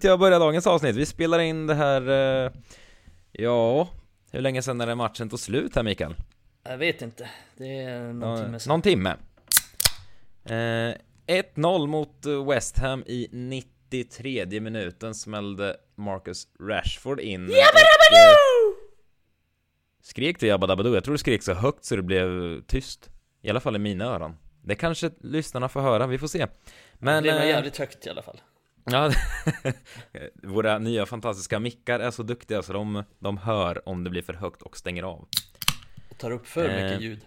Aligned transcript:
tänkte 0.00 0.08
jag 0.08 0.18
börja 0.18 0.38
dagens 0.38 0.66
avsnitt. 0.66 0.96
Vi 0.96 1.06
spelar 1.06 1.38
in 1.38 1.66
det 1.66 1.74
här, 1.74 2.08
eh, 2.08 2.52
ja, 3.32 3.88
hur 4.32 4.40
länge 4.40 4.62
sedan 4.62 4.80
är 4.80 4.86
det 4.86 4.94
matchen 4.94 5.28
tog 5.28 5.38
slut 5.38 5.76
här 5.76 5.82
Mikael? 5.82 6.14
Jag 6.62 6.78
vet 6.78 7.02
inte. 7.02 7.30
Det 7.56 7.80
är 7.80 8.12
någon 8.12 8.30
Ja, 8.30 8.44
timme 8.44 8.58
sedan. 8.58 8.70
Någon 8.70 8.82
timme. 8.82 9.16
Eh, 10.44 10.94
1-0 11.26 11.86
mot 11.86 12.26
eh, 12.26 12.48
West 12.48 12.78
Ham 12.78 13.04
i 13.06 13.28
93 13.32 14.60
minuten 14.60 15.14
smällde 15.14 15.76
Marcus 15.96 16.48
Rashford 16.60 17.20
in. 17.20 17.44
och, 17.46 17.50
eh, 17.50 17.56
Skrek 20.02 20.40
du 20.40 20.46
Jabba 20.46 20.66
Dabba 20.66 20.82
Doo? 20.82 20.94
Jag 20.94 21.04
tror 21.04 21.14
du 21.14 21.18
skrek 21.18 21.42
så 21.42 21.54
högt 21.54 21.84
så 21.84 21.96
det 21.96 22.02
blev 22.02 22.60
tyst. 22.62 23.10
I 23.42 23.50
alla 23.50 23.60
fall 23.60 23.76
i 23.76 23.78
mina 23.78 24.04
öron. 24.04 24.36
Det 24.62 24.74
kanske 24.74 25.10
lyssnarna 25.20 25.68
får 25.68 25.80
höra, 25.80 26.06
vi 26.06 26.18
får 26.18 26.26
se. 26.26 26.46
Men... 26.98 27.22
det 27.22 27.32
var 27.32 27.40
eh, 27.40 27.48
jävligt 27.48 27.76
högt 27.76 28.06
i 28.06 28.10
alla 28.10 28.22
fall. 28.22 28.40
Ja, 28.84 29.12
våra 30.42 30.78
nya 30.78 31.06
fantastiska 31.06 31.58
mickar 31.58 32.00
är 32.00 32.10
så 32.10 32.22
duktiga 32.22 32.62
så 32.62 32.72
de, 32.72 33.04
de 33.18 33.38
hör 33.38 33.88
om 33.88 34.04
det 34.04 34.10
blir 34.10 34.22
för 34.22 34.34
högt 34.34 34.62
och 34.62 34.76
stänger 34.76 35.02
av. 35.02 35.28
Och 36.10 36.18
tar 36.18 36.30
upp 36.30 36.46
för 36.46 36.68
Eh, 36.68 36.84
mycket 36.84 37.00
ljud. 37.00 37.20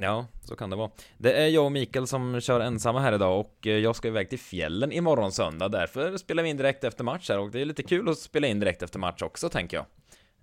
Ja, 0.00 0.26
så 0.44 0.56
kan 0.56 0.70
det 0.70 0.76
vara. 0.76 0.90
Det 1.18 1.32
är 1.32 1.46
jag 1.46 1.64
och 1.64 1.72
Mikael 1.72 2.06
som 2.06 2.40
kör 2.40 2.60
ensamma 2.60 3.00
här 3.00 3.12
idag 3.12 3.40
och 3.40 3.66
eh, 3.66 3.72
jag 3.72 3.96
ska 3.96 4.08
iväg 4.08 4.30
till 4.30 4.38
fjällen 4.38 4.92
imorgon 4.92 5.32
söndag. 5.32 5.68
Därför 5.68 6.16
spelar 6.16 6.42
vi 6.42 6.48
in 6.48 6.56
direkt 6.56 6.84
efter 6.84 7.04
match 7.04 7.28
här 7.28 7.38
och 7.38 7.50
det 7.50 7.60
är 7.60 7.64
lite 7.64 7.82
kul 7.82 8.08
att 8.08 8.18
spela 8.18 8.46
in 8.46 8.60
direkt 8.60 8.82
efter 8.82 8.98
match 8.98 9.22
också, 9.22 9.48
tänker 9.48 9.76
jag. 9.76 9.86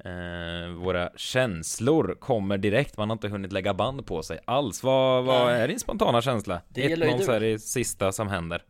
Eh, 0.03 0.69
våra 0.69 1.09
känslor 1.15 2.15
kommer 2.19 2.57
direkt, 2.57 2.97
man 2.97 3.09
har 3.09 3.15
inte 3.15 3.27
hunnit 3.27 3.51
lägga 3.51 3.73
band 3.73 4.05
på 4.05 4.23
sig 4.23 4.39
alls. 4.45 4.83
Vad, 4.83 5.25
vad 5.25 5.51
är 5.51 5.67
din 5.67 5.79
spontana 5.79 6.21
känsla? 6.21 6.61
Det 6.69 6.81
gäller 6.81 7.05
ju 7.05 7.13
1-0 7.13 7.17
du. 7.17 7.23
så 7.23 7.31
är 7.31 7.39
det 7.39 7.59
sista 7.59 8.11
som 8.11 8.27
händer. 8.27 8.61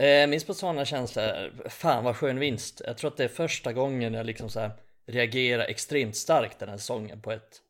Eh, 0.00 0.26
min 0.26 0.40
spontana 0.40 0.84
känsla 0.84 1.22
är, 1.22 1.52
fan 1.68 2.04
vad 2.04 2.16
skön 2.16 2.38
vinst. 2.38 2.82
Jag 2.86 2.98
tror 2.98 3.10
att 3.10 3.16
det 3.16 3.24
är 3.24 3.28
första 3.28 3.72
gången 3.72 4.14
jag 4.14 4.26
liksom 4.26 4.48
så 4.48 4.60
här 4.60 4.70
reagerar 5.06 5.64
extremt 5.64 6.16
starkt 6.16 6.58
den 6.58 6.68
här 6.68 6.76
säsongen 6.76 7.20
på 7.20 7.32
ett, 7.32 7.60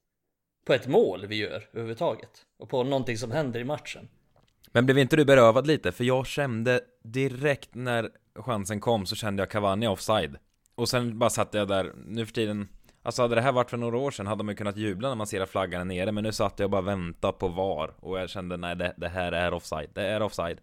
på 0.66 0.72
ett 0.72 0.86
mål 0.86 1.26
vi 1.26 1.36
gör 1.36 1.68
överhuvudtaget. 1.72 2.30
Och 2.58 2.68
på 2.68 2.84
någonting 2.84 3.18
som 3.18 3.30
händer 3.30 3.60
i 3.60 3.64
matchen. 3.64 4.08
Men 4.72 4.86
blev 4.86 4.98
inte 4.98 5.16
du 5.16 5.24
berövad 5.24 5.66
lite? 5.66 5.92
För 5.92 6.04
jag 6.04 6.26
kände 6.26 6.80
direkt 7.04 7.74
när 7.74 8.10
chansen 8.34 8.80
kom 8.80 9.06
så 9.06 9.16
kände 9.16 9.42
jag 9.42 9.50
Cavani 9.50 9.86
offside. 9.86 10.36
Och 10.74 10.88
sen 10.88 11.18
bara 11.18 11.30
satt 11.30 11.54
jag 11.54 11.68
där, 11.68 11.92
nu 12.06 12.26
för 12.26 12.32
tiden 12.32 12.68
Alltså 13.02 13.22
hade 13.22 13.34
det 13.34 13.40
här 13.40 13.52
varit 13.52 13.70
för 13.70 13.76
några 13.76 13.98
år 13.98 14.10
sedan 14.10 14.26
hade 14.26 14.44
man 14.44 14.52
ju 14.52 14.56
kunnat 14.56 14.76
jubla 14.76 15.08
när 15.08 15.14
man 15.14 15.26
ser 15.26 15.40
att 15.40 15.50
flaggan 15.50 15.80
är 15.80 15.84
nere 15.84 16.12
Men 16.12 16.24
nu 16.24 16.32
satt 16.32 16.58
jag 16.58 16.66
och 16.66 16.70
bara 16.70 16.80
väntade 16.82 17.32
på 17.32 17.48
VAR 17.48 17.90
Och 18.00 18.18
jag 18.18 18.30
kände 18.30 18.56
nej 18.56 18.76
det, 18.76 18.94
det 18.96 19.08
här 19.08 19.32
är 19.32 19.54
offside, 19.54 19.90
det 19.94 20.06
är 20.06 20.22
offside 20.22 20.60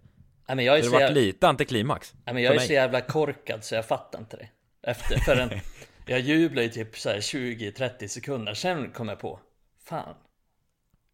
Nej, 0.48 0.56
men 0.56 0.66
jag 0.66 0.78
är 0.78 0.82
Det 0.82 0.84
så 0.84 0.90
har 0.90 0.94
varit 1.00 1.10
jävla, 1.10 1.22
lite 1.22 1.48
antiklimax 1.48 2.14
nej, 2.26 2.34
men 2.34 2.44
jag 2.44 2.56
är 2.56 2.60
för 2.60 2.66
så 2.66 2.70
mig. 2.70 2.76
jävla 2.76 3.02
korkad 3.02 3.64
så 3.64 3.76
jag 3.76 3.86
fattar 3.86 4.20
inte 4.20 4.38
det. 4.38 4.50
Efter, 4.82 5.18
förrän 5.18 5.50
jag 6.06 6.20
jublar 6.20 6.64
i 6.64 6.70
typ 6.70 6.98
så 6.98 7.10
här 7.10 7.18
20-30 7.18 8.08
sekunder. 8.08 8.54
Sen 8.54 8.92
kom 8.92 9.10
jag 9.10 9.20
på, 9.20 9.40
fan. 9.84 10.16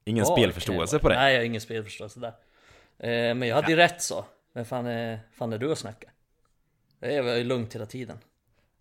Ingen 0.05 0.25
VAR 0.25 0.37
spelförståelse 0.37 0.95
jag 0.95 1.01
på 1.01 1.09
det 1.09 1.15
Nej, 1.15 1.33
jag 1.33 1.39
har 1.39 1.45
ingen 1.45 1.61
spelförståelse 1.61 2.19
där. 2.19 2.33
Eh, 2.99 3.35
men 3.35 3.47
jag 3.47 3.55
hade 3.55 3.69
ju 3.72 3.75
rätt 3.75 4.01
så. 4.01 4.25
Men 4.53 4.66
fan 4.66 4.85
är, 4.85 5.19
fan 5.31 5.53
är 5.53 5.57
du 5.57 5.72
att 5.72 5.77
snacka? 5.77 6.09
Det 6.99 7.22
var 7.22 7.35
ju 7.35 7.43
lugnt 7.43 7.75
hela 7.75 7.85
tiden. 7.85 8.17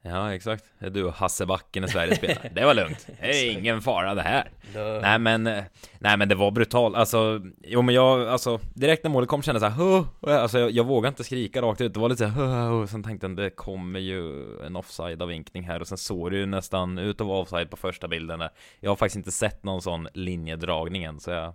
Ja 0.04 0.34
exakt, 0.34 0.64
det 0.78 0.86
är 0.86 0.90
du 0.90 1.04
och 1.04 1.12
Hasse 1.12 1.46
Backen 1.46 1.84
i 1.84 1.88
Sverige 1.88 2.16
spelar 2.16 2.50
Det 2.54 2.64
var 2.64 2.74
lugnt, 2.74 3.06
det 3.20 3.26
är 3.48 3.50
ingen 3.52 3.80
fara 3.82 4.14
det 4.14 4.22
här 4.22 4.50
Lugnt. 4.74 5.02
Nej 5.02 5.18
men, 5.18 5.46
eh, 5.46 5.64
nej 5.98 6.16
men 6.16 6.28
det 6.28 6.34
var 6.34 6.50
brutalt, 6.50 6.96
alltså 6.96 7.40
Jo 7.62 7.82
men 7.82 7.94
jag, 7.94 8.28
alltså 8.28 8.60
direkt 8.74 9.04
när 9.04 9.10
målet 9.10 9.28
kom 9.28 9.42
kände 9.42 9.60
jag 9.60 9.72
såhär! 9.72 10.04
Alltså 10.41 10.58
jag, 10.58 10.70
jag 10.70 10.84
vågade 10.84 11.08
inte 11.08 11.24
skrika 11.24 11.62
rakt 11.62 11.80
ut, 11.80 11.94
det 11.94 12.00
var 12.00 12.08
lite 12.08 12.18
såhär. 12.18 12.86
Sen 12.86 13.02
tänkte 13.02 13.26
jag 13.26 13.36
det 13.36 13.50
kommer 13.50 14.00
ju 14.00 14.44
en 14.66 14.76
offside 14.76 15.22
vinkning 15.28 15.62
här 15.64 15.80
och 15.80 15.88
sen 15.88 15.98
såg 15.98 16.30
det 16.30 16.36
ju 16.36 16.46
nästan 16.46 16.98
ut 16.98 17.20
att 17.20 17.26
vara 17.26 17.38
offside 17.41 17.70
på 17.70 17.76
första 17.76 18.08
bilden 18.08 18.38
där 18.38 18.50
Jag 18.80 18.91
har 18.91 18.96
faktiskt 18.96 19.16
inte 19.16 19.32
sett 19.32 19.64
någon 19.64 19.82
sån 19.82 20.08
linjedragning 20.14 21.04
än 21.04 21.20
så 21.20 21.30
jag 21.30 21.54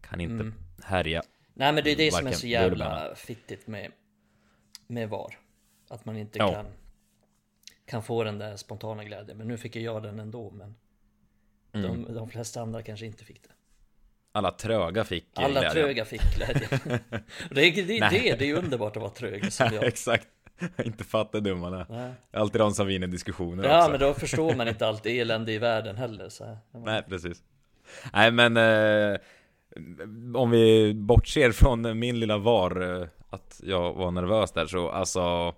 kan 0.00 0.20
inte 0.20 0.34
Mm. 0.44 0.54
härja 0.82 1.22
Nej 1.54 1.72
men 1.72 1.84
det 1.84 1.92
är 1.92 1.96
det 1.96 2.12
som 2.12 2.26
är 2.26 2.32
så 2.32 2.46
jävla 2.46 3.14
fittigt 3.16 3.66
med, 3.66 3.90
med 4.86 5.08
VAR. 5.08 5.38
Att 5.90 6.04
man 6.04 6.16
inte 6.16 6.38
Ja. 6.38 6.52
kan, 6.52 6.66
kan 7.86 8.02
få 8.02 8.24
den 8.24 8.38
där 8.38 8.56
spontana 8.56 9.04
glädjen. 9.04 9.38
Men 9.38 9.48
nu 9.48 9.56
fick 9.56 9.76
jag 9.76 10.02
den 10.02 10.20
ändå. 10.20 10.50
Men 10.50 10.74
Mm. 11.72 12.04
de, 12.04 12.14
de 12.14 12.28
flesta 12.30 12.60
andra 12.60 12.82
kanske 12.82 13.06
inte 13.06 13.24
fick 13.24 13.42
det. 13.42 13.48
Alla 14.32 14.50
tröga 14.50 15.04
fick 15.04 15.38
eh, 15.38 15.44
Alla 15.44 15.60
glädjen. 15.60 15.72
tröga 15.72 16.04
fick 16.04 16.22
glädjen. 16.36 16.68
Det, 17.50 17.60
är- 17.62 17.86
det, 17.86 17.98
är 17.98 18.10
det, 18.10 18.36
det 18.38 18.44
är 18.44 18.46
ju 18.46 18.56
underbart 18.56 18.96
att 18.96 19.02
vara 19.02 19.12
trög 19.12 19.52
som 19.52 19.70
jag. 19.74 19.84
Exakt, 19.84 20.28
inte 20.84 21.04
fattar 21.04 21.40
är 21.40 21.86
Nej. 21.88 22.12
Alltid 22.32 22.60
de 22.60 22.72
som 22.74 22.86
vinner 22.86 23.06
diskussioner 23.06 23.64
Ja 23.64 23.78
också. 23.78 23.90
men 23.90 24.00
då 24.00 24.14
förstår 24.14 24.54
man 24.54 24.68
inte 24.68 24.86
allt 24.86 25.06
elände 25.06 25.52
i 25.52 25.58
världen 25.58 25.96
heller. 25.96 26.28
Så. 26.28 26.58
Nej, 26.72 27.02
precis. 27.08 27.42
Nej, 28.12 28.30
men 28.30 28.56
eh, 28.56 29.18
om 30.34 30.50
vi 30.50 30.94
bortser 30.94 31.52
från 31.52 31.98
min 31.98 32.20
lilla 32.20 32.38
VAR, 32.38 33.00
eh, 33.02 33.08
att 33.30 33.60
jag 33.64 33.92
var 33.94 34.10
nervös 34.10 34.52
där 34.52 34.66
så 34.66 34.88
alltså, 34.90 35.54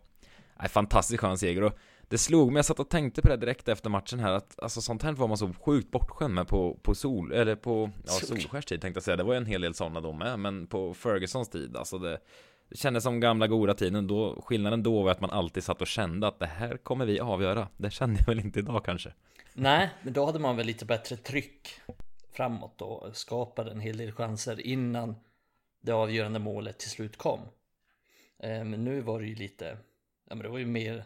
nej, 0.61 0.69
fantastiskt 0.69 1.21
skön 1.21 1.39
seger 1.39 1.63
och 1.65 1.79
det 2.09 2.19
slog 2.19 2.53
mig, 2.53 2.59
jag 2.59 2.65
satt 2.65 2.81
och 2.81 2.89
tänkte 2.89 3.23
på 3.23 3.29
det 3.29 3.37
direkt 3.37 3.69
efter 3.69 3.91
matchen 3.91 4.21
här 4.21 4.33
att 4.33 4.61
alltså 4.63 4.81
sånt 4.81 5.03
här 5.03 5.13
var 5.13 5.29
man 5.29 5.39
så 5.39 5.53
sjukt 5.53 5.91
bortskämd 5.91 6.35
med 6.35 6.49
på, 6.49 6.79
på 6.83 6.95
sol, 6.95 7.33
eller 7.33 7.57
på, 7.57 7.91
ja 8.07 8.13
Sol. 8.13 8.29
Solskärs 8.29 8.65
tid 8.65 8.81
tänkte 8.81 8.97
jag 8.97 9.05
säga, 9.05 9.17
det 9.17 9.23
var 9.23 9.33
ju 9.33 9.39
en 9.39 9.47
hel 9.47 9.61
del 9.61 9.75
sådana 9.75 10.01
då 10.01 10.13
med, 10.13 10.39
men 10.39 10.67
på 10.67 10.95
Fergusons 10.95 11.49
tid, 11.49 11.77
alltså 11.77 11.99
det 11.99 12.19
det 12.71 12.77
kändes 12.77 13.05
som 13.05 13.21
gamla 13.21 13.47
goda 13.47 13.75
tiden 13.75 14.07
då, 14.07 14.43
skillnaden 14.43 14.83
då 14.83 15.03
var 15.03 15.11
att 15.11 15.21
man 15.21 15.31
alltid 15.31 15.65
satt 15.65 15.81
och 15.81 15.87
kände 15.87 16.29
att 16.29 16.39
det 16.39 16.47
här 16.47 16.77
kommer 16.77 17.07
vi 17.07 17.21
avgöra. 17.21 17.69
Det 17.77 17.91
kände 17.91 18.21
jag 18.21 18.27
väl 18.27 18.41
inte 18.41 18.59
idag 18.59 18.85
kanske. 18.85 19.13
Nej, 19.55 19.91
men 20.03 20.13
då 20.13 20.27
hade 20.27 20.39
man 20.39 20.57
väl 20.57 20.67
lite 20.67 20.85
bättre 20.85 21.17
tryck 21.17 21.69
framåt 22.33 22.83
och 22.83 23.17
skapade 23.17 23.71
en 23.71 23.81
hel 23.81 23.97
del 23.97 24.13
chanser 24.13 24.67
innan 24.67 25.15
det 25.81 25.93
avgörande 25.93 26.39
målet 26.39 26.79
till 26.79 26.91
slut 26.91 27.17
kom. 27.17 27.41
Eh, 28.39 28.65
Men 28.65 28.85
nu 28.85 29.01
var 29.01 29.21
det 29.21 29.27
ju 29.27 29.35
lite, 29.35 29.79
ja 30.29 30.35
men 30.35 30.39
det 30.39 30.49
var 30.49 30.59
ju 30.59 30.67
mer 30.67 31.05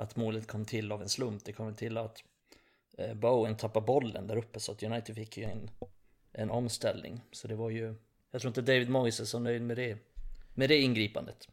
att 0.00 0.16
målet 0.16 0.46
kom 0.46 0.64
till 0.64 0.92
av 0.92 1.02
en 1.02 1.08
slump. 1.08 1.44
Det 1.44 1.52
kom 1.52 1.74
till 1.74 1.96
att 1.98 2.24
eh, 2.98 3.14
Bowen 3.14 3.56
tappade 3.56 3.86
bollen 3.86 4.26
där 4.26 4.36
uppe 4.36 4.60
så 4.60 4.72
att 4.72 4.82
United 4.82 5.14
fick 5.14 5.36
ju 5.36 5.44
en, 5.44 5.70
en 6.32 6.50
omställning. 6.50 7.20
Så 7.32 7.48
det 7.48 7.54
var 7.54 7.70
ju, 7.70 7.94
jag 8.30 8.40
tror 8.40 8.50
inte 8.50 8.62
David 8.62 8.90
Moyes 8.90 9.20
är 9.20 9.24
så 9.24 9.38
nöjd 9.38 9.62
med 9.62 9.76
det, 9.76 9.98
med 10.54 10.68
det 10.68 10.78
ingripandet. 10.78 11.48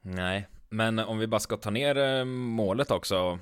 Nej, 0.00 0.46
men 0.68 0.98
om 0.98 1.18
vi 1.18 1.26
bara 1.26 1.40
ska 1.40 1.56
ta 1.56 1.70
ner 1.70 1.96
eh, 1.96 2.24
målet 2.24 2.90
också 2.90 3.38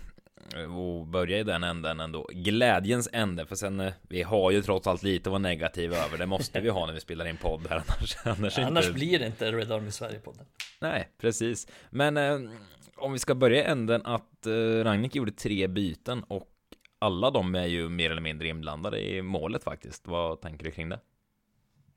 eh, 0.56 0.76
och 0.78 1.06
börja 1.06 1.38
i 1.38 1.42
den 1.42 1.64
änden 1.64 2.00
ändå. 2.00 2.28
Glädjens 2.32 3.08
ände, 3.12 3.46
för 3.46 3.56
sen 3.56 3.92
vi 4.02 4.22
har 4.22 4.50
ju 4.50 4.62
trots 4.62 4.86
allt 4.86 5.02
lite 5.02 5.28
att 5.28 5.32
vara 5.32 5.38
negativa 5.38 5.96
över. 5.96 6.18
Det 6.18 6.26
måste 6.26 6.60
vi 6.60 6.68
ha 6.68 6.86
när 6.86 6.92
vi 6.92 7.00
spelar 7.00 7.26
in 7.26 7.36
podd 7.36 7.66
här, 7.70 7.76
annars, 7.86 8.16
annars, 8.24 8.58
Annars 8.58 8.84
inte... 8.84 8.94
blir 8.94 9.18
det 9.18 9.26
inte 9.26 9.52
Red 9.52 9.72
Army 9.72 9.90
Sverige-podden. 9.90 10.46
Nej, 10.80 11.08
precis. 11.18 11.66
Men 11.90 12.16
om 13.06 13.12
vi 13.12 13.18
ska 13.18 13.34
börja 13.34 13.62
i 13.62 13.64
änden 13.64 14.02
att 14.04 14.46
eh, 14.46 14.84
Ragnik 14.84 15.14
gjorde 15.14 15.32
tre 15.32 15.66
byten 15.66 16.22
och 16.22 16.48
alla 16.98 17.30
de 17.30 17.54
är 17.54 17.66
ju 17.66 17.88
mer 17.88 18.10
eller 18.10 18.20
mindre 18.20 18.48
inblandade 18.48 19.00
i 19.00 19.22
målet 19.22 19.64
faktiskt. 19.64 20.06
Vad 20.06 20.40
tänker 20.40 20.64
du 20.64 20.70
kring 20.70 20.88
det? 20.88 21.00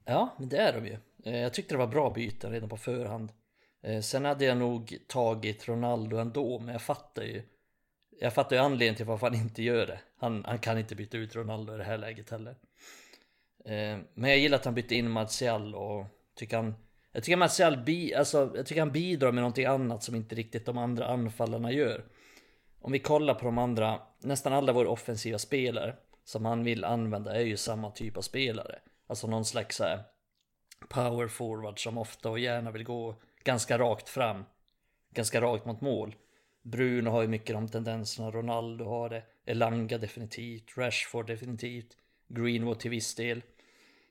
Ja, 0.06 0.36
men 0.40 0.50
det 0.50 0.58
är 0.58 0.74
de 0.74 0.88
ju. 0.88 0.98
Eh, 1.26 1.42
jag 1.42 1.54
tyckte 1.54 1.74
det 1.74 1.78
var 1.78 1.88
bra 1.88 2.10
byten 2.10 2.52
redan 2.52 2.70
på 2.70 2.78
förhand. 2.78 3.32
Eh, 3.84 4.02
sen 4.02 4.26
hade 4.26 4.46
jag 4.46 4.58
nog 4.58 4.98
tagit 5.08 5.68
Ronaldo 5.68 6.18
ändå, 6.18 6.60
men 6.60 6.72
jag 6.72 6.82
fattar 6.82 7.24
ju. 7.24 7.42
Jag 8.20 8.34
fattar 8.34 8.56
ju 8.56 8.62
anledningen 8.62 8.96
till 8.96 9.06
varför 9.06 9.28
han 9.28 9.40
inte 9.40 9.64
gör 9.64 9.88
det. 9.88 10.00
Han, 10.18 10.46
han 10.46 10.60
kan 10.60 10.78
inte 10.78 10.96
byta 10.96 11.18
ut 11.18 11.36
Ronaldo 11.36 11.74
i 11.74 11.78
det 11.78 11.84
här 11.84 11.98
läget 11.98 12.30
heller. 12.30 12.56
Eh, 13.66 13.98
men 14.14 14.30
jag 14.30 14.40
gillar 14.40 14.58
att 14.58 14.66
han 14.66 14.74
bytte 14.74 14.96
in 14.96 15.10
Martial 15.10 15.76
och 15.76 16.06
tycker 16.36 16.58
han 16.58 16.76
jag 17.20 17.24
tycker 17.24 17.38
Martial 17.38 17.78
bi, 17.78 18.14
alltså, 18.14 18.52
jag 18.56 18.66
tycker 18.66 18.82
han 18.82 18.92
bidrar 18.92 19.32
med 19.32 19.42
någonting 19.42 19.66
annat 19.66 20.04
som 20.04 20.16
inte 20.16 20.36
riktigt 20.36 20.66
de 20.66 20.78
andra 20.78 21.06
anfallarna 21.06 21.72
gör. 21.72 22.06
Om 22.82 22.92
vi 22.92 23.00
kollar 23.00 23.34
på 23.34 23.46
de 23.46 23.58
andra, 23.58 24.02
nästan 24.20 24.54
alla 24.54 24.74
våra 24.74 24.90
offensiva 24.90 25.38
spelare 25.38 25.96
som 26.24 26.46
han 26.46 26.64
vill 26.64 26.84
använda 26.84 27.36
är 27.36 27.42
ju 27.42 27.58
samma 27.58 27.92
typ 27.92 28.18
av 28.18 28.22
spelare. 28.22 28.80
Alltså 29.08 29.28
någon 29.28 29.46
slags 29.46 29.76
så 29.76 29.84
här, 29.84 30.04
power 30.90 31.28
forward 31.28 31.84
som 31.84 31.98
ofta 31.98 32.30
och 32.30 32.40
gärna 32.40 32.72
vill 32.72 32.84
gå 32.84 33.16
ganska 33.44 33.78
rakt 33.78 34.10
fram. 34.10 34.46
Ganska 35.14 35.42
rakt 35.42 35.66
mot 35.66 35.82
mål. 35.82 36.16
Bruno 36.62 37.10
har 37.10 37.22
ju 37.22 37.28
mycket 37.28 37.56
de 37.56 37.68
tendenserna, 37.68 38.32
Ronaldo 38.32 38.86
har 38.86 39.10
det, 39.10 39.24
Elanga 39.46 39.98
definitivt, 39.98 40.78
Rashford 40.78 41.28
definitivt, 41.28 41.98
Greenwood 42.28 42.80
till 42.80 42.92
viss 42.92 43.16
del. 43.16 43.42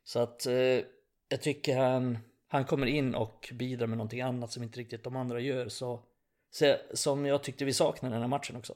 Så 0.05 0.19
att 0.19 0.47
eh, 0.47 0.81
jag 1.29 1.43
tycker 1.43 1.77
han, 1.77 2.19
han 2.49 2.65
kommer 2.65 2.87
in 2.87 3.15
och 3.15 3.51
bidrar 3.55 3.87
med 3.87 3.99
någonting 3.99 4.21
annat 4.21 4.53
som 4.53 4.63
inte 4.63 4.81
riktigt 4.81 5.05
de 5.05 5.17
andra 5.17 5.41
gör. 5.41 5.69
Så, 5.69 6.03
så 6.51 6.65
jag- 6.65 6.79
som 6.95 7.27
jag 7.27 7.43
tyckte 7.43 7.65
vi 7.65 7.73
saknade 7.73 8.15
den 8.15 8.23
här 8.23 8.29
matchen 8.29 8.57
också. 8.57 8.75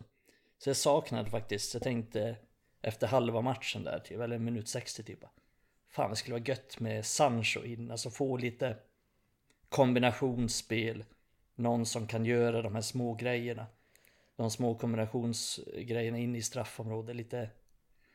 Så 0.59 0.69
jag 0.71 0.77
saknade 0.77 1.31
faktiskt, 1.31 1.75
jag 1.75 1.83
tänkte 1.83 2.37
efter 2.83 3.07
halva 3.07 3.41
matchen 3.41 3.85
där, 3.85 3.99
typ, 3.99 4.21
eller 4.21 4.39
minut 4.39 4.69
60 4.69 5.03
typ. 5.03 5.25
Fan 5.89 6.11
det 6.11 6.17
skulle 6.17 6.35
vara 6.35 6.45
gött 6.45 6.81
med 6.81 7.07
Sancho 7.07 7.65
in, 7.65 7.91
alltså 7.91 8.11
få 8.11 8.37
lite 8.37 8.77
kombinationsspel. 9.69 11.05
någon 11.55 11.87
som 11.87 12.07
kan 12.07 12.25
göra 12.25 12.63
de 12.63 12.75
här 12.75 12.83
små 12.83 13.15
grejerna. 13.15 13.67
De 14.37 14.51
små 14.51 14.75
kombinationsgrejerna 14.75 16.19
in 16.19 16.37
i 16.37 16.43
straffområdet. 16.43 17.17
Lite, 17.17 17.51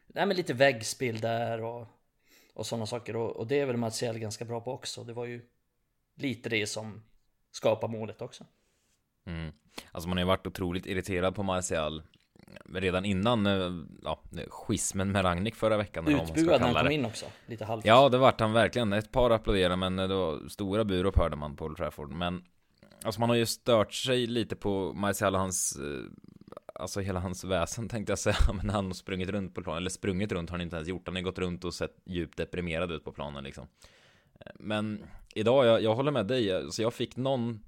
nej 0.07 0.25
men 0.25 0.37
lite 0.37 0.53
väggspel 0.53 1.19
där 1.19 1.61
och, 1.61 1.87
och 2.57 2.65
sådana 2.65 2.85
saker. 2.85 3.15
Och, 3.15 3.35
och 3.35 3.47
det 3.47 3.59
är 3.59 3.65
väl 3.65 3.77
Martial 3.77 4.19
ganska 4.19 4.45
bra 4.45 4.61
på 4.61 4.71
också. 4.71 5.03
Det 5.03 5.13
var 5.13 5.25
ju 5.25 5.41
lite 6.15 6.49
det 6.49 6.67
som 6.67 7.03
skapar 7.51 7.87
målet 7.87 8.21
också. 8.21 8.45
Mm. 9.25 9.51
Alltså 9.91 10.09
man 10.09 10.17
har 10.17 10.21
ju 10.21 10.27
varit 10.27 10.47
otroligt 10.47 10.85
irriterad 10.85 11.35
på 11.35 11.43
Martial 11.43 12.03
redan 12.65 13.05
innan 13.05 13.45
eh, 13.45 13.71
ja, 14.03 14.19
schismen 14.47 15.11
med 15.11 15.25
Ragnik 15.25 15.55
förra 15.55 15.77
veckan. 15.77 16.07
Utbuad 16.07 16.61
när 16.61 16.67
han 16.67 16.83
kom 16.83 16.91
in 16.91 17.05
också, 17.05 17.25
lite 17.45 17.65
halvt. 17.65 17.85
Ja, 17.85 18.09
det 18.09 18.17
vart 18.17 18.39
han 18.39 18.53
verkligen. 18.53 18.93
Ett 18.93 19.11
par 19.11 19.29
applåderade, 19.29 19.75
men 19.75 19.95
det 19.95 20.07
var 20.07 20.49
stora 20.49 20.85
burop 20.85 21.17
hörde 21.17 21.35
man 21.35 21.55
på 21.55 21.65
Old 21.65 21.77
Trafford. 21.77 22.11
Men 22.11 22.43
alltså 23.03 23.19
man 23.19 23.29
har 23.29 23.35
ju 23.35 23.45
stört 23.45 23.93
sig 23.93 24.27
lite 24.27 24.55
på 24.55 24.93
Martial 24.93 25.35
och 25.35 25.41
hans 25.41 25.77
eh, 25.77 26.11
Alltså 26.79 26.99
hela 26.99 27.19
hans 27.19 27.43
väsen 27.43 27.89
tänkte 27.89 28.11
jag 28.11 28.19
säga, 28.19 28.53
men 28.53 28.69
han 28.69 28.85
har 28.85 28.93
sprungit 28.93 29.29
runt 29.29 29.55
på 29.55 29.63
planen, 29.63 29.77
eller 29.77 29.89
sprungit 29.89 30.31
runt 30.31 30.49
har 30.49 30.57
han 30.57 30.63
inte 30.63 30.75
ens 30.75 30.89
gjort, 30.89 31.07
han 31.07 31.15
har 31.15 31.23
gått 31.23 31.39
runt 31.39 31.63
och 31.63 31.73
sett 31.73 31.95
djupt 32.05 32.37
deprimerad 32.37 32.91
ut 32.91 33.03
på 33.03 33.11
planen 33.11 33.43
liksom. 33.43 33.67
Eh, 34.39 34.51
men 34.59 35.03
idag, 35.35 35.65
jag, 35.65 35.81
jag 35.81 35.95
håller 35.95 36.11
med 36.11 36.27
dig, 36.27 36.71
så 36.71 36.81
jag 36.81 36.93
fick 36.93 37.17
någon 37.17 37.59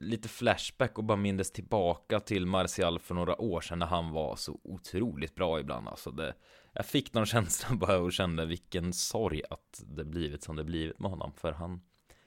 lite 0.00 0.28
flashback 0.28 0.98
och 0.98 1.04
bara 1.04 1.16
mindes 1.16 1.52
tillbaka 1.52 2.20
till 2.20 2.46
Martial 2.46 2.98
för 2.98 3.14
några 3.14 3.40
år 3.40 3.60
sedan 3.60 3.78
när 3.78 3.86
han 3.86 4.10
var 4.10 4.36
så 4.36 4.60
otroligt 4.64 5.34
bra 5.34 5.60
ibland. 5.60 5.88
Alltså 5.88 6.10
det, 6.10 6.34
jag 6.72 6.86
fick 6.86 7.14
någon 7.14 7.26
känsla 7.36 7.76
bara 7.76 7.98
och 7.98 8.12
kände 8.12 8.46
vilken 8.46 8.92
sorg 8.92 9.42
att 9.50 9.82
det 9.86 10.04
blivit 10.04 10.42
som 10.42 10.56
det 10.56 10.64
blivit 10.64 10.98
med 10.98 11.10
honom. 11.10 11.32
För 11.32 11.52
han, 11.52 11.80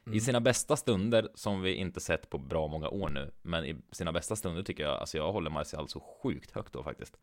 mm. 0.06 0.18
i 0.18 0.22
sina 0.22 0.42
bästa 0.42 0.75
stunder, 0.75 1.30
som 1.36 1.62
vi 1.62 1.74
inte 1.74 2.00
sett 2.00 2.30
på 2.30 2.38
bra 2.38 2.68
många 2.68 2.90
år 2.90 3.10
nu, 3.10 3.31
men 3.42 3.66
i 3.66 3.75
sina 3.92 4.12
bästa 4.12 4.36
stunder 4.36 4.63
tycker 4.63 4.84
jag, 4.84 5.00
alltså 5.00 5.18
jag 5.18 5.31
håller 5.31 5.50
Martial 5.50 5.90
så 5.90 6.00
sjukt 6.00 6.52
högt 6.52 6.74
då 6.74 6.84
faktiskt. 6.84 7.18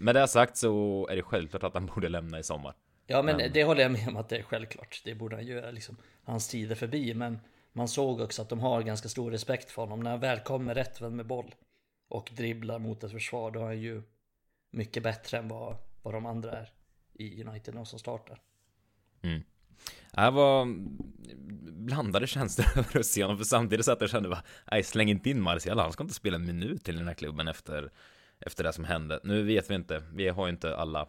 Med 0.00 0.14
det 0.14 0.28
sagt 0.28 0.56
så 0.56 1.06
är 1.10 1.16
det 1.16 1.22
självklart 1.22 1.62
att 1.62 1.74
han 1.74 1.86
borde 1.86 2.08
lämna 2.08 2.38
i 2.38 2.42
sommar. 2.42 2.74
Ja 3.06 3.22
men, 3.22 3.36
men, 3.36 3.52
det 3.52 3.64
håller 3.64 3.82
jag 3.82 3.92
med 3.92 4.08
om 4.08 4.16
att 4.16 4.28
det 4.28 4.36
är 4.36 4.42
självklart. 4.42 5.02
Det 5.04 5.14
borde 5.14 5.36
han 5.36 5.46
göra 5.46 5.70
liksom. 5.70 5.96
Hans 6.24 6.48
tid 6.48 6.70
är 6.70 6.74
förbi 6.74 7.14
men 7.14 7.38
man 7.72 7.88
såg 7.88 8.20
också 8.20 8.42
att 8.42 8.48
de 8.48 8.60
har 8.60 8.82
ganska 8.82 9.08
stor 9.08 9.30
respekt 9.30 9.70
för 9.70 9.82
honom. 9.82 10.00
När 10.00 10.10
han 10.10 10.20
väl 10.20 10.40
kommer 10.40 10.74
rättvänd 10.74 11.16
med 11.16 11.26
boll 11.26 11.54
och 12.08 12.30
dribblar 12.36 12.78
mot 12.78 13.04
ett 13.04 13.12
försvar, 13.12 13.50
då 13.50 13.60
är 13.60 13.64
han 13.64 13.80
ju 13.80 14.02
mycket 14.70 15.02
bättre 15.02 15.38
än 15.38 15.48
vad, 15.48 15.76
vad 16.02 16.14
de 16.14 16.26
andra 16.26 16.52
är 16.52 16.70
i 17.12 17.44
United, 17.44 17.74
de 17.74 17.86
som 17.86 17.98
startar. 17.98 18.40
Mm. 19.22 19.42
Det 20.12 20.30
var 20.30 20.66
blandade 21.72 22.26
känslor 22.26 22.66
över 22.76 23.00
att 23.00 23.06
se 23.06 23.22
honom, 23.22 23.38
för 23.38 23.44
samtidigt 23.44 23.84
så 23.84 23.92
att 23.92 24.00
jag 24.00 24.10
kände 24.10 24.28
bara, 24.28 24.42
nej 24.70 24.82
släng 24.82 25.10
inte 25.10 25.30
in 25.30 25.40
Marcial, 25.40 25.78
han 25.78 25.92
ska 25.92 26.04
inte 26.04 26.14
spela 26.14 26.36
en 26.36 26.46
minut 26.46 26.84
till 26.84 26.96
den 26.96 27.06
här 27.06 27.14
klubben 27.14 27.48
efter, 27.48 27.90
efter 28.40 28.64
det 28.64 28.72
som 28.72 28.84
hände. 28.84 29.20
Nu 29.24 29.42
vet 29.42 29.70
vi 29.70 29.74
inte, 29.74 30.02
vi 30.12 30.28
har 30.28 30.46
ju 30.46 30.50
inte 30.50 30.76
alla 30.76 31.08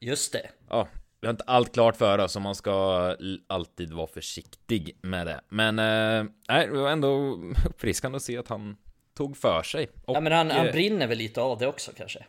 Just 0.00 0.32
det. 0.32 0.48
Ja, 0.68 0.88
vi 1.20 1.26
har 1.26 1.32
inte 1.32 1.44
allt 1.46 1.72
klart 1.72 1.96
för 1.96 2.18
oss 2.18 2.36
och 2.36 2.42
man 2.42 2.54
ska 2.54 3.16
alltid 3.46 3.92
vara 3.92 4.06
försiktig 4.06 4.98
med 5.02 5.26
det. 5.26 5.40
Men 5.48 5.78
eh, 5.78 6.30
nej, 6.48 6.66
det 6.66 6.72
var 6.72 6.90
ändå 6.90 7.38
uppfriskande 7.66 8.16
att 8.16 8.22
se 8.22 8.38
att 8.38 8.48
han 8.48 8.76
tog 9.14 9.36
för 9.36 9.62
sig. 9.62 9.88
Och, 10.04 10.16
ja, 10.16 10.20
men 10.20 10.32
han, 10.32 10.50
han 10.50 10.66
eh, 10.66 10.72
brinner 10.72 11.06
väl 11.06 11.18
lite 11.18 11.40
av 11.40 11.58
det 11.58 11.66
också 11.66 11.92
kanske. 11.96 12.24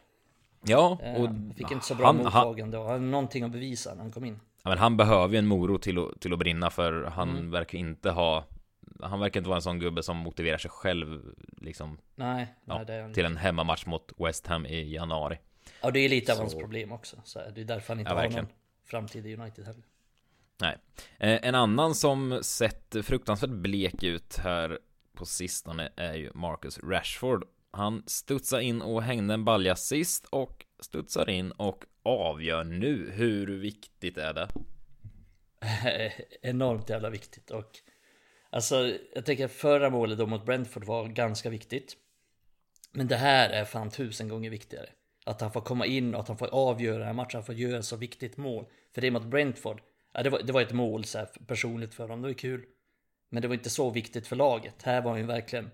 Ja, 0.65 0.99
eh, 1.01 1.13
och 1.13 1.27
han 1.27 1.53
fick 1.57 1.71
inte 1.71 1.85
så 1.85 1.95
bra 1.95 2.05
han, 2.05 2.17
mottagande 2.17 2.77
och 2.77 2.85
han 2.85 3.11
någonting 3.11 3.43
att 3.43 3.51
bevisa 3.51 3.93
när 3.95 4.01
han 4.01 4.11
kom 4.11 4.25
in. 4.25 4.39
Ja, 4.65 4.69
men 4.69 4.77
han 4.77 4.97
behöver 4.97 5.33
ju 5.33 5.39
en 5.39 5.47
morot 5.47 5.81
till 5.81 5.97
att, 5.97 6.21
till 6.21 6.33
att 6.33 6.39
brinna 6.39 6.69
för 6.69 7.03
han 7.03 7.29
mm. 7.29 7.51
verkar 7.51 7.77
inte 7.77 8.11
ha 8.11 8.45
han 9.01 9.19
verkar 9.19 9.39
inte 9.39 9.49
vara 9.49 9.57
en 9.57 9.61
sån 9.61 9.79
gubbe 9.79 10.03
som 10.03 10.17
motiverar 10.17 10.57
sig 10.57 10.71
själv 10.71 11.35
liksom 11.57 11.97
Nej, 12.15 12.55
ja, 12.65 12.83
nej 12.87 12.97
är 12.97 13.13
Till 13.13 13.25
en 13.25 13.37
hemmamatch 13.37 13.85
mot 13.85 14.11
West 14.17 14.47
Ham 14.47 14.65
i 14.65 14.93
januari 14.93 15.39
Ja 15.81 15.91
det 15.91 15.99
är 15.99 16.09
lite 16.09 16.33
av 16.33 16.39
hans 16.39 16.55
problem 16.55 16.91
också 16.91 17.17
så 17.23 17.39
Det 17.55 17.61
är 17.61 17.65
därför 17.65 17.87
han 17.87 17.99
inte 17.99 18.11
ja, 18.11 18.21
har 18.21 18.29
någon 18.29 18.47
framtid 18.85 19.25
i 19.25 19.35
United 19.35 19.65
heller. 19.65 19.83
Nej. 20.61 20.77
Eh, 21.17 21.47
en 21.47 21.55
annan 21.55 21.95
som 21.95 22.39
sett 22.41 22.95
fruktansvärt 23.03 23.49
blek 23.49 24.03
ut 24.03 24.37
här 24.37 24.79
på 25.13 25.25
sistone 25.25 25.89
är 25.95 26.13
ju 26.13 26.31
Marcus 26.33 26.79
Rashford. 26.83 27.43
Han 27.71 28.03
studsar 28.07 28.59
in 28.59 28.81
och 28.81 29.03
hängde 29.03 29.33
en 29.33 29.45
balja 29.45 29.75
sist 29.75 30.25
och 30.25 30.65
studsar 30.79 31.29
in 31.29 31.51
och 31.51 31.85
avgör 32.05 32.63
nu. 32.63 33.11
Hur 33.11 33.59
viktigt 33.59 34.17
är 34.17 34.33
det? 34.33 34.47
Enormt 36.41 36.89
jävla 36.89 37.09
viktigt 37.09 37.51
och 37.51 37.79
Alltså 38.49 38.97
jag 39.13 39.25
tänker 39.25 39.47
förra 39.47 39.89
målet 39.89 40.17
då 40.17 40.27
mot 40.27 40.45
Brentford 40.45 40.83
var 40.83 41.07
ganska 41.07 41.49
viktigt 41.49 41.97
Men 42.91 43.07
det 43.07 43.15
här 43.15 43.49
är 43.49 43.65
fan 43.65 43.89
tusen 43.89 44.29
gånger 44.29 44.49
viktigare 44.49 44.89
att 45.25 45.41
han 45.41 45.51
får 45.51 45.61
komma 45.61 45.85
in 45.85 46.15
och 46.15 46.21
att 46.21 46.27
han 46.27 46.37
får 46.37 46.47
avgöra 46.47 46.97
den 46.97 47.07
här 47.07 47.13
matchen, 47.13 47.37
han 47.37 47.43
får 47.43 47.55
göra 47.55 47.83
så 47.83 47.95
viktigt 47.95 48.37
mål. 48.37 48.65
För 48.93 49.01
det 49.01 49.11
mot 49.11 49.25
Brentford, 49.25 49.81
ja, 50.13 50.23
det, 50.23 50.29
var, 50.29 50.41
det 50.41 50.53
var 50.53 50.61
ett 50.61 50.73
mål 50.73 51.05
så 51.05 51.17
här, 51.17 51.27
personligt 51.47 51.93
för 51.93 52.03
honom, 52.03 52.21
det 52.21 52.27
var 52.27 52.33
kul. 52.33 52.65
Men 53.29 53.41
det 53.41 53.47
var 53.47 53.55
inte 53.55 53.69
så 53.69 53.89
viktigt 53.89 54.27
för 54.27 54.35
laget. 54.35 54.83
Här 54.83 55.01
var 55.01 55.11
han 55.11 55.19
ju 55.19 55.25
verkligen 55.25 55.71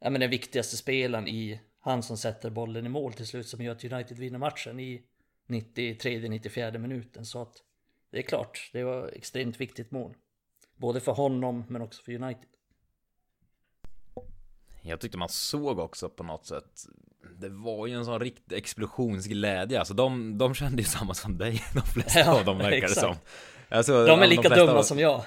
ja, 0.00 0.10
men 0.10 0.20
den 0.20 0.30
viktigaste 0.30 0.76
spelaren 0.76 1.28
i 1.28 1.60
han 1.80 2.02
som 2.02 2.16
sätter 2.16 2.50
bollen 2.50 2.86
i 2.86 2.88
mål 2.88 3.12
till 3.12 3.26
slut 3.26 3.48
som 3.48 3.62
gör 3.62 3.72
att 3.72 3.84
United 3.84 4.16
vinner 4.16 4.38
matchen 4.38 4.80
i 4.80 5.02
93-94 5.48 6.78
minuten. 6.78 7.24
Så 7.24 7.42
att 7.42 7.62
det 8.10 8.18
är 8.18 8.22
klart, 8.22 8.70
det 8.72 8.84
var 8.84 9.08
extremt 9.08 9.60
viktigt 9.60 9.90
mål. 9.90 10.14
Både 10.76 11.00
för 11.00 11.12
honom 11.12 11.64
men 11.68 11.82
också 11.82 12.02
för 12.02 12.12
United. 12.12 12.48
Jag 14.82 15.00
tyckte 15.00 15.18
man 15.18 15.28
såg 15.28 15.78
också 15.78 16.08
på 16.08 16.22
något 16.22 16.46
sätt 16.46 16.86
det 17.40 17.48
var 17.48 17.86
ju 17.86 17.94
en 17.94 18.04
sån 18.04 18.20
riktig 18.20 18.56
explosionsglädje. 18.56 19.78
Alltså 19.78 19.94
de, 19.94 20.38
de 20.38 20.54
kände 20.54 20.82
ju 20.82 20.88
samma 20.88 21.14
som 21.14 21.38
dig, 21.38 21.62
de 21.74 21.80
flesta 21.80 22.18
ja, 22.20 22.38
av 22.38 22.44
dem 22.44 22.58
verkar 22.58 22.88
det 22.88 22.94
som. 22.94 23.16
Alltså, 23.68 24.06
de 24.06 24.22
är 24.22 24.26
lika 24.26 24.48
de 24.48 24.54
dumma 24.54 24.72
av, 24.72 24.82
som 24.82 24.98
jag. 24.98 25.24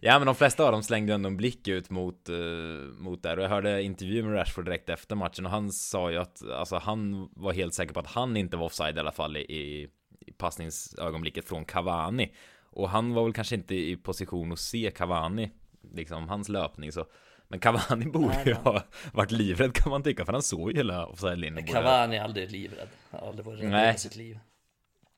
Ja 0.00 0.18
men 0.18 0.26
de 0.26 0.34
flesta 0.34 0.64
av 0.64 0.72
dem 0.72 0.82
slängde 0.82 1.14
ändå 1.14 1.26
en 1.26 1.36
blick 1.36 1.68
ut 1.68 1.90
mot, 1.90 2.28
uh, 2.30 2.92
mot 2.98 3.22
där 3.22 3.36
och 3.36 3.44
jag 3.44 3.48
hörde 3.48 3.82
intervju 3.82 4.22
med 4.22 4.34
Rashford 4.34 4.64
direkt 4.64 4.88
efter 4.88 5.16
matchen 5.16 5.46
och 5.46 5.52
han 5.52 5.72
sa 5.72 6.10
ju 6.10 6.18
att 6.18 6.50
alltså, 6.50 6.76
han 6.76 7.28
var 7.36 7.52
helt 7.52 7.74
säker 7.74 7.94
på 7.94 8.00
att 8.00 8.06
han 8.06 8.36
inte 8.36 8.56
var 8.56 8.66
offside 8.66 8.96
i 8.96 9.00
alla 9.00 9.12
fall 9.12 9.36
i, 9.36 9.40
i, 9.40 9.88
i 10.20 10.32
passningsögonblicket 10.32 11.48
från 11.48 11.64
Cavani 11.64 12.34
och 12.70 12.90
han 12.90 13.14
var 13.14 13.24
väl 13.24 13.32
kanske 13.32 13.54
inte 13.54 13.74
i 13.74 13.96
position 13.96 14.52
att 14.52 14.58
se 14.58 14.90
Cavani 14.90 15.50
liksom 15.94 16.28
hans 16.28 16.48
löpning 16.48 16.92
så 16.92 17.06
men 17.48 17.60
Cavani 17.60 18.06
borde 18.12 18.42
ju 18.46 18.54
ha 18.54 18.82
varit 19.12 19.30
livrädd 19.30 19.74
kan 19.74 19.90
man 19.90 20.02
tycka, 20.02 20.24
för 20.24 20.32
han 20.32 20.42
såg 20.42 20.70
ju 20.70 20.76
hela 20.76 21.06
offside-linjen. 21.06 21.66
Cavani 21.66 22.16
är 22.16 22.22
aldrig 22.22 22.50
livrädd. 22.50 22.88
Har 23.10 23.28
aldrig 23.28 23.46
varit 23.46 23.60
rädd 23.60 23.94
i 23.94 23.98
sitt 23.98 24.16
liv. 24.16 24.38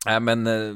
Nej, 0.07 0.21
men 0.21 0.47
eh, 0.47 0.75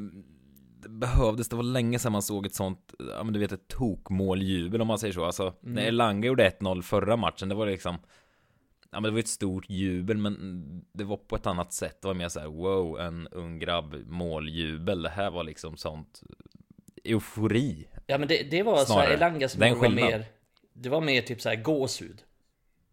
det 0.85 0.89
behövdes, 0.89 1.49
det 1.49 1.57
var 1.57 1.63
länge 1.63 1.99
sedan 1.99 2.13
man 2.13 2.23
såg 2.23 2.47
ett 2.47 2.55
sånt, 2.55 2.95
ja 2.99 3.25
men 3.25 3.33
du 3.33 3.41
vet 3.41 3.53
ett 3.53 3.69
tokmåljubel 3.69 4.81
om 4.81 4.87
man 4.87 4.99
säger 4.99 5.15
så. 5.15 5.25
Alltså, 5.25 5.55
mm. 5.63 5.75
när 5.75 5.83
Elanga 5.83 6.27
gjorde 6.27 6.49
1-0 6.49 6.83
förra 6.83 7.17
matchen, 7.17 7.49
det 7.49 7.55
var 7.55 7.67
liksom, 7.67 7.99
ja 8.91 9.01
men 9.01 9.03
det 9.03 9.11
var 9.11 9.19
ett 9.19 9.29
stort 9.29 9.71
jubel, 9.71 10.17
men 10.17 10.85
det 10.93 11.05
var 11.05 11.17
på 11.17 11.37
ett 11.37 11.47
annat 11.47 11.73
sätt. 11.73 11.99
Det 12.03 12.09
var 12.09 12.15
mer 12.15 12.29
så 12.29 12.41
här, 12.41 12.47
wow, 12.47 13.01
en 13.01 13.29
ung 13.29 13.59
grabb, 13.59 13.95
måljubel. 14.07 15.03
Det 15.03 15.09
här 15.09 15.31
var 15.31 15.45
liksom 15.45 15.77
sånt 15.77 16.23
eufori. 17.05 17.89
Ja 18.07 18.19
men 18.19 18.29
det, 18.29 18.51
det 18.51 18.63
var 18.63 18.77
så 18.77 18.99
här, 18.99 19.11
Elangas 19.11 19.59
mål 19.59 19.75
var 19.75 19.89
mer 19.89 20.25
det 20.75 20.89
var 20.89 21.01
mer 21.01 21.23
typ 21.23 21.41
såhär 21.41 21.57
gåshud. 21.57 22.23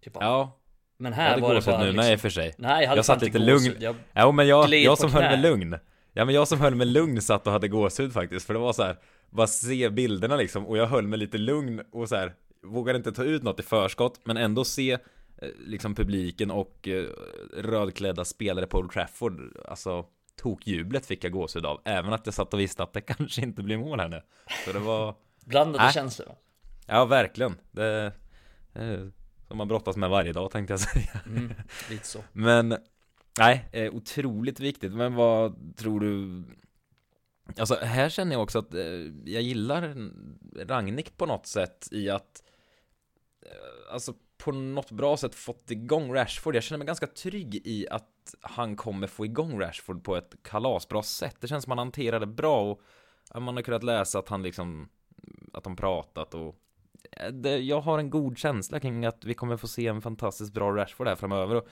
Typ 0.04 0.14
ja. 0.20 0.58
Men 0.98 1.14
här 1.14 1.40
var 1.40 1.56
det 1.56 1.66
bara 1.66 1.78
nu 1.78 1.84
liksom... 1.84 1.96
med 1.96 2.14
i 2.14 2.16
och 2.16 2.20
för 2.20 2.30
sig. 2.30 2.54
Nej, 2.58 2.82
jag 2.82 2.90
hade 2.90 2.98
jag 2.98 3.06
satt 3.06 3.22
lite 3.22 3.40
lugn. 3.40 3.76
Jag 3.80 3.96
ja, 4.14 4.32
men 4.32 4.48
jag, 4.48 4.74
jag 4.74 4.98
som 4.98 5.14
höll 5.14 5.24
mig 5.24 5.38
lugn. 5.38 5.78
Ja, 6.14 6.26
men 6.26 6.36
jag 6.36 6.48
som 6.48 6.60
höll 6.60 6.76
mig 6.76 6.88
lugn 6.88 7.22
satt 7.22 7.48
och 7.48 7.54
hade 7.54 7.68
gåshud 7.68 8.14
faktiskt. 8.14 8.46
För 8.46 8.54
det 8.54 8.60
var 8.60 8.74
så 8.74 8.84
här, 8.84 9.00
bara 9.30 9.48
se 9.48 9.90
bilderna 9.90 10.36
liksom. 10.36 10.68
Och 10.68 10.78
jag 10.78 10.88
höll 10.88 11.08
mig 11.08 11.20
lite 11.20 11.38
lugn 11.38 11.82
och 11.92 12.10
så 12.10 12.16
här, 12.16 12.36
vågade 12.64 12.98
inte 12.98 13.12
ta 13.12 13.24
ut 13.24 13.44
något 13.44 13.60
i 13.60 13.64
förskott. 13.64 14.20
Men 14.24 14.38
ändå 14.38 14.64
se 14.64 14.92
eh, 14.92 15.50
liksom 15.60 15.96
publiken 15.96 16.52
och 16.52 16.88
eh, 16.88 17.06
rödklädda 17.58 18.26
spelare 18.26 18.68
på 18.68 18.78
Old 18.78 18.92
Trafford. 18.92 19.58
Alltså, 19.68 20.06
tokjublet 20.42 21.06
fick 21.06 21.24
jag 21.24 21.32
gåshud 21.32 21.66
av. 21.66 21.82
Även 21.86 22.14
att 22.14 22.26
jag 22.26 22.34
satt 22.34 22.54
och 22.54 22.60
visste 22.60 22.84
att 22.84 22.94
det 22.94 23.02
kanske 23.18 23.42
inte 23.42 23.64
blir 23.64 23.78
mål 23.78 24.00
här 24.00 24.10
nu. 24.10 24.22
Så 24.66 24.72
det 24.72 24.80
var... 24.80 25.16
Blandade 25.46 25.86
äh. 25.86 25.92
känslor? 25.92 26.36
Ja, 26.88 27.06
verkligen. 27.06 27.56
Det 27.72 27.86
är 28.74 29.12
som 29.52 29.58
man 29.58 29.68
brottas 29.68 29.98
med 29.98 30.10
varje 30.10 30.34
dag 30.34 30.52
tänkte 30.52 30.74
jag 30.74 30.80
säga. 30.80 31.20
Mm, 31.26 31.54
lite 31.90 32.08
så. 32.08 32.20
Men, 32.34 32.78
nej, 33.40 33.70
eh, 33.72 33.94
otroligt 33.94 34.60
viktigt. 34.60 34.94
Men 34.94 35.16
vad 35.16 35.74
tror 35.78 36.00
du? 36.00 36.44
Alltså, 37.58 37.76
här 37.76 38.10
känner 38.10 38.32
jag 38.32 38.44
också 38.44 38.60
att 38.60 38.74
eh, 38.74 38.84
jag 39.26 39.42
gillar 39.42 39.96
Ragnik 40.66 41.18
på 41.18 41.26
något 41.26 41.46
sätt 41.46 41.88
i 41.92 42.10
att 42.10 42.44
eh, 43.46 43.94
Alltså 43.94 44.14
på 44.38 44.52
något 44.52 44.92
bra 44.92 45.18
sätt 45.18 45.36
fått 45.36 45.72
igång 45.72 46.14
Rashford. 46.14 46.56
Jag 46.56 46.64
känner 46.64 46.78
mig 46.78 46.88
ganska 46.88 47.08
trygg 47.08 47.56
i 47.56 47.88
att 47.90 48.36
han 48.42 48.76
kommer 48.76 49.08
få 49.08 49.26
igång 49.26 49.60
Rashford 49.60 50.04
på 50.04 50.16
ett 50.16 50.36
kalasbra 50.44 51.04
sätt. 51.04 51.38
Det 51.40 51.48
känns 51.48 51.64
som 51.64 51.72
han 51.72 51.78
hanterar 51.78 52.20
det 52.20 52.28
bra 52.28 52.72
och 52.72 52.82
man 53.42 53.56
har 53.56 53.64
kunnat 53.64 53.84
läsa 53.84 54.20
att 54.20 54.30
han 54.30 54.44
liksom 54.44 54.90
att 55.54 55.64
de 55.64 55.76
pratat 55.76 56.34
och 56.34 56.56
eh, 57.12 57.32
det, 57.32 57.58
jag 57.58 57.82
har 57.82 58.00
en 58.00 58.10
god 58.10 58.38
känsla 58.38 58.80
kring 58.80 59.06
att 59.06 59.26
vi 59.26 59.34
kommer 59.34 59.58
få 59.58 59.68
se 59.68 59.88
en 59.88 60.02
fantastiskt 60.02 60.54
bra 60.54 60.76
Rashford 60.76 61.08
här 61.08 61.16
framöver. 61.16 61.56
Och 61.56 61.68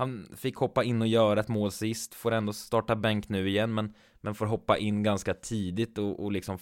han 0.00 0.28
fick 0.36 0.56
hoppa 0.56 0.84
in 0.84 1.02
och 1.02 1.08
göra 1.08 1.40
ett 1.40 1.48
mål 1.48 1.72
sist, 1.72 2.14
får 2.14 2.32
ändå 2.32 2.52
starta 2.52 2.96
bänk 2.96 3.28
nu 3.28 3.48
igen, 3.48 3.74
men, 3.74 3.94
men 4.20 4.34
får 4.34 4.46
hoppa 4.46 4.78
in 4.78 5.02
ganska 5.02 5.34
tidigt 5.34 5.98
och, 5.98 6.24
och 6.24 6.32
liksom 6.32 6.58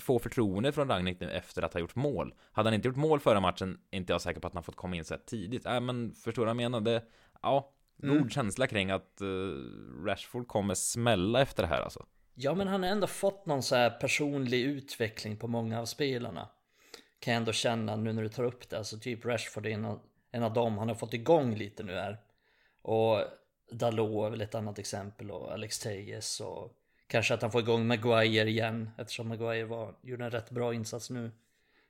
få 0.00 0.18
förtroende 0.18 0.72
från 0.72 0.88
Ragnik 0.88 1.20
nu 1.20 1.30
efter 1.30 1.62
att 1.62 1.74
ha 1.74 1.80
gjort 1.80 1.94
mål. 1.94 2.34
Hade 2.52 2.66
han 2.66 2.74
inte 2.74 2.88
gjort 2.88 2.96
mål 2.96 3.20
förra 3.20 3.40
matchen, 3.40 3.78
är 3.90 3.96
inte 3.96 4.12
jag 4.12 4.20
säker 4.20 4.40
på 4.40 4.46
att 4.46 4.54
han 4.54 4.62
fått 4.62 4.76
komma 4.76 4.96
in 4.96 5.04
så 5.04 5.14
här 5.14 5.20
tidigt. 5.26 5.66
Äh, 5.66 5.80
men 5.80 6.14
förstår 6.14 6.42
du 6.42 6.46
vad 6.46 6.48
jag 6.48 6.70
menar? 6.70 6.80
Det, 6.80 7.02
ja, 7.42 7.72
god 7.96 8.10
mm. 8.10 8.30
känsla 8.30 8.66
kring 8.66 8.90
att 8.90 9.18
uh, 9.22 10.04
Rashford 10.04 10.48
kommer 10.48 10.74
smälla 10.74 11.42
efter 11.42 11.62
det 11.62 11.68
här 11.68 11.80
alltså. 11.80 12.06
Ja, 12.34 12.54
men 12.54 12.68
han 12.68 12.82
har 12.82 12.90
ändå 12.90 13.06
fått 13.06 13.46
någon 13.46 13.62
så 13.62 13.76
här 13.76 13.90
personlig 13.90 14.60
utveckling 14.62 15.36
på 15.36 15.48
många 15.48 15.80
av 15.80 15.84
spelarna. 15.84 16.48
Kan 17.18 17.32
jag 17.32 17.40
ändå 17.40 17.52
känna 17.52 17.96
nu 17.96 18.12
när 18.12 18.22
du 18.22 18.28
tar 18.28 18.44
upp 18.44 18.68
det. 18.68 18.78
Alltså 18.78 18.98
typ 18.98 19.24
Rashford 19.24 19.66
är 19.66 19.70
en 19.70 19.84
av, 19.84 20.00
en 20.30 20.42
av 20.42 20.52
dem 20.52 20.78
han 20.78 20.88
har 20.88 20.94
fått 20.94 21.14
igång 21.14 21.54
lite 21.54 21.82
nu 21.82 21.92
här. 21.92 22.18
Och 22.82 23.24
Dalot 23.70 24.26
är 24.26 24.30
väl 24.30 24.40
ett 24.40 24.54
annat 24.54 24.78
exempel 24.78 25.30
och 25.30 25.52
Alex 25.52 25.78
Tejes 25.78 26.40
och 26.40 26.76
kanske 27.06 27.34
att 27.34 27.42
han 27.42 27.52
får 27.52 27.60
igång 27.60 27.86
Maguire 27.86 28.50
igen 28.50 28.90
eftersom 28.98 29.28
Maguire 29.28 29.64
var, 29.64 29.94
gjorde 30.02 30.24
en 30.24 30.30
rätt 30.30 30.50
bra 30.50 30.74
insats 30.74 31.10
nu. 31.10 31.30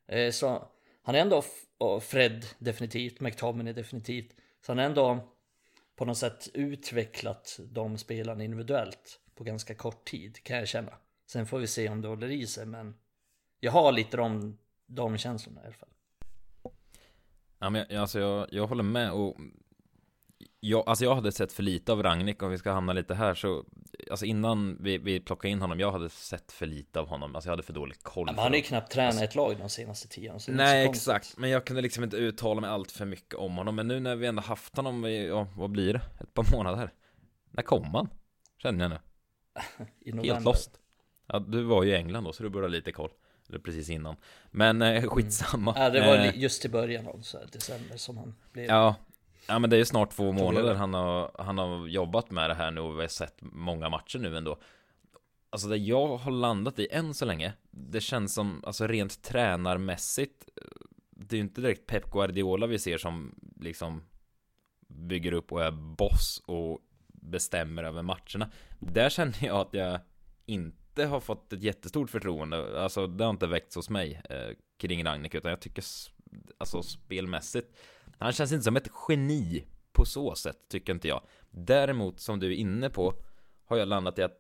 Eh, 0.07 0.31
så 0.31 0.69
han 1.03 1.15
är 1.15 1.19
ändå, 1.19 1.43
och 1.79 2.03
Fred 2.03 2.47
definitivt, 2.59 3.21
McTominay 3.21 3.73
definitivt. 3.73 4.37
Så 4.67 4.73
han 4.73 4.79
är 4.79 4.85
ändå 4.85 5.29
på 5.97 6.05
något 6.05 6.19
sätt 6.19 6.49
utvecklat 6.55 7.61
de 7.71 7.99
spelarna 7.99 8.45
individuellt 8.45 9.21
på 9.35 9.45
ganska 9.45 9.75
kort 9.75 10.05
tid 10.05 10.43
kan 10.43 10.57
jag 10.57 10.69
känna. 10.69 10.93
Sen 11.27 11.47
får 11.47 11.59
vi 11.59 11.67
se 11.67 11.89
om 11.89 12.01
det 12.01 12.09
håller 12.09 12.31
i 12.31 12.47
sig 12.47 12.67
men 12.67 12.95
jag 13.61 13.73
har 13.73 13.93
lite 13.93 14.17
de, 14.17 14.59
de 14.87 15.19
känslorna 15.19 15.63
i 15.63 15.65
alla 15.65 15.75
fall. 15.75 15.89
Ja 17.59 17.71
men 17.71 17.97
alltså 17.97 18.21
jag, 18.21 18.49
jag 18.51 18.67
håller 18.67 18.83
med 18.83 19.13
och 19.13 19.37
jag, 20.65 20.89
alltså 20.89 21.05
jag 21.05 21.15
hade 21.15 21.33
sett 21.33 21.53
för 21.53 21.63
lite 21.63 21.93
av 21.93 22.03
Ragnik 22.03 22.43
om 22.43 22.51
vi 22.51 22.59
ska 22.59 22.73
hamna 22.73 22.93
lite 22.93 23.15
här 23.15 23.35
så 23.35 23.65
Alltså 24.11 24.25
innan 24.25 24.77
vi, 24.81 24.99
vi 24.99 25.21
plockade 25.21 25.53
in 25.53 25.61
honom, 25.61 25.81
jag 25.81 25.93
hade 25.93 26.09
sett 26.09 26.53
för 26.53 26.67
lite 26.67 27.01
av 27.01 27.09
honom. 27.09 27.35
Alltså 27.35 27.49
jag 27.49 27.53
hade 27.53 27.63
för 27.63 27.73
dålig 27.73 28.03
koll 28.03 28.27
ja, 28.29 28.43
Han 28.43 28.53
har 28.53 28.57
ju 28.57 28.63
knappt 28.63 28.93
tränat 28.93 29.09
alltså, 29.09 29.25
ett 29.25 29.35
lag 29.35 29.57
de 29.59 29.69
senaste 29.69 30.09
tio 30.09 30.31
åren 30.31 30.41
Nej 30.49 30.87
exakt, 30.87 31.37
men 31.37 31.51
jag 31.51 31.65
kunde 31.65 31.83
liksom 31.83 32.05
inte 32.05 32.17
uttala 32.17 32.61
mig 32.61 32.71
allt 32.71 32.93
för 32.93 33.05
mycket 33.05 33.35
om 33.35 33.57
honom. 33.57 33.77
Men 33.77 33.89
nu 33.89 34.01
när 34.01 34.17
vi 34.17 34.27
ändå 34.27 34.43
haft 34.43 34.77
honom 34.77 35.07
i, 35.07 35.27
ja, 35.27 35.47
vad 35.57 35.71
blir 35.71 35.93
det? 35.93 36.01
Ett 36.21 36.35
par 36.35 36.57
månader. 36.57 36.93
När 37.51 37.63
kom 37.63 37.95
han? 37.95 38.09
Känner 38.63 38.85
jag 38.85 38.91
nu. 38.91 40.23
Helt 40.23 40.45
lost. 40.45 40.71
Ja 41.27 41.39
du 41.39 41.63
var 41.63 41.83
ju 41.83 41.91
i 41.91 41.95
England 41.95 42.25
då 42.25 42.33
så 42.33 42.43
du 42.43 42.49
borde 42.49 42.65
ha 42.65 42.69
lite 42.69 42.93
koll. 42.93 43.11
Eller 43.49 43.59
precis 43.59 43.91
innan. 43.91 44.17
Men 44.51 44.83
eh, 44.83 45.09
skitsamma. 45.09 45.71
Mm. 45.77 45.83
Ja 45.83 45.91
det 45.91 46.07
var 46.07 46.27
eh, 46.27 46.39
just 46.39 46.65
i 46.65 46.69
början 46.69 47.07
av 47.07 47.21
så 47.23 47.39
här, 47.39 47.47
december 47.53 47.97
som 47.97 48.17
han 48.17 48.35
blev 48.53 48.67
Ja 48.67 48.95
Ja 49.49 49.59
men 49.59 49.71
det 49.71 49.77
är 49.77 49.79
ju 49.79 49.85
snart 49.85 50.11
två 50.11 50.33
månader 50.33 50.75
han 50.75 50.95
har, 50.95 51.31
han 51.39 51.59
har 51.59 51.87
jobbat 51.87 52.31
med 52.31 52.51
det 52.51 52.55
här 52.55 52.71
nu 52.71 52.81
och 52.81 52.97
vi 52.97 53.01
har 53.01 53.09
sett 53.09 53.39
många 53.41 53.89
matcher 53.89 54.19
nu 54.19 54.37
ändå. 54.37 54.59
Alltså 55.51 55.69
det 55.69 55.77
jag 55.77 56.17
har 56.17 56.31
landat 56.31 56.79
i 56.79 56.89
än 56.91 57.15
så 57.15 57.25
länge 57.25 57.53
Det 57.71 58.01
känns 58.01 58.35
som, 58.35 58.65
alltså 58.67 58.87
rent 58.87 59.23
tränarmässigt 59.23 60.49
Det 61.11 61.35
är 61.35 61.37
ju 61.37 61.43
inte 61.43 61.61
direkt 61.61 61.87
Pep 61.87 62.11
Guardiola 62.11 62.67
vi 62.67 62.79
ser 62.79 62.99
som 62.99 63.35
liksom 63.61 64.03
Bygger 64.89 65.33
upp 65.33 65.53
och 65.53 65.65
är 65.65 65.71
boss 65.71 66.43
och 66.47 66.81
bestämmer 67.07 67.85
över 67.85 68.03
matcherna. 68.03 68.51
Där 68.79 69.11
känner 69.11 69.45
jag 69.45 69.57
att 69.57 69.75
jag 69.75 70.01
inte 70.47 71.05
har 71.05 71.21
fått 71.21 71.53
ett 71.53 71.63
jättestort 71.63 72.11
förtroende. 72.11 72.83
Alltså 72.83 73.07
det 73.07 73.25
har 73.25 73.31
inte 73.31 73.47
väckts 73.47 73.77
hos 73.77 73.91
mig 73.91 74.23
eh, 74.31 74.57
Kring 74.79 75.05
Ragnik 75.05 75.35
utan 75.35 75.51
jag 75.51 75.61
tycker 75.61 75.85
Alltså 76.59 76.83
spelmässigt 76.83 77.77
han 78.23 78.33
känns 78.33 78.53
inte 78.53 78.65
som 78.65 78.77
ett 78.77 78.91
geni 79.09 79.65
på 79.93 80.05
så 80.05 80.35
sätt, 80.35 80.57
tycker 80.69 80.93
inte 80.93 81.09
jag. 81.09 81.23
Däremot, 81.51 82.21
som 82.21 82.41
du 82.41 82.47
är 82.47 82.57
inne 82.57 82.91
på, 82.91 83.15
har 83.65 83.77
jag 83.77 83.89
landat 83.89 84.19
i 84.19 84.23
att 84.23 84.39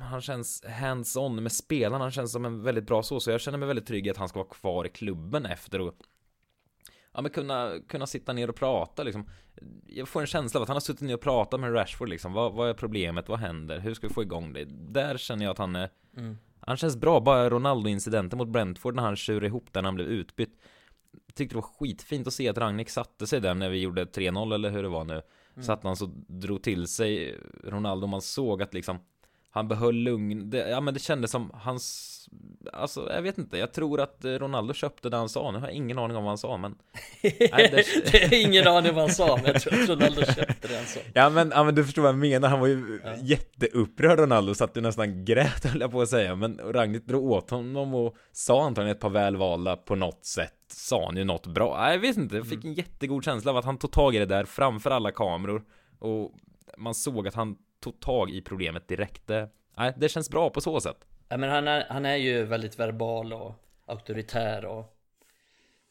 han 0.00 0.20
känns 0.20 0.64
hands-on 0.64 1.42
med 1.42 1.52
spelarna, 1.52 2.04
han 2.04 2.10
känns 2.10 2.32
som 2.32 2.44
en 2.44 2.62
väldigt 2.62 2.86
bra 2.86 3.02
så, 3.02 3.20
så 3.20 3.30
jag 3.30 3.40
känner 3.40 3.58
mig 3.58 3.66
väldigt 3.66 3.86
trygg 3.86 4.06
i 4.06 4.10
att 4.10 4.16
han 4.16 4.28
ska 4.28 4.38
vara 4.38 4.48
kvar 4.48 4.86
i 4.86 4.88
klubben 4.88 5.46
efter 5.46 5.80
och 5.80 5.94
Ja 7.12 7.22
men 7.22 7.30
kunna, 7.30 7.72
kunna 7.88 8.06
sitta 8.06 8.32
ner 8.32 8.50
och 8.50 8.56
prata 8.56 9.02
liksom. 9.02 9.30
Jag 9.86 10.08
får 10.08 10.20
en 10.20 10.26
känsla 10.26 10.58
av 10.58 10.62
att 10.62 10.68
han 10.68 10.74
har 10.74 10.80
suttit 10.80 11.00
ner 11.00 11.14
och 11.14 11.20
pratat 11.20 11.60
med 11.60 11.74
Rashford 11.74 12.08
liksom. 12.08 12.32
Vad, 12.32 12.52
vad 12.52 12.68
är 12.68 12.74
problemet, 12.74 13.28
vad 13.28 13.38
händer, 13.38 13.78
hur 13.78 13.94
ska 13.94 14.08
vi 14.08 14.14
få 14.14 14.22
igång 14.22 14.52
det? 14.52 14.64
Där 14.92 15.16
känner 15.16 15.44
jag 15.44 15.52
att 15.52 15.58
han 15.58 15.76
är 15.76 15.90
mm. 16.16 16.38
Han 16.60 16.76
känns 16.76 16.96
bra, 16.96 17.20
bara 17.20 17.50
Ronaldo-incidenten 17.50 18.38
mot 18.38 18.48
Brentford 18.48 18.94
när 18.94 19.02
han 19.02 19.16
tjurade 19.16 19.46
ihop 19.46 19.74
när 19.74 19.82
han 19.82 19.94
blev 19.94 20.06
utbytt 20.06 20.58
tyckte 21.34 21.54
det 21.54 21.60
var 21.60 21.68
skitfint 21.78 22.26
att 22.26 22.32
se 22.32 22.48
att 22.48 22.58
Ragnik 22.58 22.90
satte 22.90 23.26
sig 23.26 23.40
där 23.40 23.54
när 23.54 23.70
vi 23.70 23.80
gjorde 23.80 24.04
3-0 24.04 24.54
eller 24.54 24.70
hur 24.70 24.82
det 24.82 24.88
var 24.88 25.04
nu. 25.04 25.22
Mm. 25.54 25.64
Så 25.64 25.72
att 25.72 25.84
han 25.84 25.96
så 25.96 26.10
drog 26.28 26.62
till 26.62 26.86
sig 26.86 27.38
Ronaldo. 27.64 28.06
Man 28.06 28.22
såg 28.22 28.62
att 28.62 28.74
liksom 28.74 28.98
han 29.50 29.68
behöll 29.68 29.94
lugn. 29.94 30.50
Det, 30.50 30.68
ja 30.68 30.80
men 30.80 30.94
det 30.94 31.00
kändes 31.00 31.30
som 31.30 31.50
hans 31.54 32.28
Alltså 32.72 33.12
jag 33.12 33.22
vet 33.22 33.38
inte, 33.38 33.58
jag 33.58 33.72
tror 33.72 34.00
att 34.00 34.18
Ronaldo 34.24 34.74
köpte 34.74 35.08
det 35.08 35.16
han 35.16 35.28
sa. 35.28 35.50
Nu 35.50 35.58
har 35.58 35.66
jag 35.66 35.76
ingen 35.76 35.98
aning 35.98 36.16
om 36.16 36.22
vad 36.24 36.30
han 36.30 36.38
sa 36.38 36.56
men 36.56 36.74
nej, 37.22 37.32
det... 37.50 38.10
det 38.12 38.22
är 38.24 38.46
ingen 38.46 38.68
aning 38.68 38.94
vad 38.94 39.04
han 39.04 39.14
sa 39.14 39.36
men 39.36 39.52
jag 39.52 39.62
tror 39.62 39.82
att 39.82 39.88
Ronaldo 39.88 40.24
köpte 40.24 40.68
det 40.68 40.76
han 40.76 40.86
sa. 40.86 41.00
Ja 41.14 41.30
men, 41.30 41.52
ja, 41.54 41.64
men 41.64 41.74
du 41.74 41.84
förstår 41.84 42.02
vad 42.02 42.08
jag 42.08 42.18
menar, 42.18 42.48
han 42.48 42.60
var 42.60 42.66
ju 42.66 43.00
ja. 43.04 43.14
jätteupprörd 43.22 44.18
Ronaldo. 44.18 44.54
Så 44.54 44.64
att 44.64 44.74
du 44.74 44.80
nästan 44.80 45.24
grät 45.24 45.64
höll 45.70 45.80
jag 45.80 45.90
på 45.90 46.02
att 46.02 46.08
säga. 46.08 46.36
Men 46.36 46.58
Ragnhild 46.58 47.06
drog 47.06 47.30
åt 47.30 47.50
honom 47.50 47.94
och 47.94 48.16
sa 48.32 48.66
antagligen 48.66 48.96
ett 48.96 49.02
par 49.02 49.10
välvalda 49.10 49.76
på 49.76 49.94
något 49.94 50.24
sätt. 50.24 50.52
Sa 50.68 51.06
han 51.06 51.16
ju 51.16 51.24
något 51.24 51.46
bra, 51.46 51.76
nej, 51.80 51.92
jag 51.92 52.00
vet 52.00 52.16
inte, 52.16 52.36
jag 52.36 52.46
fick 52.46 52.64
en 52.64 52.74
jättegod 52.74 53.24
känsla 53.24 53.50
av 53.50 53.56
att 53.56 53.64
han 53.64 53.78
tog 53.78 53.92
tag 53.92 54.14
i 54.14 54.18
det 54.18 54.26
där 54.26 54.44
framför 54.44 54.90
alla 54.90 55.10
kameror. 55.10 55.64
Och 55.98 56.32
man 56.78 56.94
såg 56.94 57.28
att 57.28 57.34
han 57.34 57.56
tog 57.82 58.00
tag 58.00 58.30
i 58.30 58.40
problemet 58.40 58.88
direkt. 58.88 59.30
Nej, 59.76 59.94
det 59.96 60.08
känns 60.08 60.30
bra 60.30 60.50
på 60.50 60.60
så 60.60 60.80
sätt 60.80 61.06
Ja, 61.28 61.36
men 61.36 61.50
han, 61.50 61.68
är, 61.68 61.86
han 61.88 62.06
är 62.06 62.16
ju 62.16 62.44
väldigt 62.44 62.78
verbal 62.78 63.32
och 63.32 63.54
auktoritär 63.86 64.64
och 64.64 64.96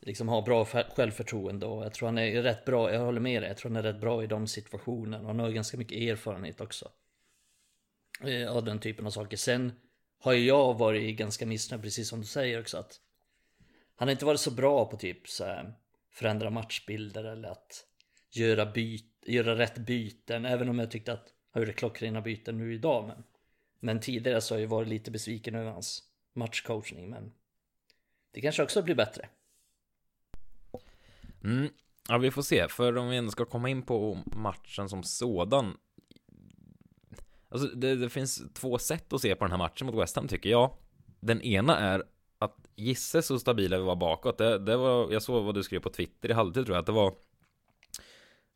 liksom 0.01 0.27
har 0.27 0.42
bra 0.42 0.65
självförtroende 0.65 1.65
och 1.65 1.86
jag 1.86 1.94
tror 1.94 2.08
han 2.08 2.18
är 2.18 2.42
rätt 2.42 2.65
bra, 2.65 2.94
jag 2.94 3.00
håller 3.00 3.22
med 3.22 3.42
dig, 3.42 3.50
jag 3.50 3.58
tror 3.58 3.72
han 3.72 3.86
är 3.86 3.94
rätt 3.94 4.01
bra 4.01 4.24
i 4.24 4.27
de 4.27 4.48
situationerna 4.48 5.20
och 5.20 5.27
han 5.27 5.39
har 5.39 5.50
ganska 5.50 5.77
mycket 5.77 5.98
erfarenhet 5.98 6.62
också. 6.62 6.92
Eh, 8.24 8.51
av 8.51 8.63
den 8.63 8.80
typen 8.80 9.06
av 9.06 9.12
saker. 9.12 9.38
Sen 9.38 9.72
har 10.20 10.34
ju 10.34 10.46
jag 10.46 10.77
varit 10.77 11.18
ganska 11.18 11.46
missnöjd, 11.46 11.84
precis 11.84 12.10
som 12.10 12.22
du 12.22 12.27
säger 12.27 12.60
också 12.60 12.77
att 12.77 13.00
han 13.96 14.08
har 14.08 14.12
inte 14.12 14.25
varit 14.25 14.39
så 14.39 14.51
bra 14.51 14.86
på 14.86 14.98
typ 14.98 15.27
så 15.27 15.46
här, 15.46 15.74
förändra 16.12 16.50
matchbilder 16.50 17.24
eller 17.24 17.50
att 17.50 17.86
göra, 18.32 18.65
byt, 18.65 19.24
göra 19.25 19.58
rätt 19.58 19.77
byten, 19.77 20.46
även 20.46 20.70
om 20.70 20.80
jag 20.80 20.92
tyckte 20.92 21.13
att 21.13 21.34
han 21.51 21.62
gjorde 21.62 21.74
klockrena 21.74 22.22
byten 22.22 22.58
nu 22.58 22.74
idag. 22.74 23.08
Men 23.08 23.24
men 23.86 24.00
tidigare 24.00 24.42
så 24.42 24.56
har 24.56 24.60
jag 24.60 24.68
varit 24.68 24.88
lite 24.88 25.12
besviken 25.12 25.56
över 25.56 25.72
hans 25.72 26.04
matchcoachning 26.34 27.10
men 27.10 27.32
det 28.32 28.42
kanske 28.42 28.63
också 28.63 28.82
blir 28.82 28.96
bättre. 28.96 29.30
Mm. 31.44 31.70
Ja, 32.08 32.18
vi 32.18 32.32
får 32.32 32.42
se, 32.42 32.68
för 32.68 32.98
om 32.98 33.10
vi 33.10 33.18
ändå 33.18 33.32
ska 33.32 33.46
komma 33.46 33.70
in 33.70 33.82
på 33.82 34.20
matchen 34.25 34.89
som 34.89 35.04
sådan. 35.04 35.77
Alltså, 37.50 37.68
det, 37.68 37.96
det 37.96 38.10
finns 38.10 38.42
två 38.54 38.77
sätt 38.77 39.13
att 39.13 39.22
se 39.22 39.36
på 39.36 39.46
den 39.46 39.51
här 39.51 39.58
matchen 39.58 39.88
mot 39.88 39.96
West 39.96 40.15
Ham 40.15 40.27
tycker 40.27 40.50
jag. 40.50 40.77
Den 41.20 41.42
ena 41.42 41.80
är 41.80 42.04
att 42.38 42.68
gissa 42.75 43.22
så 43.22 43.39
stabila 43.39 43.77
vi 43.77 43.84
var 43.84 43.96
bakåt. 43.96 44.38
Det, 44.38 44.60
det 44.60 44.77
var, 44.77 45.12
jag 45.12 45.22
såg 45.22 45.44
vad 45.44 45.56
du 45.56 45.63
skrev 45.63 45.80
på 45.80 45.89
Twitter 45.89 46.30
i 46.30 46.34
halvtid 46.34 46.65
tror 46.65 46.75
jag, 46.75 46.82
att 46.82 46.86
det 46.86 46.92
var 46.92 47.13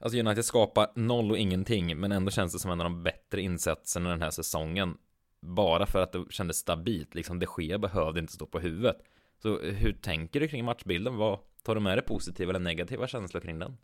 Alltså 0.02 0.20
United 0.20 0.46
skapar 0.46 0.92
noll 0.96 1.32
och 1.32 1.38
ingenting, 1.38 2.00
men 2.00 2.12
ändå 2.12 2.32
känns 2.32 2.54
det 2.54 2.60
som 2.60 2.72
en 2.72 2.82
av 2.82 2.84
de 2.84 3.04
bättre 3.04 3.42
insatserna 3.42 4.10
den 4.10 4.22
här 4.22 4.32
säsongen 4.32 4.98
bara 5.42 5.86
för 5.86 6.02
att 6.02 6.12
det 6.12 6.26
kändes 6.30 6.58
stabilt. 6.58 7.16
Liksom 7.16 7.40
de 7.40 7.48
Gea 7.58 7.78
behövde 7.78 8.20
inte 8.20 8.34
stå 8.34 8.46
på 8.46 8.60
huvudet. 8.60 8.98
Så 9.42 9.60
hur 9.60 9.94
tänker 9.94 10.40
du 10.40 10.48
kring 10.48 10.66
matchbilden? 10.66 11.18
Vad 11.18 11.40
tar 11.64 11.76
du 11.76 11.82
med 11.82 11.98
dig 11.98 12.06
positiva 12.06 12.50
eller 12.50 12.60
negativa 12.60 13.08
känslor 13.08 13.42
kring 13.42 13.60
den? 13.60 13.78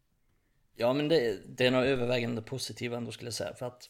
Ja, 0.76 0.94
men 0.94 1.08
det, 1.08 1.40
det 1.58 1.66
är 1.66 1.72
nog 1.72 1.84
övervägande 1.84 2.42
positiva 2.42 2.98
ändå 2.98 3.12
skulle 3.12 3.28
jag 3.28 3.34
säga. 3.34 3.54
För 3.54 3.66
att 3.66 3.90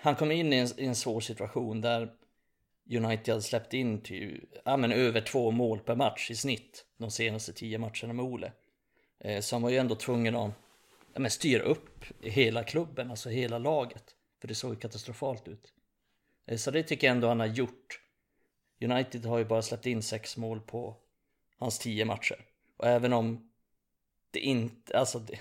han 0.00 0.16
kom 0.16 0.30
in 0.30 0.52
i 0.52 0.56
en, 0.56 0.68
i 0.80 0.86
en 0.86 0.94
svår 0.94 1.20
situation 1.20 1.80
där 1.80 2.12
United 2.90 3.28
hade 3.28 3.42
släppt 3.42 3.74
in 3.74 4.00
till, 4.00 4.46
ja, 4.64 4.76
men 4.76 4.92
över 4.92 5.20
två 5.20 5.50
mål 5.50 5.78
per 5.78 5.96
match 5.96 6.30
i 6.30 6.36
snitt 6.36 6.84
de 6.96 7.10
senaste 7.10 7.52
tio 7.52 7.78
matcherna 7.78 8.12
med 8.12 8.24
Ole. 8.24 8.52
Eh, 9.20 9.40
så 9.40 9.54
han 9.54 9.62
var 9.62 9.70
ju 9.70 9.76
ändå 9.76 9.94
tvungen 9.94 10.36
att 10.36 10.52
ja, 11.14 11.20
men 11.20 11.30
styra 11.30 11.62
upp 11.62 12.04
hela 12.20 12.64
klubben, 12.64 13.10
alltså 13.10 13.28
hela 13.28 13.58
laget. 13.58 14.04
För 14.40 14.48
det 14.48 14.54
såg 14.54 14.70
ju 14.70 14.76
katastrofalt 14.76 15.48
ut. 15.48 15.73
Eh, 16.46 16.56
så 16.56 16.70
det 16.70 16.82
tycker 16.82 17.06
jag 17.06 17.14
ändå 17.14 17.28
han 17.28 17.40
har 17.40 17.46
gjort. 17.46 18.00
United 18.80 19.24
har 19.24 19.38
ju 19.38 19.44
bara 19.44 19.62
släppt 19.62 19.86
in 19.86 20.02
sex 20.02 20.36
mål 20.36 20.60
på 20.60 20.96
hans 21.58 21.78
tio 21.78 22.04
matcher. 22.04 22.46
Och 22.76 22.86
även 22.86 23.12
om 23.12 23.50
det 24.30 24.40
inte, 24.40 24.98
alltså 24.98 25.18
det, 25.18 25.40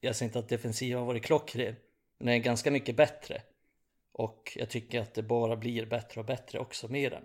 jag 0.00 0.16
säger 0.16 0.28
inte 0.28 0.38
att 0.38 0.48
defensiven 0.48 0.98
har 0.98 1.06
varit 1.06 1.22
klockren, 1.24 1.76
men 2.18 2.26
den 2.26 2.34
är 2.34 2.38
ganska 2.38 2.70
mycket 2.70 2.96
bättre. 2.96 3.42
Och 4.12 4.52
jag 4.56 4.70
tycker 4.70 5.00
att 5.00 5.14
det 5.14 5.22
bara 5.22 5.56
blir 5.56 5.86
bättre 5.86 6.20
och 6.20 6.26
bättre 6.26 6.58
också 6.58 6.88
med 6.88 7.12
den. 7.12 7.24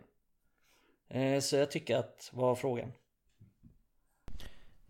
Eh, 1.10 1.40
så 1.40 1.56
jag 1.56 1.72
tycker 1.72 1.96
att, 1.96 2.30
vad 2.34 2.48
var 2.48 2.56
frågan? 2.56 2.94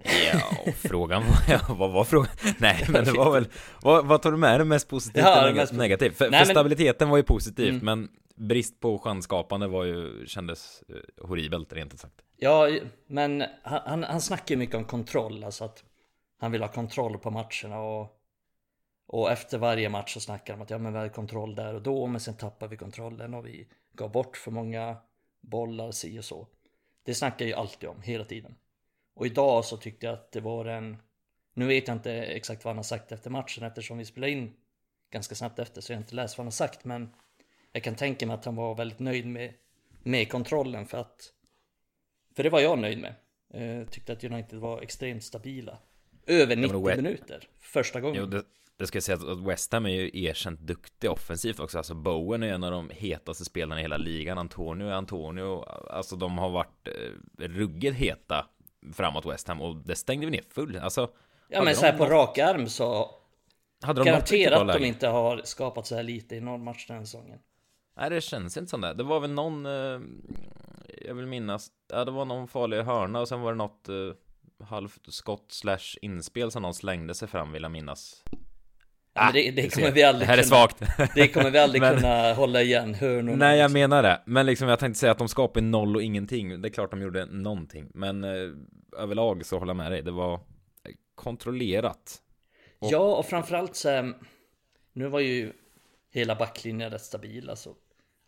Ja, 0.04 0.72
frågan 0.76 1.24
var, 1.24 1.76
vad 1.76 1.92
var 1.92 2.04
frågan? 2.04 2.30
Nej, 2.60 2.86
men 2.90 3.06
det 3.06 3.12
var 3.12 3.32
väl, 3.32 3.48
vad, 3.82 4.06
vad 4.06 4.22
tar 4.22 4.32
du 4.32 4.38
med 4.38 4.60
dig 4.60 4.68
mest 4.68 4.88
positivt 4.90 5.24
Ja, 5.24 5.42
eller 5.42 5.54
mest- 5.54 5.74
negativt? 5.74 6.18
För, 6.18 6.30
Nej, 6.30 6.40
för 6.40 6.46
men- 6.48 6.54
stabiliteten 6.56 7.10
var 7.10 7.18
ju 7.18 7.24
positivt, 7.24 7.70
Mm. 7.84 7.86
men 7.86 8.10
brist 8.36 8.80
på 8.80 9.00
chansskapande 9.00 9.68
var 9.68 9.84
ju, 9.84 10.26
kändes 10.28 10.84
eh, 10.90 11.28
horribelt 11.28 11.74
rent 11.74 11.94
ut 11.94 12.00
sagt. 12.00 12.22
Ja, 12.38 12.70
men 13.08 13.44
han, 13.64 13.82
han, 13.86 14.04
han 14.04 14.22
snackar 14.22 14.56
ju 14.56 14.60
mycket 14.60 14.76
om 14.76 14.86
kontroll, 14.86 15.44
alltså 15.44 15.64
att 15.66 15.84
han 16.40 16.52
vill 16.52 16.62
ha 16.62 16.68
kontroll 16.70 17.18
på 17.18 17.32
matcherna 17.32 17.80
och 17.80 18.14
och 19.10 19.32
efter 19.32 19.58
varje 19.58 19.90
match 19.90 20.14
så 20.14 20.20
snackar 20.20 20.54
de 20.54 20.62
att 20.62 20.70
ja 20.70 20.78
men 20.78 20.92
vi 20.94 20.98
hade 21.00 21.10
kontroll 21.10 21.56
där 21.56 21.74
och 21.74 21.82
då 21.82 22.08
men 22.08 22.22
sen 22.22 22.34
tappar 22.38 22.68
vi 22.68 22.78
kontrollen 22.78 23.34
och 23.34 23.46
vi 23.48 23.68
gav 23.94 24.12
bort 24.12 24.38
för 24.38 24.52
många 24.52 24.98
bollar 25.42 25.92
si 25.92 26.20
och 26.20 26.26
så. 26.26 26.48
Det 27.06 27.16
snackar 27.16 27.46
ju 27.46 27.54
alltid 27.54 27.90
om 27.90 28.02
hela 28.02 28.24
tiden. 28.26 28.56
Och 29.18 29.26
idag 29.26 29.66
så 29.66 29.78
tyckte 29.78 30.06
jag 30.06 30.14
att 30.14 30.32
det 30.32 30.40
var 30.40 30.66
en 30.66 30.98
Nu 31.54 31.68
vet 31.68 31.88
jag 31.88 31.98
inte 31.98 32.14
exakt 32.14 32.66
vad 32.66 32.70
han 32.70 32.78
har 32.78 32.84
sagt 32.84 33.12
efter 33.12 33.30
matchen 33.30 33.64
eftersom 33.64 33.98
vi 33.98 34.06
spelade 34.06 34.32
in 34.32 34.54
ganska 35.12 35.36
snabbt 35.36 35.60
efter 35.60 35.82
så 35.82 35.92
jag 35.92 35.98
har 35.98 36.02
inte 36.02 36.16
läst 36.16 36.38
vad 36.38 36.44
han 36.44 36.48
har 36.48 36.52
sagt 36.52 36.86
men 36.86 37.14
jag 37.72 37.84
kan 37.84 37.96
tänka 37.96 38.28
mig 38.28 38.34
att 38.34 38.46
han 38.46 38.56
var 38.56 38.76
väldigt 38.76 39.00
nöjd 39.00 39.28
med, 39.28 39.54
med 40.04 40.32
kontrollen 40.32 40.86
för 40.86 40.98
att 40.98 41.34
för 42.36 42.44
det 42.44 42.50
var 42.50 42.60
jag 42.60 42.80
nöjd 42.80 43.00
med. 43.00 43.16
Eh, 43.54 43.88
tyckte 43.88 44.14
att 44.14 44.24
United 44.24 44.60
var 44.60 44.82
extremt 44.82 45.24
stabila. 45.24 45.78
Över 46.28 46.56
90 46.56 46.88
West- 46.88 46.98
minuter. 46.98 47.48
Första 47.60 48.02
gången. 48.02 48.22
Jo, 48.22 48.26
det, 48.26 48.44
det 48.78 48.88
ska 48.88 48.96
jag 48.96 49.04
säga 49.04 49.18
att 49.18 49.40
West 49.48 49.74
Ham 49.74 49.86
är 49.86 49.90
ju 49.90 50.24
erkänt 50.24 50.60
duktig 50.60 51.12
offensivt 51.12 51.60
också. 51.60 51.78
Alltså 51.78 51.94
Bowen 51.94 52.44
är 52.44 52.48
en 52.54 52.64
av 52.64 52.72
de 52.72 52.90
hetaste 52.90 53.46
spelarna 53.46 53.80
i 53.80 53.84
hela 53.84 53.98
ligan. 53.98 54.38
Antonio 54.38 54.88
är 54.88 54.92
Antonio. 54.92 55.64
Alltså 55.90 56.16
de 56.16 56.38
har 56.38 56.50
varit 56.50 56.88
eh, 56.88 57.48
ruggigt 57.48 57.96
heta 57.96 58.50
framåt 58.94 59.26
West 59.26 59.48
Ham 59.48 59.62
och 59.62 59.76
det 59.76 59.96
stängde 59.96 60.26
vi 60.26 60.32
ner 60.32 60.44
full. 60.50 60.78
Alltså, 60.78 61.10
ja 61.48 61.64
men 61.64 61.76
så 61.76 61.86
här 61.86 61.98
på 61.98 62.04
något- 62.04 62.12
rak 62.12 62.38
arm 62.38 62.68
så 62.70 63.12
hade 63.82 64.00
de 64.02 64.06
garanterat 64.06 64.62
att 64.70 64.74
de 64.82 64.86
inte 64.86 65.08
har 65.08 65.42
skapat 65.44 65.88
så 65.88 65.96
här 65.96 66.04
lite 66.04 66.36
i 66.36 66.42
någon 66.42 66.64
match 66.64 66.88
den 66.88 66.98
här 66.98 67.04
säsongen. 67.04 67.40
Nej, 67.98 68.10
det 68.10 68.22
känns 68.22 68.58
inte 68.58 68.70
som 68.70 68.82
det. 68.82 68.94
Det 68.94 69.04
var 69.04 69.20
väl 69.20 69.32
någon, 69.32 69.66
eh, 69.66 70.00
jag 71.06 71.16
vill 71.16 71.26
minnas, 71.28 71.68
ja 71.92 72.06
det 72.06 72.12
var 72.12 72.26
någon 72.26 72.48
farlig 72.48 72.84
hörna 72.84 73.20
och 73.20 73.28
sen 73.28 73.42
var 73.42 73.52
det 73.52 73.58
något 73.58 73.90
eh, 73.90 74.66
halvskott 74.66 75.46
slash 75.52 75.98
inspel 76.02 76.52
som 76.52 76.62
någon 76.62 76.74
slängde 76.74 77.14
sig 77.16 77.28
fram 77.28 77.52
vill 77.52 77.64
jag 77.64 77.72
minnas. 77.72 78.24
Ja, 79.18 79.32
det, 79.34 79.52
det 79.52 79.62
Du 79.62 79.70
kommer 79.70 79.92
vi 79.92 80.04
aldrig 80.04 80.28
Det 80.28 80.32
här 80.32 80.38
är 80.38 80.44
kunna, 80.44 80.56
svagt. 80.58 81.14
det 81.16 81.28
kommer 81.28 81.50
vi 81.52 81.60
aldrig 81.60 81.82
Men- 81.82 81.96
kunna 81.96 82.34
hålla 82.34 82.62
igen 82.62 82.94
hörnorna. 82.94 83.38
Nej, 83.38 83.60
jag 83.60 83.72
menar 83.72 84.04
det. 84.04 84.22
Men 84.26 84.46
liksom 84.46 84.68
jag 84.70 84.80
tänkte 84.80 85.00
säga 85.00 85.12
att 85.12 85.18
de 85.18 85.28
skapade 85.30 85.66
noll 85.66 85.96
och 85.96 86.04
ingenting. 86.04 86.62
Det 86.62 86.68
är 86.68 86.70
klart 86.70 86.92
de 86.92 87.02
gjorde 87.02 87.26
någonting. 87.26 87.90
Men 87.94 88.24
eh, 88.24 88.50
överlag 88.98 89.46
så 89.46 89.58
håller 89.60 89.70
jag 89.70 89.78
med 89.78 89.92
dig. 89.92 90.02
Det 90.02 90.12
var 90.12 90.40
kontrollerat. 91.16 92.22
och- 92.80 92.92
Ja, 92.92 93.16
och 93.18 93.26
framförallt 93.26 93.76
så 93.76 93.90
här, 93.90 94.14
Nu 94.94 95.08
var 95.08 95.20
ju 95.20 95.54
hela 96.12 96.36
backlinjen 96.36 96.92
rätt 96.92 97.02
stabil 97.02 97.50
alltså. 97.50 97.74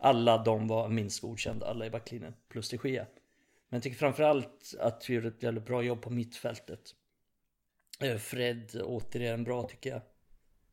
Alla 0.02 0.38
de 0.44 0.68
var 0.68 0.90
minst 0.90 1.22
godkända, 1.22 1.66
alla 1.68 1.86
i 1.86 1.90
backlinjen. 1.90 2.34
Plus 2.52 2.70
de 2.70 2.90
Gea. 2.90 3.06
Men 3.70 3.78
jag 3.78 3.84
tycker 3.84 3.98
framförallt 3.98 4.76
att 4.80 5.06
vi 5.10 5.14
gjorde 5.14 5.28
ett 5.28 5.44
jävligt 5.44 5.66
bra 5.66 5.82
jobb 5.84 6.02
på 6.02 6.10
mittfältet. 6.10 6.80
Eh, 8.02 8.18
Fred 8.18 8.82
återigen 8.84 9.44
bra 9.44 9.64
tycker 9.64 9.90
jag. 9.90 10.02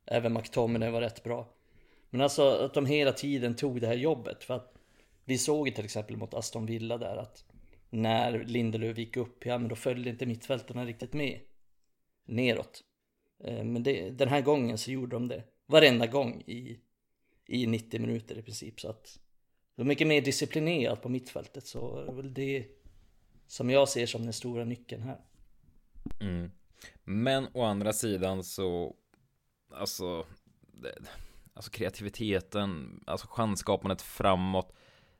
Även 0.06 0.32
McTominay 0.32 0.90
var 0.90 1.00
rätt 1.00 1.24
bra. 1.24 1.48
Men 2.10 2.20
alltså 2.20 2.48
att 2.48 2.74
de 2.74 2.86
hela 2.86 3.12
tiden 3.12 3.56
tog 3.56 3.80
det 3.80 3.86
här 3.86 3.94
jobbet. 3.94 4.44
För 4.44 4.54
att 4.54 4.74
vi 5.24 5.38
såg 5.38 5.68
ju 5.68 5.74
till 5.74 5.84
exempel 5.84 6.16
mot 6.16 6.34
Aston 6.34 6.66
Villa 6.66 6.98
där 6.98 7.16
att 7.16 7.44
när 7.90 8.44
Lindelöf 8.44 8.98
gick 8.98 9.16
upp, 9.16 9.46
ja 9.46 9.58
men 9.58 9.68
då 9.68 9.76
följde 9.76 10.10
inte 10.10 10.26
mittfältarna 10.26 10.84
riktigt 10.84 11.12
med. 11.12 11.40
Neråt. 12.24 12.82
Eh, 13.44 13.64
men 13.64 13.82
det, 13.82 14.10
den 14.10 14.28
här 14.28 14.40
gången 14.40 14.78
så 14.78 14.90
gjorde 14.90 15.16
de 15.16 15.28
det 15.28 15.42
varenda 15.66 16.06
gång 16.06 16.42
i, 16.46 16.80
i 17.46 17.66
90 17.66 18.00
minuter 18.00 18.38
i 18.38 18.42
princip. 18.42 18.80
Så 18.80 18.88
att 18.88 19.20
det 19.74 19.82
var 19.82 19.86
mycket 19.86 20.06
mer 20.06 20.20
disciplinerat 20.20 21.02
på 21.02 21.08
mittfältet. 21.08 21.66
Så 21.66 22.02
det 22.02 22.12
är 22.12 22.14
väl 22.14 22.34
det 22.34 22.66
som 23.46 23.70
jag 23.70 23.88
ser 23.88 24.06
som 24.06 24.24
den 24.24 24.32
stora 24.32 24.64
nyckeln 24.64 25.02
här. 25.02 25.20
Mm. 26.20 26.50
Men 27.04 27.46
å 27.54 27.62
andra 27.62 27.92
sidan 27.92 28.44
så, 28.44 28.96
alltså, 29.74 30.26
det, 30.72 30.94
alltså 31.54 31.70
kreativiteten, 31.70 33.00
alltså 33.06 33.26
chansskapandet 33.30 34.02
framåt. 34.02 34.72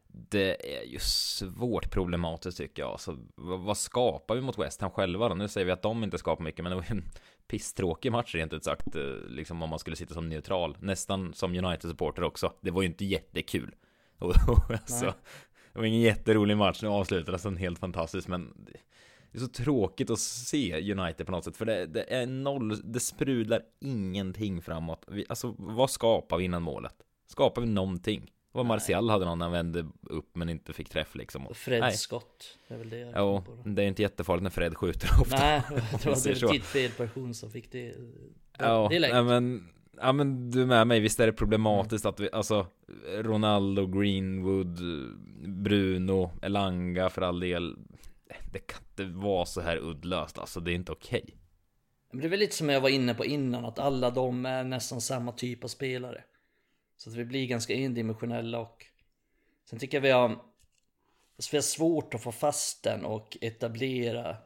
Det 0.09 0.79
är 0.79 0.85
ju 0.85 0.99
svårt 0.99 1.91
problematiskt 1.91 2.59
tycker 2.59 2.83
jag. 2.83 2.91
Alltså, 2.91 3.19
vad, 3.35 3.61
vad 3.61 3.79
skapar 3.79 4.35
vi 4.35 4.41
mot 4.41 4.59
West 4.59 4.81
Ham 4.81 4.91
själva 4.91 5.29
då? 5.29 5.35
Nu 5.35 5.49
säger 5.49 5.65
vi 5.65 5.73
att 5.73 5.83
de 5.83 6.05
inte 6.05 6.19
skapar 6.19 6.45
mycket, 6.45 6.63
men 6.63 6.71
det 6.71 6.77
var 6.77 6.85
en 6.89 7.05
pisstråkig 7.49 8.13
match 8.13 8.35
rent 8.35 8.53
ut 8.53 8.65
sagt. 8.65 8.97
eh, 8.97 9.03
Liksom 9.29 9.63
om 9.63 9.71
man 9.71 9.79
skulle 9.79 9.97
sitta 9.97 10.15
som 10.15 10.29
neutral. 10.29 10.77
Nästan 10.81 11.35
som 11.35 11.55
United-supporter 11.55 12.23
också. 12.23 12.53
Det 12.61 12.71
var 12.71 12.83
ju 12.83 12.89
inte 12.89 13.05
jättekul. 13.05 13.75
Och, 14.19 14.29
och, 14.49 14.71
alltså, 14.71 15.15
det 15.73 15.79
var 15.79 15.85
ingen 15.85 16.01
jätterolig 16.01 16.57
match. 16.57 16.83
Nu 16.83 16.89
avslutades 16.89 17.43
den 17.43 17.57
helt 17.57 17.79
fantastiskt, 17.79 18.29
men 18.29 18.67
det 19.37 19.41
är 19.41 19.47
så 19.47 19.65
tråkigt 19.65 20.11
att 20.11 20.19
se 20.19 20.93
United 20.93 21.27
på 21.27 21.33
något 21.33 21.45
sätt, 21.45 21.57
för 21.57 21.65
det, 21.65 21.87
det 21.87 22.15
är 22.15 22.27
noll, 22.27 22.93
det 22.93 23.01
sprudlar 23.01 23.63
ingenting 23.81 24.63
framåt. 24.63 25.05
Vi, 25.09 25.27
alltså, 25.29 25.55
vad 25.59 25.91
skapar 25.91 26.37
vi 26.37 26.45
innan 26.45 26.63
målet? 26.63 26.95
Skapar 27.27 27.63
vi 27.63 27.69
någonting? 27.69 28.21
Det 28.53 28.59
var 28.59 28.65
Martial 28.65 29.11
hade 29.11 29.25
någon, 29.25 29.41
han 29.41 29.53
vände 29.53 29.87
upp 30.01 30.37
men 30.37 30.49
inte 30.49 30.73
fick 30.73 30.89
träff 30.89 31.15
liksom. 31.15 31.47
Och 31.47 31.57
Freds 31.57 31.81
Nej. 31.81 31.93
skott. 31.93 32.59
Det 32.69 32.75
är 32.75 32.79
väl 32.79 32.91
det 32.91 32.99
jag 32.99 33.13
Jo, 33.17 33.45
det 33.65 33.83
är 33.83 33.87
inte 33.87 34.03
jättefarligt 34.03 34.43
när 34.43 34.51
Fred 34.51 34.77
skjuter 34.77 35.09
ofta. 35.21 35.37
Nej, 35.37 35.63
det 36.03 36.11
Vi 36.11 36.17
ser 36.17 36.35
så. 36.35 36.47
var 36.47 36.55
fel 36.59 36.91
person 36.91 37.35
som 37.35 37.51
fick 37.51 37.73
det. 37.73 37.95
Ja, 38.59 38.87
det 38.91 38.97
är 38.97 39.01
nej, 39.01 39.25
men, 39.25 39.69
ja 40.01 40.13
men 40.13 40.51
du 40.51 40.63
är 40.63 40.67
med 40.67 40.87
mig, 40.87 41.01
visst 41.01 41.21
är 41.21 41.27
det 41.27 41.33
problematiskt 41.33 42.07
att 42.07 42.21
vi, 42.21 42.29
alltså 42.33 42.67
Ronaldo, 43.17 43.87
Greenwood, 43.87 44.79
Bruno, 45.49 46.31
Elanga 46.43 47.11
för 47.11 47.23
all 47.23 47.41
del 47.41 47.77
det 48.53 48.59
kan 48.59 48.81
inte 48.89 49.05
vara 49.05 49.47
så 49.47 49.61
här 49.61 49.77
uddlöst, 49.77 50.39
alltså 50.39 50.61
det 50.61 50.73
är 50.73 50.75
inte 50.75 50.93
okej 50.93 51.37
Men 52.11 52.21
det 52.21 52.27
är 52.27 52.31
väl 52.31 52.39
lite 52.39 52.57
som 52.57 52.69
jag 52.69 52.81
var 52.81 52.89
inne 52.89 53.15
på 53.15 53.25
innan, 53.25 53.65
att 53.65 53.79
alla 53.79 54.11
de 54.11 54.47
är 54.47 54.65
nästan 54.65 55.01
samma 55.01 55.33
typ 55.33 55.65
av 55.65 55.69
spelare. 55.69 56.25
Så 56.97 57.11
att 57.11 57.17
vi 57.17 57.25
blir 57.25 57.47
ganska 57.47 57.75
endimensionella 57.75 58.59
och 58.59 58.87
sen 59.71 59.79
tycker 59.79 59.97
jag 59.97 60.03
vi 60.03 60.11
har, 60.11 60.29
alltså 61.37 61.51
vi 61.51 61.57
har 61.57 61.63
svårt 61.63 62.15
att 62.15 62.23
få 62.23 62.33
fast 62.33 62.83
den 62.83 63.05
och 63.05 63.39
etablera 63.41 64.37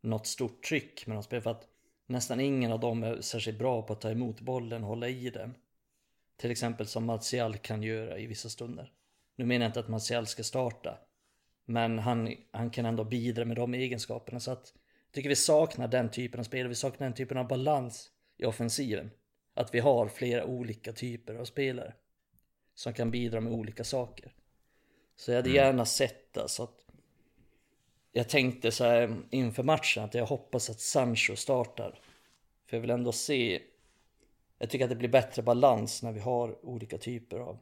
något 0.00 0.26
stort 0.26 0.62
tryck 0.62 1.06
med 1.06 1.16
de 1.16 1.22
spelarna 1.22 1.42
för 1.42 1.50
att 1.50 1.68
nästan 2.06 2.40
ingen 2.40 2.72
av 2.72 2.80
dem 2.80 3.02
är 3.02 3.20
särskilt 3.20 3.58
bra 3.58 3.82
på 3.82 3.92
att 3.92 4.00
ta 4.00 4.10
emot 4.10 4.40
bollen 4.40 4.82
och 4.82 4.88
hålla 4.88 5.08
i 5.08 5.30
den. 5.30 5.54
Till 6.36 6.50
exempel 6.50 6.86
som 6.86 7.04
Martial 7.04 7.56
kan 7.56 7.82
göra 7.82 8.18
i 8.18 8.26
vissa 8.26 8.48
stunder. 8.48 8.92
Nu 9.36 9.44
menar 9.44 9.64
jag 9.64 9.68
inte 9.68 9.80
att 9.80 9.88
Martial 9.88 10.26
ska 10.26 10.42
starta, 10.42 10.98
men 11.68 11.98
han, 11.98 12.34
han 12.50 12.70
kan 12.70 12.86
ändå 12.86 13.04
bidra 13.04 13.44
med 13.44 13.56
de 13.56 13.74
egenskaperna 13.74 14.40
så 14.40 14.50
att 14.50 14.72
jag 15.06 15.12
tycker 15.12 15.28
vi 15.28 15.36
saknar 15.36 15.88
den 15.88 16.10
typen 16.10 16.40
av 16.40 16.44
spel, 16.44 16.68
vi 16.68 16.74
saknar 16.74 17.06
den 17.06 17.14
typen 17.14 17.38
av 17.38 17.48
balans 17.48 18.10
i 18.36 18.44
offensiven. 18.44 19.10
Att 19.54 19.74
vi 19.74 19.80
har 19.80 20.08
flera 20.08 20.44
olika 20.44 20.92
typer 20.92 21.34
av 21.34 21.44
spelare 21.44 21.94
som 22.74 22.92
kan 22.92 23.10
bidra 23.10 23.40
med 23.40 23.52
olika 23.52 23.84
saker. 23.84 24.32
Så 25.16 25.30
jag 25.30 25.36
hade 25.36 25.50
gärna 25.50 25.84
sett 25.84 26.32
det 26.32 26.48
så 26.48 26.62
att 26.62 26.86
jag 28.12 28.28
tänkte 28.28 28.70
så 28.70 28.84
här 28.84 29.16
inför 29.30 29.62
matchen 29.62 30.04
att 30.04 30.14
jag 30.14 30.26
hoppas 30.26 30.70
att 30.70 30.80
Sancho 30.80 31.36
startar. 31.36 32.00
För 32.66 32.76
jag 32.76 32.80
vill 32.80 32.90
ändå 32.90 33.12
se 33.12 33.62
Jag 34.58 34.70
tycker 34.70 34.84
att 34.84 34.90
det 34.90 34.96
blir 34.96 35.08
bättre 35.08 35.42
balans 35.42 36.02
när 36.02 36.12
vi 36.12 36.20
har 36.20 36.66
olika 36.66 36.98
typer 36.98 37.38
av 37.38 37.58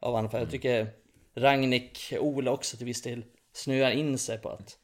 Av 0.00 0.14
anfall. 0.14 0.40
Jag 0.40 0.50
tycker 0.50 1.01
Ragnik, 1.34 2.12
Ola 2.20 2.50
också 2.50 2.76
till 2.76 2.86
viss 2.86 3.02
del 3.02 3.24
snöar 3.52 3.90
in 3.90 4.18
sig 4.18 4.38
på 4.38 4.48
att 4.48 4.78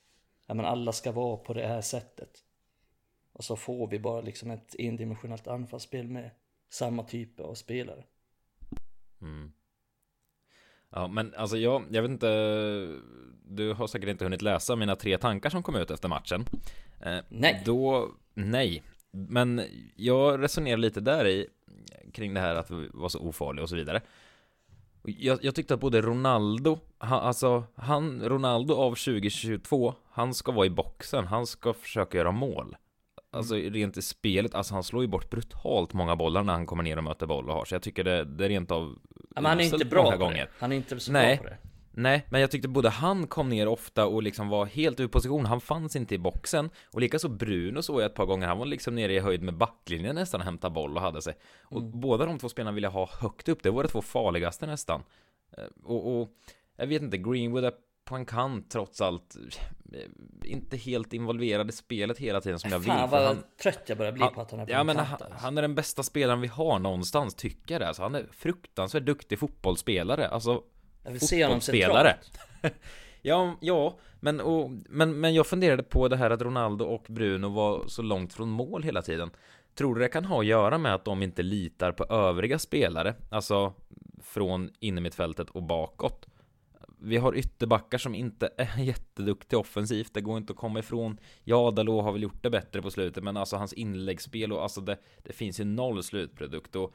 ja, 0.46 0.54
men 0.54 0.66
alla 0.66 0.92
ska 0.92 1.12
vara 1.12 1.36
på 1.36 1.52
det 1.52 1.66
här 1.66 1.80
sättet. 1.80 2.44
Och 3.32 3.44
så 3.44 3.56
får 3.56 3.88
vi 3.88 3.98
bara 3.98 4.20
liksom 4.20 4.50
ett 4.50 4.74
endimensionellt 4.78 5.46
anfallsspel 5.46 6.08
med 6.08 6.30
samma 6.70 7.02
typ 7.02 7.40
av 7.40 7.54
spelare. 7.54 8.04
Mm. 9.20 9.52
Ja, 10.90 11.06
men 11.06 11.34
alltså 11.34 11.56
jag, 11.56 11.84
jag 11.90 12.02
vet 12.02 12.10
inte 12.10 12.28
Du 13.44 13.72
har 13.72 13.86
säkert 13.86 14.08
inte 14.08 14.24
hunnit 14.24 14.42
läsa 14.42 14.76
mina 14.76 14.96
tre 14.96 15.18
tankar 15.18 15.50
som 15.50 15.62
kom 15.62 15.76
ut 15.76 15.90
efter 15.90 16.08
matchen 16.08 16.46
eh, 17.00 17.18
Nej. 17.28 17.62
Då, 17.64 18.10
nej 18.34 18.82
Men 19.10 19.62
jag 19.96 20.42
resonerar 20.42 20.76
lite 20.76 21.00
där 21.00 21.26
i 21.26 21.46
Kring 22.12 22.34
det 22.34 22.40
här 22.40 22.54
att 22.54 22.70
vi 22.70 22.88
var 22.92 23.08
så 23.08 23.20
ofarliga 23.20 23.62
och 23.62 23.68
så 23.68 23.76
vidare 23.76 24.02
jag, 25.18 25.38
jag 25.44 25.54
tyckte 25.54 25.74
att 25.74 25.80
både 25.80 26.00
Ronaldo 26.00 26.78
han, 26.98 27.20
Alltså, 27.20 27.64
han, 27.74 28.22
Ronaldo 28.24 28.74
av 28.74 28.90
2022 28.90 29.94
Han 30.10 30.34
ska 30.34 30.52
vara 30.52 30.66
i 30.66 30.70
boxen, 30.70 31.24
han 31.26 31.46
ska 31.46 31.72
försöka 31.72 32.18
göra 32.18 32.30
mål 32.30 32.76
Alltså 33.30 33.54
rent 33.54 33.96
i 33.96 34.02
spelet, 34.02 34.54
alltså 34.54 34.74
han 34.74 34.82
slår 34.84 35.02
ju 35.02 35.08
bort 35.08 35.30
brutalt 35.30 35.92
många 35.92 36.16
bollar 36.16 36.42
när 36.42 36.52
han 36.52 36.66
kommer 36.66 36.82
ner 36.82 36.96
och 36.96 37.04
möter 37.04 37.26
boll 37.26 37.48
och 37.48 37.54
har 37.54 37.64
Så 37.64 37.74
jag 37.74 37.82
tycker 37.82 38.04
det, 38.04 38.24
det 38.24 38.44
är 38.44 38.48
rent 38.48 38.70
av 38.70 38.98
men 39.34 39.44
han 39.44 39.60
är 39.60 39.64
inte 39.64 39.84
bra 39.84 40.10
på 40.12 40.18
gånger. 40.18 40.44
det. 40.44 40.50
Han 40.58 40.72
är 40.72 40.76
inte 40.76 41.00
så 41.00 41.12
Nej. 41.12 41.36
bra 41.36 41.44
på 41.44 41.50
det. 41.50 41.67
Nej, 42.00 42.26
men 42.30 42.40
jag 42.40 42.50
tyckte 42.50 42.68
både 42.68 42.88
han 42.88 43.26
kom 43.26 43.48
ner 43.48 43.68
ofta 43.68 44.06
och 44.06 44.22
liksom 44.22 44.48
var 44.48 44.66
helt 44.66 45.00
ur 45.00 45.08
position. 45.08 45.46
Han 45.46 45.60
fanns 45.60 45.96
inte 45.96 46.14
i 46.14 46.18
boxen. 46.18 46.70
Och 46.90 47.00
likaså 47.00 47.28
Bruno 47.28 47.82
såg 47.82 48.00
jag 48.00 48.06
ett 48.06 48.14
par 48.14 48.26
gånger. 48.26 48.46
Han 48.46 48.58
var 48.58 48.66
liksom 48.66 48.94
nere 48.94 49.12
i 49.14 49.18
höjd 49.18 49.42
med 49.42 49.56
backlinjen 49.56 50.14
nästan 50.14 50.40
och 50.40 50.44
hämtade 50.44 50.74
boll 50.74 50.96
och 50.96 51.02
hade 51.02 51.22
sig. 51.22 51.34
Och 51.62 51.80
Mm. 51.80 52.00
båda 52.00 52.26
de 52.26 52.38
två 52.38 52.48
spelarna 52.48 52.74
ville 52.74 52.86
jag 52.86 52.92
ha 52.92 53.08
högt 53.20 53.48
upp. 53.48 53.62
Det 53.62 53.70
var 53.70 53.82
de 53.82 53.88
två 53.88 54.02
farligaste 54.02 54.66
nästan. 54.66 55.02
Eh, 55.58 55.64
Och, 55.84 56.20
och 56.20 56.28
jag 56.76 56.86
vet 56.86 57.02
inte, 57.02 57.18
Greenwood 57.18 57.64
är 57.64 57.72
på 58.04 58.14
en 58.16 58.26
kant 58.26 58.70
trots 58.70 59.00
allt. 59.00 59.36
eh, 59.92 60.50
Inte 60.52 60.76
helt 60.76 61.12
involverad 61.12 61.68
i 61.68 61.72
spelet 61.72 62.18
hela 62.18 62.40
tiden 62.40 62.58
som 62.58 62.70
jag 62.70 62.78
vill. 62.78 62.88
Fan 62.88 63.10
vad 63.10 63.22
han, 63.26 63.36
trött 63.62 63.82
jag 63.86 63.98
börjar 63.98 64.12
bli 64.12 64.22
han, 64.22 64.34
på 64.34 64.40
att 64.40 64.50
han 64.50 64.60
är 64.60 64.64
på 64.66 64.72
ja, 64.72 64.80
en 64.80 64.86
men 64.86 64.96
han, 64.96 65.06
alltså. 65.12 65.26
han 65.40 65.58
är 65.58 65.62
den 65.62 65.74
bästa 65.74 66.02
spelaren 66.02 66.40
vi 66.40 66.48
har 66.48 66.78
någonstans, 66.78 67.34
tycker 67.34 67.74
jag 67.74 67.80
det. 67.82 67.88
Alltså, 67.88 68.02
han 68.02 68.14
är 68.14 68.26
fruktansvärt 68.32 69.02
duktig 69.06 69.38
fotbollsspelare. 69.38 70.28
Alltså, 70.28 70.62
jag 71.02 71.10
vill 71.10 71.20
se 71.20 71.44
honom 71.44 71.60
fotbollsspelare. 71.60 72.16
centralt. 72.62 72.74
Ja, 73.22 73.56
ja, 73.60 73.98
men, 74.20 74.40
och, 74.40 74.70
men, 74.88 75.20
men 75.20 75.34
jag 75.34 75.46
funderade 75.46 75.82
på 75.82 76.08
det 76.08 76.16
här 76.16 76.30
att 76.30 76.42
Ronaldo 76.42 76.84
och 76.84 77.04
Bruno 77.08 77.48
var 77.48 77.84
så 77.86 78.02
långt 78.02 78.32
från 78.32 78.48
mål 78.48 78.82
hela 78.82 79.02
tiden. 79.02 79.30
Tror 79.74 79.94
du 79.94 80.00
det 80.00 80.08
kan 80.08 80.24
ha 80.24 80.40
att 80.40 80.46
göra 80.46 80.78
med 80.78 80.94
att 80.94 81.04
de 81.04 81.22
inte 81.22 81.42
litar 81.42 81.92
på 81.92 82.04
övriga 82.04 82.58
spelare? 82.58 83.14
Alltså 83.30 83.72
från 84.22 84.70
innermittfältet 84.80 85.50
och 85.50 85.62
bakåt. 85.62 86.26
Vi 87.00 87.16
har 87.16 87.36
ytterbackar 87.36 87.98
som 87.98 88.14
inte 88.14 88.50
är 88.56 88.78
jätteduktiga 88.78 89.58
offensivt, 89.58 90.14
det 90.14 90.20
går 90.20 90.38
inte 90.38 90.52
att 90.52 90.58
komma 90.58 90.78
ifrån. 90.78 91.18
Ja, 91.44 91.70
Dalot 91.70 92.04
har 92.04 92.12
väl 92.12 92.22
gjort 92.22 92.42
det 92.42 92.50
bättre 92.50 92.82
på 92.82 92.90
slutet, 92.90 93.24
men 93.24 93.36
alltså 93.36 93.56
hans 93.56 93.72
inläggsspel 93.72 94.52
och 94.52 94.62
alltså 94.62 94.80
det, 94.80 94.98
det 95.22 95.32
finns 95.32 95.60
ju 95.60 95.64
noll 95.64 96.02
slutprodukt 96.02 96.76
och 96.76 96.94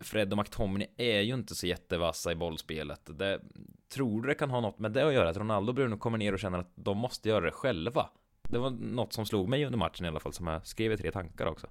Fred 0.00 0.32
och 0.32 0.38
McTominay 0.38 0.88
är 0.96 1.20
ju 1.20 1.34
inte 1.34 1.54
så 1.54 1.66
jättevassa 1.66 2.32
i 2.32 2.34
bollspelet. 2.34 3.00
Det, 3.18 3.40
tror 3.88 4.22
du 4.22 4.28
det 4.28 4.34
kan 4.34 4.50
ha 4.50 4.60
något 4.60 4.78
med 4.78 4.92
det 4.92 5.06
att 5.06 5.14
göra? 5.14 5.28
Att 5.28 5.36
Ronaldo 5.36 5.70
och 5.70 5.74
Bruno 5.74 5.96
kommer 5.96 6.18
ner 6.18 6.32
och 6.32 6.38
känner 6.38 6.58
att 6.58 6.72
de 6.74 6.98
måste 6.98 7.28
göra 7.28 7.44
det 7.44 7.50
själva? 7.50 8.10
Det 8.42 8.58
var 8.58 8.70
något 8.70 9.12
som 9.12 9.26
slog 9.26 9.48
mig 9.48 9.64
under 9.64 9.78
matchen 9.78 10.04
i 10.04 10.08
alla 10.08 10.20
fall, 10.20 10.32
som 10.32 10.46
jag 10.46 10.66
skrev 10.66 10.92
i 10.92 10.96
tre 10.96 11.10
tankar 11.10 11.46
också. 11.46 11.66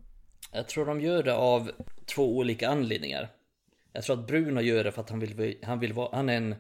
Jag 0.52 0.68
tror 0.68 0.86
de 0.86 1.02
gör 1.02 1.24
det 1.24 1.36
av 1.36 1.72
två 2.06 2.38
olika 2.38 2.70
anledningar. 2.70 3.30
Jag 3.94 4.04
tror 4.04 4.20
att 4.20 4.28
Bruno 4.28 4.62
gör 4.62 4.84
det 4.84 4.92
för 4.92 5.02
att 5.02 5.10
han 5.10 5.20
vill, 5.20 5.58
han 5.64 5.80
vill 5.80 5.94
vara, 5.94 6.16
han 6.16 6.30
är 6.30 6.38
en, 6.38 6.56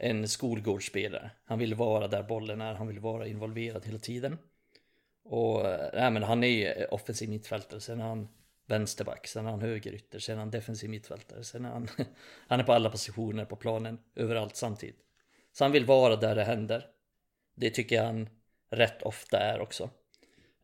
en 0.00 0.28
skolgårdsspelare. 0.28 1.30
Han 1.44 1.58
vill 1.58 1.74
vara 1.74 2.08
där 2.08 2.22
bollen 2.22 2.60
är, 2.60 2.74
han 2.74 2.86
vill 2.86 3.00
vara 3.00 3.26
involverad 3.26 3.86
hela 3.86 3.98
tiden. 3.98 4.38
Och 5.24 5.62
nej, 5.94 6.10
men 6.10 6.22
han 6.22 6.44
är 6.44 6.94
offensiv 6.94 7.28
mittfältare, 7.28 7.80
sen 7.80 8.00
är 8.00 8.04
han 8.04 8.28
vänsterback, 8.70 9.26
sen 9.26 9.46
är 9.46 9.50
han 9.50 9.60
högerytter, 9.60 10.18
sen 10.18 10.34
är 10.34 10.38
han 10.38 10.50
defensiv 10.50 10.90
mittfältare, 10.90 11.44
sen 11.44 11.64
är 11.64 11.70
han, 11.70 11.88
han 12.48 12.60
är 12.60 12.64
på 12.64 12.72
alla 12.72 12.90
positioner 12.90 13.44
på 13.44 13.56
planen, 13.56 13.98
överallt 14.14 14.56
samtidigt. 14.56 15.00
Så 15.52 15.64
han 15.64 15.72
vill 15.72 15.84
vara 15.84 16.16
där 16.16 16.34
det 16.34 16.44
händer. 16.44 16.86
Det 17.54 17.70
tycker 17.70 17.96
jag 17.96 18.04
han 18.04 18.28
rätt 18.70 19.02
ofta 19.02 19.38
är 19.38 19.60
också. 19.60 19.90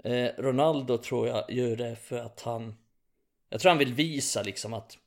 Eh, 0.04 0.30
Ronaldo 0.38 0.98
tror 0.98 1.28
jag 1.28 1.50
gör 1.50 1.76
det 1.76 1.96
för 1.96 2.18
att 2.18 2.40
han 2.40 2.76
Jag 3.48 3.60
tror 3.60 3.70
han 3.70 3.78
vill 3.78 3.94
visa 3.94 4.42
liksom 4.42 4.74
att 4.74 4.98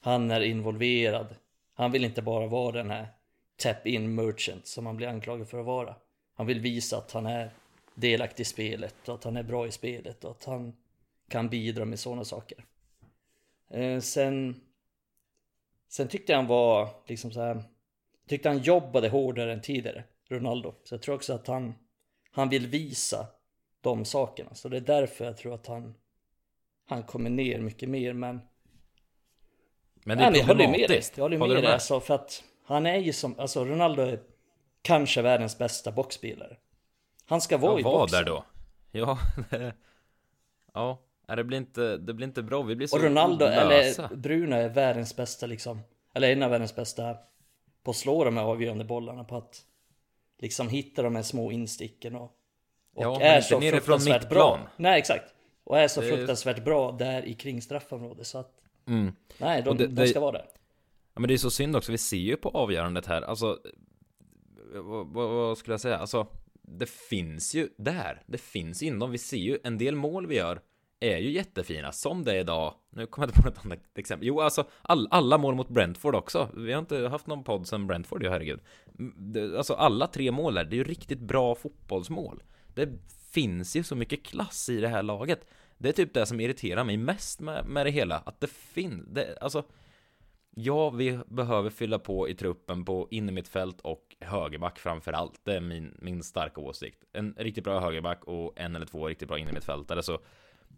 Han 0.00 0.30
är 0.30 0.40
involverad 0.40 1.34
Han 1.74 1.92
vill 1.92 2.04
inte 2.04 2.22
bara 2.22 2.46
vara 2.46 2.72
den 2.72 2.90
här 2.90 3.08
Tap 3.56 3.86
in 3.86 4.14
merchant 4.14 4.66
som 4.66 4.86
han 4.86 4.96
blir 4.96 5.08
anklagad 5.08 5.48
för 5.48 5.58
att 5.58 5.66
vara 5.66 5.94
Han 6.34 6.46
vill 6.46 6.60
visa 6.60 6.98
att 6.98 7.12
han 7.12 7.26
är 7.26 7.50
Delaktig 7.94 8.42
i 8.42 8.44
spelet 8.44 9.08
och 9.08 9.14
att 9.14 9.24
han 9.24 9.36
är 9.36 9.42
bra 9.42 9.66
i 9.66 9.70
spelet 9.70 10.24
och 10.24 10.30
att 10.30 10.44
han 10.44 10.76
kan 11.28 11.48
bidra 11.48 11.84
med 11.84 11.98
sådana 12.00 12.24
saker 12.24 12.64
eh, 13.70 14.00
Sen 14.00 14.60
Sen 15.88 16.08
tyckte 16.08 16.32
jag 16.32 16.38
han 16.38 16.46
var 16.46 16.88
liksom 17.06 17.32
så 17.32 17.40
här 17.40 17.62
Tyckte 18.28 18.48
han 18.48 18.58
jobbade 18.58 19.08
hårdare 19.08 19.52
än 19.52 19.60
tidigare 19.60 20.04
Ronaldo 20.28 20.74
Så 20.84 20.94
jag 20.94 21.02
tror 21.02 21.14
också 21.14 21.32
att 21.34 21.46
han 21.46 21.74
Han 22.30 22.48
vill 22.48 22.66
visa 22.66 23.26
de 23.80 24.04
sakerna. 24.04 24.54
Så 24.54 24.68
det 24.68 24.76
är 24.76 24.80
därför 24.80 25.24
jag 25.24 25.36
tror 25.36 25.54
att 25.54 25.66
han 25.66 25.94
han 26.86 27.02
kommer 27.02 27.30
ner 27.30 27.58
mycket 27.60 27.88
mer 27.88 28.12
men 28.12 28.40
Men 30.04 30.18
det 30.18 30.24
är 30.24 30.30
Nej, 30.30 30.40
jag 30.40 30.46
håller 30.46 30.68
med 30.68 30.88
dig. 30.90 31.02
Jag 31.14 31.22
håller 31.22 31.38
Håller 31.38 31.54
med 31.54 31.56
dig 31.56 31.62
med? 31.62 31.72
alltså 31.72 32.00
för 32.00 32.14
att 32.14 32.44
han 32.64 32.86
är 32.86 32.98
ju 32.98 33.12
som, 33.12 33.38
alltså 33.38 33.64
Ronaldo 33.64 34.02
är 34.02 34.20
kanske 34.82 35.22
världens 35.22 35.58
bästa 35.58 35.92
boxspelare. 35.92 36.56
Han 37.26 37.40
ska 37.40 37.58
vara 37.58 37.72
Ja, 37.72 37.80
i 37.80 37.82
var 37.82 37.98
boxen. 37.98 38.18
där 38.18 38.24
då. 38.30 38.44
Ja, 38.90 39.18
ja, 40.74 40.98
nej, 41.28 41.36
det 41.36 41.44
blir 41.44 41.58
inte, 41.58 41.96
det 41.96 42.14
blir 42.14 42.26
inte 42.26 42.42
bra. 42.42 42.62
Vi 42.62 42.76
blir 42.76 42.86
så 42.86 42.96
Och 42.96 43.02
Ronaldo, 43.02 43.44
lösa. 43.44 44.06
eller 44.06 44.16
Bruno 44.16 44.54
är 44.54 44.68
världens 44.68 45.16
bästa 45.16 45.46
liksom, 45.46 45.80
eller 46.14 46.32
en 46.32 46.42
av 46.42 46.50
världens 46.50 46.76
bästa 46.76 47.16
på 47.82 47.90
att 47.90 47.96
slå 47.96 48.24
de 48.24 48.36
här 48.36 48.44
avgörande 48.44 48.84
bollarna 48.84 49.24
på 49.24 49.36
att 49.36 49.64
liksom 50.38 50.68
hitta 50.68 51.02
de 51.02 51.16
här 51.16 51.22
små 51.22 51.52
insticken 51.52 52.14
och, 52.14 52.22
och 52.94 53.02
Ja, 53.04 53.20
är 53.20 53.40
så 53.40 53.60
fruktansvärt 53.60 54.28
bra. 54.28 54.60
Nej, 54.76 54.98
exakt. 54.98 55.34
Och 55.64 55.78
är 55.78 55.88
så 55.88 56.00
Det 56.00 56.08
är- 56.08 56.16
fruktansvärt 56.16 56.64
bra 56.64 56.92
där 56.92 57.24
i 57.24 57.34
kring 57.34 57.62
straffområdet 57.62 58.26
så 58.26 58.38
att 58.38 58.60
Mm. 58.86 59.12
nej, 59.38 59.62
de, 59.62 59.76
det- 59.76 59.86
de 59.86 59.94
det- 59.94 60.08
ska 60.08 60.20
vara 60.20 60.32
där. 60.32 60.46
Ja 61.14 61.20
men 61.20 61.28
det 61.28 61.34
är 61.34 61.38
så 61.38 61.50
synd 61.50 61.76
också, 61.76 61.92
vi 61.92 61.98
ser 61.98 62.16
ju 62.16 62.36
på 62.36 62.48
avgörandet 62.48 63.06
här, 63.06 63.22
alltså 63.22 63.58
vad, 64.74 65.06
vad, 65.06 65.28
vad 65.30 65.58
skulle 65.58 65.72
jag 65.72 65.80
säga, 65.80 65.96
alltså 65.98 66.26
det 66.62 66.88
finns 66.88 67.54
ju 67.54 67.68
där, 67.76 68.22
det 68.26 68.38
finns 68.38 68.82
inom, 68.82 69.10
vi 69.10 69.18
ser 69.18 69.36
ju 69.36 69.58
en 69.64 69.78
del 69.78 69.94
mål 69.94 70.26
vi 70.26 70.36
gör 70.36 70.60
är 71.12 71.18
ju 71.18 71.30
jättefina, 71.30 71.92
som 71.92 72.24
det 72.24 72.32
är 72.32 72.40
idag, 72.40 72.74
nu 72.90 73.06
kommer 73.06 73.26
jag 73.26 73.30
inte 73.30 73.42
på 73.42 73.48
något 73.48 73.64
annat 73.64 73.98
exempel, 73.98 74.28
jo 74.28 74.40
alltså 74.40 74.64
all, 74.82 75.08
alla 75.10 75.38
mål 75.38 75.54
mot 75.54 75.68
Brentford 75.68 76.14
också, 76.14 76.48
vi 76.56 76.72
har 76.72 76.78
inte 76.78 77.08
haft 77.08 77.26
någon 77.26 77.44
podd 77.44 77.68
sen 77.68 77.86
Brentford, 77.86 78.22
ju 78.22 78.30
herregud, 78.30 78.60
mm, 78.98 79.14
det, 79.32 79.56
alltså 79.56 79.74
alla 79.74 80.06
tre 80.06 80.30
mål 80.30 80.54
där, 80.54 80.64
det 80.64 80.76
är 80.76 80.78
ju 80.78 80.84
riktigt 80.84 81.20
bra 81.20 81.54
fotbollsmål, 81.54 82.42
det 82.74 82.88
finns 83.30 83.76
ju 83.76 83.82
så 83.82 83.96
mycket 83.96 84.22
klass 84.22 84.68
i 84.68 84.80
det 84.80 84.88
här 84.88 85.02
laget, 85.02 85.46
det 85.78 85.88
är 85.88 85.92
typ 85.92 86.14
det 86.14 86.26
som 86.26 86.40
irriterar 86.40 86.84
mig 86.84 86.96
mest 86.96 87.40
med, 87.40 87.66
med 87.66 87.86
det 87.86 87.90
hela, 87.90 88.18
att 88.18 88.40
det 88.40 88.50
finns, 88.50 89.04
det, 89.08 89.38
alltså 89.40 89.64
Ja, 90.56 90.90
vi 90.90 91.18
behöver 91.26 91.70
fylla 91.70 91.98
på 91.98 92.28
i 92.28 92.34
truppen 92.34 92.84
på 92.84 93.08
innermittfält 93.10 93.80
och 93.80 94.16
högerback 94.20 94.78
framför 94.78 95.12
allt. 95.12 95.40
Det 95.44 95.56
är 95.56 95.60
min, 95.60 95.96
min 95.98 96.22
starka 96.22 96.60
åsikt. 96.60 97.04
En 97.12 97.34
riktigt 97.38 97.64
bra 97.64 97.80
högerback 97.80 98.24
och 98.24 98.52
en 98.56 98.76
eller 98.76 98.86
två 98.86 99.08
riktigt 99.08 99.28
bra 99.28 99.38
innermittfältare 99.38 100.02
så 100.02 100.18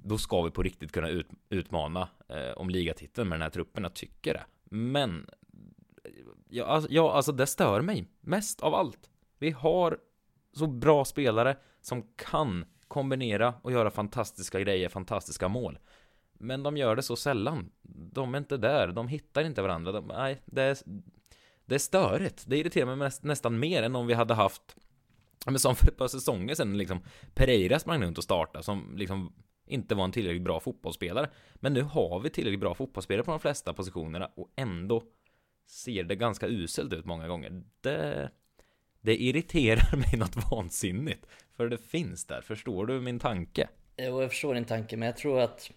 då 0.03 0.19
ska 0.19 0.43
vi 0.43 0.51
på 0.51 0.63
riktigt 0.63 0.93
kunna 0.93 1.09
ut, 1.09 1.29
utmana 1.51 2.09
eh, 2.29 2.53
om 2.57 2.71
ligatiteln 2.71 3.29
med 3.29 3.39
den 3.39 3.43
här 3.43 3.51
truppen. 3.51 3.83
Jag 3.83 3.95
tycker 3.95 4.35
det. 4.35 4.45
Men 4.65 5.27
ja, 6.49 6.65
alltså, 6.65 6.93
ja, 6.93 7.13
alltså 7.13 7.33
det 7.33 7.47
stör 7.47 7.81
mig 7.81 8.07
mest 8.21 8.61
av 8.61 8.75
allt. 8.75 9.11
Vi 9.39 9.51
har 9.51 9.99
så 10.53 10.67
bra 10.67 11.05
spelare 11.05 11.57
som 11.81 12.03
kan 12.17 12.65
kombinera 12.89 13.55
och 13.63 13.73
göra 13.73 13.91
fantastiska 13.91 14.61
grejer, 14.61 14.89
fantastiska 14.89 15.49
mål. 15.49 15.79
Men 16.39 16.63
de 16.63 16.77
gör 16.77 16.97
det 16.97 17.03
så 17.03 17.17
sällan. 17.17 17.71
De 18.13 18.35
är 18.35 18.39
inte 18.39 18.57
där, 18.57 18.89
de 18.89 19.09
hittar 19.09 19.45
inte 19.45 19.63
varandra. 19.63 19.93
De, 19.93 20.07
nej, 20.07 20.43
det 20.45 20.63
är, 20.63 20.79
det 21.67 21.75
är 21.75 21.79
störigt. 21.79 22.45
Det 22.47 22.59
irriterar 22.59 22.87
mig 22.87 22.97
näst, 22.97 23.23
nästan 23.23 23.59
mer 23.59 23.83
än 23.83 23.97
om 23.97 24.07
vi 24.07 24.15
hade 24.15 24.35
haft, 24.35 24.77
men 25.47 25.59
som 25.59 25.77
för 25.77 25.89
ett 25.89 25.97
par 25.97 26.09
säsonger 26.09 26.55
sedan, 26.55 26.79
liksom 26.79 27.01
Pereira 27.35 27.79
sprang 27.79 28.03
runt 28.03 28.19
och 28.19 28.25
startade, 28.25 28.65
som 28.65 28.97
liksom 28.97 29.33
inte 29.66 29.94
var 29.94 30.05
en 30.05 30.12
tillräckligt 30.12 30.42
bra 30.42 30.61
fotbollsspelare. 30.61 31.31
Men 31.55 31.72
nu 31.72 31.83
har 31.83 32.20
vi 32.20 32.31
tillräckligt 32.31 32.61
bra 32.61 32.74
fotbollsspelare 32.74 33.24
på 33.24 33.31
de 33.31 33.40
flesta 33.40 33.72
positionerna 33.72 34.31
och 34.35 34.52
ändå 34.57 35.02
ser 35.66 36.05
det 36.05 36.16
ganska 36.16 36.46
uselt 36.46 36.92
ut 36.92 37.05
många 37.05 37.29
gånger. 37.29 37.62
Det, 37.81 38.31
det 39.00 39.22
irriterar 39.22 39.96
mig 39.96 40.16
något 40.16 40.50
vansinnigt. 40.50 41.26
För 41.52 41.68
det 41.68 41.79
finns 41.79 42.26
där, 42.26 42.40
förstår 42.40 42.87
du 42.87 43.00
min 43.00 43.18
tanke? 43.18 43.68
Jo, 43.96 44.22
jag 44.22 44.31
förstår 44.31 44.55
din 44.55 44.64
tanke, 44.64 44.96
men 44.96 45.07
jag 45.07 45.16
tror 45.16 45.40
att 45.40 45.70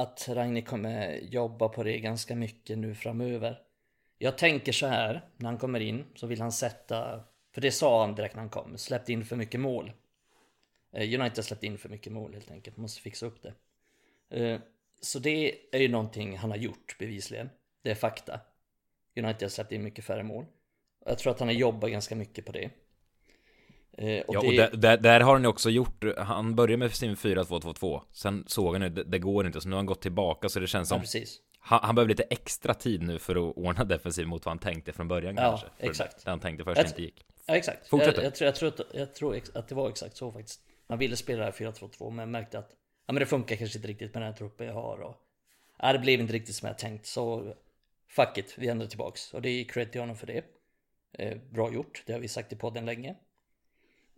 att 0.00 0.28
Ragnhild 0.28 0.66
kommer 0.66 1.16
jobba 1.16 1.68
på 1.68 1.82
det 1.82 1.98
ganska 1.98 2.36
mycket 2.36 2.78
nu 2.78 2.94
framöver. 2.94 3.58
Jag 4.18 4.38
tänker 4.38 4.72
så 4.72 4.86
här, 4.86 5.28
när 5.36 5.46
han 5.46 5.58
kommer 5.58 5.80
in 5.80 6.04
så 6.14 6.26
vill 6.26 6.40
han 6.40 6.52
sätta, 6.52 7.20
för 7.54 7.60
det 7.60 7.70
sa 7.70 8.00
han 8.06 8.14
direkt 8.14 8.34
när 8.34 8.42
han 8.42 8.50
kom, 8.50 8.78
Släppte 8.78 9.12
in 9.12 9.24
för 9.24 9.36
mycket 9.36 9.60
mål. 9.60 9.92
Eh, 10.92 11.02
United 11.20 11.36
har 11.38 11.42
släppt 11.42 11.64
in 11.64 11.78
för 11.78 11.88
mycket 11.88 12.12
mål 12.12 12.32
helt 12.34 12.50
enkelt, 12.50 12.76
måste 12.76 13.00
fixa 13.00 13.26
upp 13.26 13.42
det. 13.42 13.54
Eh, 14.44 14.60
Så 15.02 15.18
det 15.18 15.54
är 15.72 15.78
ju 15.80 15.88
någonting 15.88 16.36
han 16.38 16.50
har 16.50 16.56
gjort 16.58 16.96
bevisligen. 16.98 17.50
Det 17.82 17.90
är 17.90 17.94
fakta. 17.94 18.40
United 19.16 19.42
har 19.42 19.48
släppt 19.48 19.72
in 19.72 19.82
mycket 19.82 20.04
färre 20.04 20.22
mål. 20.22 20.44
Jag 21.06 21.18
tror 21.18 21.30
att 21.32 21.38
han 21.38 21.48
har 21.48 21.54
jobbat 21.54 21.90
ganska 21.90 22.16
mycket 22.16 22.46
på 22.46 22.52
det. 22.52 22.70
Eh, 23.92 24.10
ja, 24.10 24.24
och 24.38 24.44
där, 24.44 24.70
där, 24.76 24.96
där 24.96 25.20
har 25.20 25.32
han 25.32 25.42
ju 25.42 25.48
också 25.48 25.70
gjort, 25.70 26.04
han 26.18 26.54
började 26.56 26.76
med 26.76 26.94
sin 26.94 27.14
4-2-2-2 27.16 28.02
Sen 28.12 28.44
såg 28.46 28.74
han 28.74 28.82
ju, 28.82 28.88
det, 28.88 29.04
det 29.04 29.18
går 29.18 29.46
inte, 29.46 29.60
så 29.60 29.68
nu 29.68 29.74
har 29.74 29.78
han 29.78 29.86
gått 29.86 30.02
tillbaka 30.02 30.48
så 30.48 30.60
det 30.60 30.66
känns 30.66 30.90
Ja, 30.90 30.94
som 30.94 31.00
precis. 31.00 31.40
han, 31.58 31.80
han 31.82 31.94
behöver 31.94 32.08
lite 32.08 32.22
extra 32.22 32.74
tid 32.74 33.02
nu 33.02 33.18
för 33.18 33.36
att 33.50 33.56
ordna 33.56 33.84
defensiv 33.94 34.26
mot 34.26 34.44
vad 34.44 34.50
han 34.50 34.58
tänkte 34.58 34.92
från 34.92 35.08
början 35.08 35.34
Ja, 35.36 35.42
kanske 35.42 35.66
för 35.78 35.86
exakt. 35.86 36.24
Det 36.24 36.30
han 36.30 36.40
tänkte 36.40 36.64
först 36.64 36.78
Jag- 36.78 36.86
inte 36.86 37.02
gick 37.02 37.24
Ja 37.46 37.56
exakt. 37.56 37.88
Fortsätt. 37.88 38.16
Jag, 38.16 38.24
jag, 38.24 38.34
tror, 38.34 38.46
jag, 38.46 38.54
tror 38.54 38.68
att, 38.68 38.80
jag 38.94 39.14
tror 39.14 39.40
att 39.54 39.68
det 39.68 39.74
var 39.74 39.88
exakt 39.88 40.16
så 40.16 40.32
faktiskt. 40.32 40.60
Man 40.90 40.98
ville 40.98 41.16
spela 41.16 41.50
4-2-2 41.50 42.10
men 42.10 42.30
märkte 42.30 42.58
att 42.58 42.76
ja, 43.06 43.12
men 43.12 43.20
det 43.20 43.26
funkar 43.26 43.56
kanske 43.56 43.78
inte 43.78 43.88
riktigt 43.88 44.14
med 44.14 44.22
den 44.22 44.32
här 44.32 44.38
truppen 44.38 44.66
jag 44.66 44.74
har. 44.74 44.98
Och, 44.98 45.16
ja, 45.78 45.92
det 45.92 45.98
blev 45.98 46.20
inte 46.20 46.32
riktigt 46.32 46.54
som 46.54 46.68
jag 46.68 46.78
tänkt 46.78 47.06
så 47.06 47.54
fuck 48.08 48.38
it, 48.38 48.54
vi 48.58 48.68
ändrar 48.68 48.86
tillbaks. 48.86 49.34
Och 49.34 49.42
det 49.42 49.48
är 49.48 49.64
cred 49.64 49.92
till 49.92 50.00
honom 50.00 50.16
för 50.16 50.26
det. 50.26 50.44
Eh, 51.12 51.38
bra 51.50 51.72
gjort, 51.72 52.02
det 52.06 52.12
har 52.12 52.20
vi 52.20 52.28
sagt 52.28 52.52
i 52.52 52.56
podden 52.56 52.84
länge. 52.84 53.14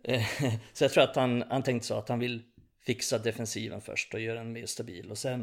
Eh, 0.03 0.25
så 0.73 0.83
jag 0.83 0.91
tror 0.91 1.03
att 1.03 1.15
han, 1.15 1.43
han 1.49 1.63
tänkte 1.63 1.87
så 1.87 1.95
att 1.95 2.09
han 2.09 2.19
vill 2.19 2.43
fixa 2.79 3.17
defensiven 3.17 3.81
först 3.81 4.13
och 4.13 4.19
göra 4.19 4.39
den 4.39 4.53
mer 4.53 4.65
stabil 4.65 5.11
och 5.11 5.17
sen 5.17 5.39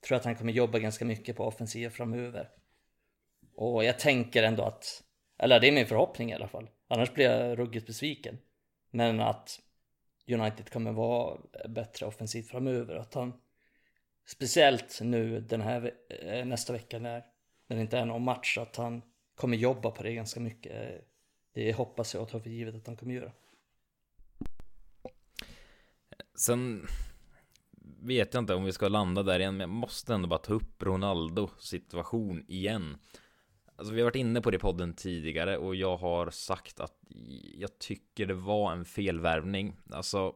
tror 0.00 0.14
jag 0.14 0.18
att 0.18 0.24
han 0.24 0.36
kommer 0.36 0.52
jobba 0.52 0.78
ganska 0.78 1.04
mycket 1.04 1.36
på 1.36 1.44
offensiv 1.44 1.88
framöver. 1.88 2.48
Och 3.54 3.84
jag 3.84 3.98
tänker 3.98 4.42
ändå 4.42 4.62
att, 4.62 5.02
eller 5.38 5.60
det 5.60 5.68
är 5.68 5.72
min 5.72 5.86
förhoppning 5.86 6.30
i 6.30 6.34
alla 6.34 6.48
fall, 6.48 6.70
annars 6.88 7.12
blir 7.12 7.30
jag 7.30 7.58
ruggigt 7.58 7.86
besviken. 7.86 8.38
Men 8.90 9.20
att 9.20 9.60
United 10.28 10.70
kommer 10.70 10.92
vara 10.92 11.38
bättre 11.68 12.06
offensivt 12.06 12.48
framöver. 12.48 12.94
Att 12.94 13.14
han, 13.14 13.32
speciellt 14.26 15.00
nu 15.02 15.40
den 15.40 15.60
här 15.60 15.94
eh, 16.08 16.44
nästa 16.44 16.72
vecka 16.72 16.98
när, 16.98 17.24
när 17.66 17.76
det 17.76 17.82
inte 17.82 17.98
är 17.98 18.04
någon 18.04 18.24
match, 18.24 18.58
att 18.58 18.76
han 18.76 19.02
kommer 19.34 19.56
jobba 19.56 19.90
på 19.90 20.02
det 20.02 20.14
ganska 20.14 20.40
mycket. 20.40 21.04
Det 21.52 21.72
hoppas 21.72 22.14
jag 22.14 22.22
och 22.22 22.28
tar 22.28 22.40
för 22.40 22.50
givet 22.50 22.74
att 22.74 22.86
han 22.86 22.96
kommer 22.96 23.14
göra. 23.14 23.32
Sen 26.34 26.86
vet 28.02 28.34
jag 28.34 28.42
inte 28.42 28.54
om 28.54 28.64
vi 28.64 28.72
ska 28.72 28.88
landa 28.88 29.22
där 29.22 29.40
igen, 29.40 29.56
men 29.56 29.60
jag 29.60 29.76
måste 29.76 30.14
ändå 30.14 30.28
bara 30.28 30.38
ta 30.38 30.52
upp 30.52 30.82
Ronaldo 30.82 31.50
situation 31.58 32.44
igen. 32.48 32.96
Alltså 33.76 33.94
vi 33.94 34.00
har 34.00 34.04
varit 34.04 34.16
inne 34.16 34.40
på 34.40 34.50
det 34.50 34.56
i 34.56 34.60
podden 34.60 34.94
tidigare 34.94 35.58
och 35.58 35.74
jag 35.74 35.96
har 35.96 36.30
sagt 36.30 36.80
att 36.80 36.94
jag 37.54 37.78
tycker 37.78 38.26
det 38.26 38.34
var 38.34 38.72
en 38.72 38.84
felvärvning. 38.84 39.76
Alltså 39.90 40.34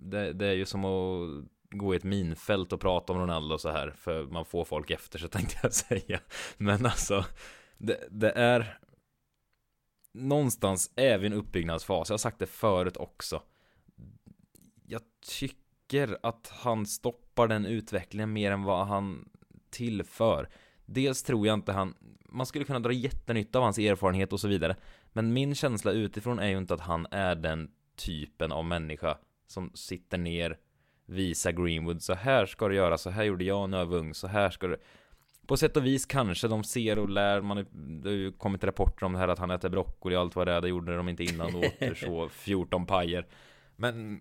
det, 0.00 0.32
det 0.32 0.46
är 0.46 0.54
ju 0.54 0.66
som 0.66 0.84
att 0.84 1.44
gå 1.70 1.94
i 1.94 1.96
ett 1.96 2.04
minfält 2.04 2.72
och 2.72 2.80
prata 2.80 3.12
om 3.12 3.18
Ronaldo 3.18 3.58
så 3.58 3.70
här 3.70 3.90
för 3.90 4.24
man 4.24 4.44
får 4.44 4.64
folk 4.64 4.90
efter 4.90 5.18
sig 5.18 5.28
tänkte 5.30 5.58
jag 5.62 5.72
säga. 5.72 6.20
Men 6.56 6.86
alltså 6.86 7.24
det, 7.78 8.08
det 8.10 8.30
är 8.30 8.78
någonstans 10.12 10.92
är 10.96 11.18
vi 11.18 11.26
en 11.26 11.32
uppbyggnadsfas. 11.32 12.08
Jag 12.08 12.12
har 12.12 12.18
sagt 12.18 12.38
det 12.38 12.46
förut 12.46 12.96
också. 12.96 13.42
Jag 14.86 15.02
tycker 15.20 16.18
att 16.22 16.52
han 16.54 16.86
stoppar 16.86 17.48
den 17.48 17.66
utvecklingen 17.66 18.32
mer 18.32 18.52
än 18.52 18.62
vad 18.62 18.86
han 18.86 19.28
tillför. 19.70 20.48
Dels 20.90 21.22
tror 21.22 21.46
jag 21.46 21.54
inte 21.54 21.72
han, 21.72 21.94
man 22.28 22.46
skulle 22.46 22.64
kunna 22.64 22.80
dra 22.80 22.92
jättenytta 22.92 23.58
av 23.58 23.64
hans 23.64 23.78
erfarenhet 23.78 24.32
och 24.32 24.40
så 24.40 24.48
vidare. 24.48 24.76
Men 25.12 25.32
min 25.32 25.54
känsla 25.54 25.92
utifrån 25.92 26.38
är 26.38 26.48
ju 26.48 26.58
inte 26.58 26.74
att 26.74 26.80
han 26.80 27.06
är 27.10 27.34
den 27.34 27.70
typen 27.96 28.52
av 28.52 28.64
människa 28.64 29.18
som 29.46 29.70
sitter 29.74 30.18
ner, 30.18 30.58
visar 31.06 31.52
Greenwood, 31.52 32.02
så 32.02 32.14
här 32.14 32.46
ska 32.46 32.68
du 32.68 32.74
göra, 32.74 32.98
så 32.98 33.10
här 33.10 33.24
gjorde 33.24 33.44
jag 33.44 33.70
när 33.70 33.78
jag 33.78 33.86
var 33.86 33.98
ung, 33.98 34.14
så 34.14 34.26
här 34.26 34.50
ska 34.50 34.66
du. 34.66 34.76
På 35.46 35.56
sätt 35.56 35.76
och 35.76 35.86
vis 35.86 36.06
kanske 36.06 36.48
de 36.48 36.64
ser 36.64 36.98
och 36.98 37.08
lär, 37.08 37.40
man, 37.40 37.66
det 38.02 38.08
har 38.08 38.16
ju 38.16 38.32
kommit 38.32 38.64
rapporter 38.64 39.06
om 39.06 39.12
det 39.12 39.18
här 39.18 39.28
att 39.28 39.38
han 39.38 39.50
äter 39.50 39.68
broccoli 39.68 40.16
och 40.16 40.20
allt 40.20 40.36
vad 40.36 40.46
det 40.46 40.52
är, 40.52 40.60
det 40.60 40.68
gjorde 40.68 40.96
de 40.96 41.08
inte 41.08 41.24
innan, 41.24 41.52
då 41.52 41.58
åt 41.58 41.98
så 41.98 42.28
14 42.32 42.86
pajer. 42.86 43.26
Men, 43.76 44.20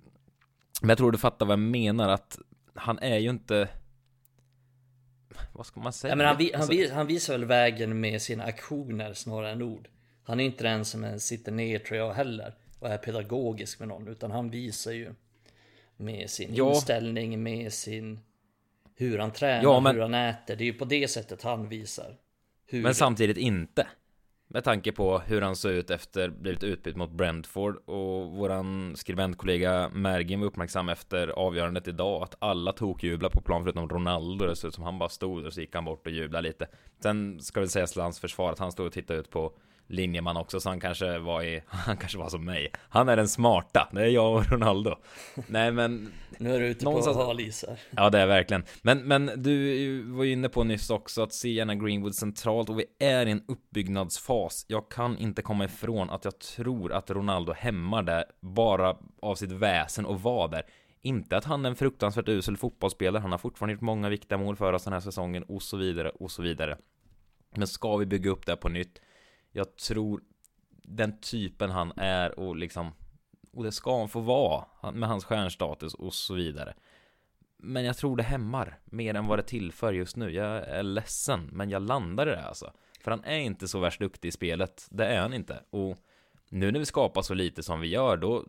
men 0.81 0.89
jag 0.89 0.97
tror 0.97 1.11
du 1.11 1.17
fattar 1.17 1.45
vad 1.45 1.53
jag 1.53 1.59
menar, 1.59 2.09
att 2.09 2.39
han 2.73 2.99
är 2.99 3.17
ju 3.17 3.29
inte 3.29 3.69
vad 5.53 5.65
ska 5.65 5.79
man 5.79 5.93
säga? 5.93 6.11
Ja, 6.11 6.15
men 6.15 6.25
han, 6.25 6.35
han, 6.35 6.61
alltså... 6.61 6.93
han, 6.93 7.07
visar 7.07 7.33
väl 7.33 7.45
vägen 7.45 7.99
med 7.99 8.21
sina 8.21 8.43
aktioner 8.43 9.13
snarare 9.13 9.51
än 9.51 9.61
ord. 9.61 9.87
Han 10.23 10.39
är 10.39 10.43
inte 10.43 10.63
den 10.63 10.85
som 10.85 11.19
sitter 11.19 11.51
ner 11.51 11.79
tror 11.79 11.97
jag 11.97 12.13
heller 12.13 12.53
och 12.79 12.89
är 12.89 12.97
pedagogisk 12.97 13.79
med 13.79 13.87
någon 13.87 14.07
utan 14.07 14.31
han 14.31 14.49
visar 14.49 14.91
ju 14.91 15.13
med 15.97 16.29
sin 16.29 16.55
ja. 16.55 16.69
inställning, 16.69 17.43
med 17.43 17.73
sin 17.73 18.19
hur 18.95 19.19
han 19.19 19.31
tränar, 19.31 19.63
ja, 19.63 19.79
men... 19.79 19.95
hur 19.95 20.01
han 20.01 20.13
äter. 20.13 20.55
Det 20.55 20.63
är 20.63 20.65
ju 20.65 20.73
på 20.73 20.85
det 20.85 21.07
sättet 21.07 21.41
han 21.41 21.69
visar. 21.69 22.17
Hur... 22.65 22.81
Men 22.83 22.95
samtidigt 22.95 23.37
inte. 23.37 23.87
Med 24.49 24.63
tanke 24.63 24.91
på 24.91 25.19
hur 25.19 25.41
han 25.41 25.55
såg 25.55 25.71
ut 25.71 25.89
efter 25.89 26.29
blivit 26.29 26.63
utbytt 26.63 26.95
mot 26.95 27.11
Brentford 27.11 27.75
och 27.85 28.31
våran 28.31 28.95
skribentkollega 28.95 29.89
Mergin 29.93 30.39
var 30.39 30.47
uppmärksam 30.47 30.89
efter 30.89 31.27
avgörandet 31.27 31.87
idag 31.87 32.23
att 32.23 32.35
alla 32.39 32.73
tokjublar 32.73 33.29
på 33.29 33.41
plan 33.41 33.63
förutom 33.63 33.89
Ronaldo. 33.89 34.45
Det 34.45 34.55
såg 34.55 34.67
ut 34.67 34.75
som 34.75 34.83
han 34.83 34.99
bara 34.99 35.09
stod 35.09 35.45
och 35.45 35.53
så 35.53 35.61
gick 35.61 35.75
han 35.75 35.85
bort 35.85 36.07
och 36.07 36.13
jublade 36.13 36.47
lite. 36.47 36.67
Sen 37.03 37.39
ska 37.39 37.61
vi 37.61 37.67
säga 37.67 37.87
till 37.87 38.01
hans 38.01 38.19
försvar 38.19 38.51
att 38.51 38.59
han 38.59 38.71
stod 38.71 38.85
och 38.85 38.93
tittade 38.93 39.19
ut 39.19 39.29
på 39.29 39.53
linjeman 39.87 40.37
också, 40.37 40.59
så 40.59 40.69
han 40.69 40.79
kanske 40.79 41.19
var 41.19 41.43
i, 41.43 41.61
han 41.67 41.97
kanske 41.97 42.17
var 42.17 42.29
som 42.29 42.45
mig. 42.45 42.71
Han 42.89 43.09
är 43.09 43.15
den 43.15 43.27
smarta, 43.27 43.89
det 43.91 44.01
är 44.01 44.07
jag 44.07 44.35
och 44.35 44.51
Ronaldo. 44.51 44.95
Nej 45.47 45.71
men... 45.71 46.13
nu 46.37 46.55
är 46.55 46.59
du 46.59 46.67
ute 46.67 46.85
någonstans... 46.85 47.17
på 47.17 47.23
halisar. 47.23 47.79
Ja 47.89 48.09
det 48.09 48.19
är 48.19 48.27
verkligen. 48.27 48.63
Men, 48.81 49.07
men 49.07 49.31
du 49.35 50.01
var 50.01 50.23
ju 50.23 50.31
inne 50.31 50.49
på 50.49 50.63
nyss 50.63 50.89
också 50.89 51.23
att 51.23 51.33
se 51.33 51.49
gärna 51.49 51.75
Greenwood 51.75 52.15
centralt 52.15 52.69
och 52.69 52.79
vi 52.79 52.85
är 52.99 53.25
i 53.25 53.31
en 53.31 53.43
uppbyggnadsfas. 53.47 54.65
Jag 54.67 54.91
kan 54.91 55.17
inte 55.17 55.41
komma 55.41 55.65
ifrån 55.65 56.09
att 56.09 56.25
jag 56.25 56.39
tror 56.39 56.93
att 56.93 57.09
Ronaldo 57.09 57.53
hämmar 57.53 58.03
det 58.03 58.25
bara 58.39 58.97
av 59.21 59.35
sitt 59.35 59.51
väsen 59.51 60.05
och 60.05 60.21
var 60.21 60.47
där. 60.47 60.63
Inte 61.01 61.37
att 61.37 61.45
han 61.45 61.65
är 61.65 61.69
en 61.69 61.75
fruktansvärt 61.75 62.29
usel 62.29 62.57
fotbollsspelare, 62.57 63.21
han 63.21 63.31
har 63.31 63.37
fortfarande 63.37 63.73
gjort 63.73 63.81
många 63.81 64.09
viktiga 64.09 64.37
mål 64.37 64.55
för 64.55 64.73
oss 64.73 64.83
den 64.83 64.93
här 64.93 64.99
säsongen 64.99 65.43
och 65.43 65.61
så 65.61 65.77
vidare 65.77 66.09
och 66.09 66.31
så 66.31 66.41
vidare. 66.41 66.77
Men 67.55 67.67
ska 67.67 67.97
vi 67.97 68.05
bygga 68.05 68.29
upp 68.31 68.45
det 68.45 68.55
på 68.55 68.69
nytt 68.69 69.01
jag 69.57 69.75
tror 69.75 70.21
den 70.83 71.19
typen 71.19 71.69
han 71.69 71.93
är 71.95 72.39
och 72.39 72.55
liksom 72.55 72.91
och 73.53 73.63
det 73.63 73.71
ska 73.71 73.99
han 73.99 74.09
få 74.09 74.19
vara 74.19 74.91
med 74.91 75.09
hans 75.09 75.25
stjärnstatus 75.25 75.93
och 75.93 76.13
så 76.13 76.33
vidare. 76.33 76.73
Men 77.57 77.83
jag 77.83 77.97
tror 77.97 78.17
det 78.17 78.23
hämmar 78.23 78.79
mer 78.85 79.13
än 79.13 79.27
vad 79.27 79.39
det 79.39 79.43
tillför 79.43 79.93
just 79.93 80.15
nu. 80.15 80.29
Jag 80.29 80.67
är 80.67 80.83
ledsen, 80.83 81.49
men 81.51 81.69
jag 81.69 81.81
landar 81.81 82.27
i 82.27 82.29
det 82.29 82.45
alltså. 82.45 82.73
För 83.03 83.11
han 83.11 83.23
är 83.23 83.37
inte 83.37 83.67
så 83.67 83.79
värst 83.79 83.99
duktig 83.99 84.29
i 84.29 84.31
spelet. 84.31 84.87
Det 84.91 85.05
är 85.05 85.21
han 85.21 85.33
inte. 85.33 85.63
Och 85.69 85.97
nu 86.49 86.71
när 86.71 86.79
vi 86.79 86.85
skapar 86.85 87.21
så 87.21 87.33
lite 87.33 87.63
som 87.63 87.79
vi 87.79 87.87
gör, 87.87 88.17
då 88.17 88.45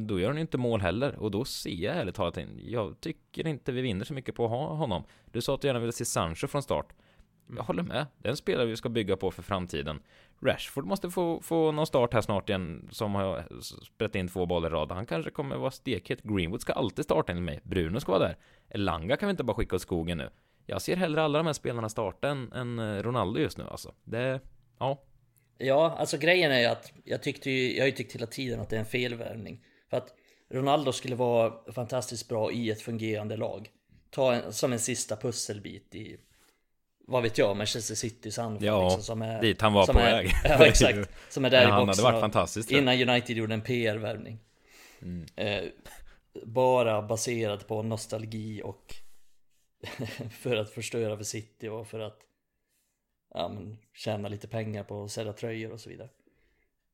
då 0.00 0.20
gör 0.20 0.28
han 0.28 0.38
inte 0.38 0.58
mål 0.58 0.80
heller 0.80 1.16
och 1.16 1.30
då 1.30 1.44
ser 1.44 1.70
jag 1.70 1.96
ärligt 1.96 2.14
talat 2.14 2.38
Jag 2.56 3.00
tycker 3.00 3.46
inte 3.46 3.72
vi 3.72 3.80
vinner 3.80 4.04
så 4.04 4.14
mycket 4.14 4.34
på 4.34 4.44
att 4.44 4.50
ha 4.50 4.74
honom 4.74 5.04
Du 5.24 5.40
sa 5.40 5.54
att 5.54 5.60
du 5.60 5.68
gärna 5.68 5.80
ville 5.80 5.92
se 5.92 6.04
Sancho 6.04 6.46
från 6.46 6.62
start 6.62 6.92
jag 7.56 7.62
håller 7.62 7.82
med. 7.82 8.06
Det 8.18 8.28
är 8.28 8.30
en 8.30 8.36
spelare 8.36 8.66
vi 8.66 8.76
ska 8.76 8.88
bygga 8.88 9.16
på 9.16 9.30
för 9.30 9.42
framtiden. 9.42 10.02
Rashford 10.42 10.84
måste 10.84 11.10
få, 11.10 11.40
få 11.40 11.72
någon 11.72 11.86
start 11.86 12.14
här 12.14 12.20
snart 12.20 12.48
igen, 12.48 12.88
som 12.92 13.14
har 13.14 13.44
sprätt 13.84 14.14
in 14.14 14.28
två 14.28 14.46
bollar 14.46 14.68
i 14.68 14.72
rad. 14.72 14.92
Han 14.92 15.06
kanske 15.06 15.30
kommer 15.30 15.56
vara 15.56 15.70
stekhet. 15.70 16.22
Greenwood 16.22 16.60
ska 16.60 16.72
alltid 16.72 17.04
starta 17.04 17.32
enligt 17.32 17.44
mig. 17.44 17.60
Bruno 17.62 18.00
ska 18.00 18.12
vara 18.12 18.22
där. 18.22 18.36
Elanga 18.68 19.16
kan 19.16 19.26
vi 19.26 19.30
inte 19.30 19.44
bara 19.44 19.56
skicka 19.56 19.76
åt 19.76 19.82
skogen 19.82 20.18
nu. 20.18 20.30
Jag 20.66 20.82
ser 20.82 20.96
hellre 20.96 21.22
alla 21.22 21.38
de 21.38 21.46
här 21.46 21.52
spelarna 21.52 21.88
starta 21.88 22.28
än, 22.28 22.52
än 22.52 22.78
eh, 22.78 23.02
Ronaldo 23.02 23.40
just 23.40 23.58
nu 23.58 23.64
alltså. 23.64 23.94
Det, 24.04 24.40
ja. 24.78 25.02
Ja, 25.58 25.96
alltså 25.98 26.18
grejen 26.18 26.52
är 26.52 26.60
ju 26.60 26.66
att 26.66 26.92
jag 27.04 27.22
tyckte 27.22 27.50
ju, 27.50 27.76
jag 27.76 27.82
har 27.82 27.86
ju 27.86 27.92
tyckt 27.92 28.14
hela 28.14 28.26
tiden 28.26 28.60
att 28.60 28.68
det 28.68 28.76
är 28.76 28.80
en 28.80 28.86
felvärvning. 28.86 29.64
För 29.90 29.96
att 29.96 30.14
Ronaldo 30.50 30.92
skulle 30.92 31.16
vara 31.16 31.72
fantastiskt 31.72 32.28
bra 32.28 32.52
i 32.52 32.70
ett 32.70 32.82
fungerande 32.82 33.36
lag. 33.36 33.70
Ta 34.10 34.34
en, 34.34 34.52
som 34.52 34.72
en 34.72 34.78
sista 34.78 35.16
pusselbit 35.16 35.94
i 35.94 36.16
vad 37.06 37.22
vet 37.22 37.38
jag, 37.38 37.56
Manchester 37.56 37.94
Citys 37.94 38.38
anfall 38.38 38.66
Ja, 38.66 38.84
liksom, 38.84 39.02
som 39.02 39.22
är, 39.22 39.40
dit 39.40 39.60
han 39.60 39.72
var 39.72 39.86
på 39.86 39.98
är, 39.98 40.12
väg. 40.12 40.32
Ja 40.44 40.66
exakt, 40.66 41.10
som 41.28 41.44
är 41.44 41.50
där 41.50 41.62
ja, 41.62 41.82
i 41.82 41.86
boxen 41.86 42.04
hade 42.04 42.12
varit 42.12 42.20
fantastiskt 42.20 42.70
Innan 42.70 43.08
United 43.08 43.36
gjorde 43.36 43.54
en 43.54 43.62
PR-värvning 43.62 44.38
mm. 45.02 45.26
eh, 45.36 45.64
Bara 46.44 47.02
baserad 47.02 47.66
på 47.66 47.82
nostalgi 47.82 48.62
och 48.64 48.94
För 50.30 50.56
att 50.56 50.70
förstöra 50.70 51.16
för 51.16 51.24
City 51.24 51.68
och 51.68 51.86
för 51.86 52.00
att 52.00 52.18
ja, 53.34 53.48
men, 53.48 53.78
Tjäna 53.94 54.28
lite 54.28 54.48
pengar 54.48 54.84
på 54.84 55.04
att 55.04 55.10
sälja 55.10 55.32
tröjor 55.32 55.72
och 55.72 55.80
så 55.80 55.90
vidare. 55.90 56.08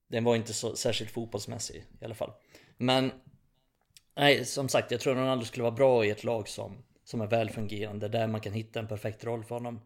Den 0.09 0.25
var 0.25 0.37
inte 0.37 0.53
så 0.53 0.77
särskilt 0.77 1.11
fotbollsmässig 1.11 1.85
i 2.01 2.05
alla 2.05 2.15
fall. 2.15 2.33
Men 2.77 3.13
Nej, 4.17 4.45
som 4.45 4.69
sagt, 4.69 4.91
jag 4.91 5.01
tror 5.01 5.13
att 5.13 5.19
Ronaldo 5.19 5.45
skulle 5.45 5.63
vara 5.63 5.75
bra 5.75 6.05
i 6.05 6.11
ett 6.11 6.25
lag 6.25 6.49
som 6.49 6.83
som 7.07 7.21
är 7.21 7.27
välfungerande 7.27 8.09
där 8.09 8.27
man 8.27 8.41
kan 8.41 8.53
hitta 8.53 8.81
en 8.81 8.89
perfekt 8.89 9.25
roll 9.25 9.45
för 9.45 9.55
honom. 9.55 9.81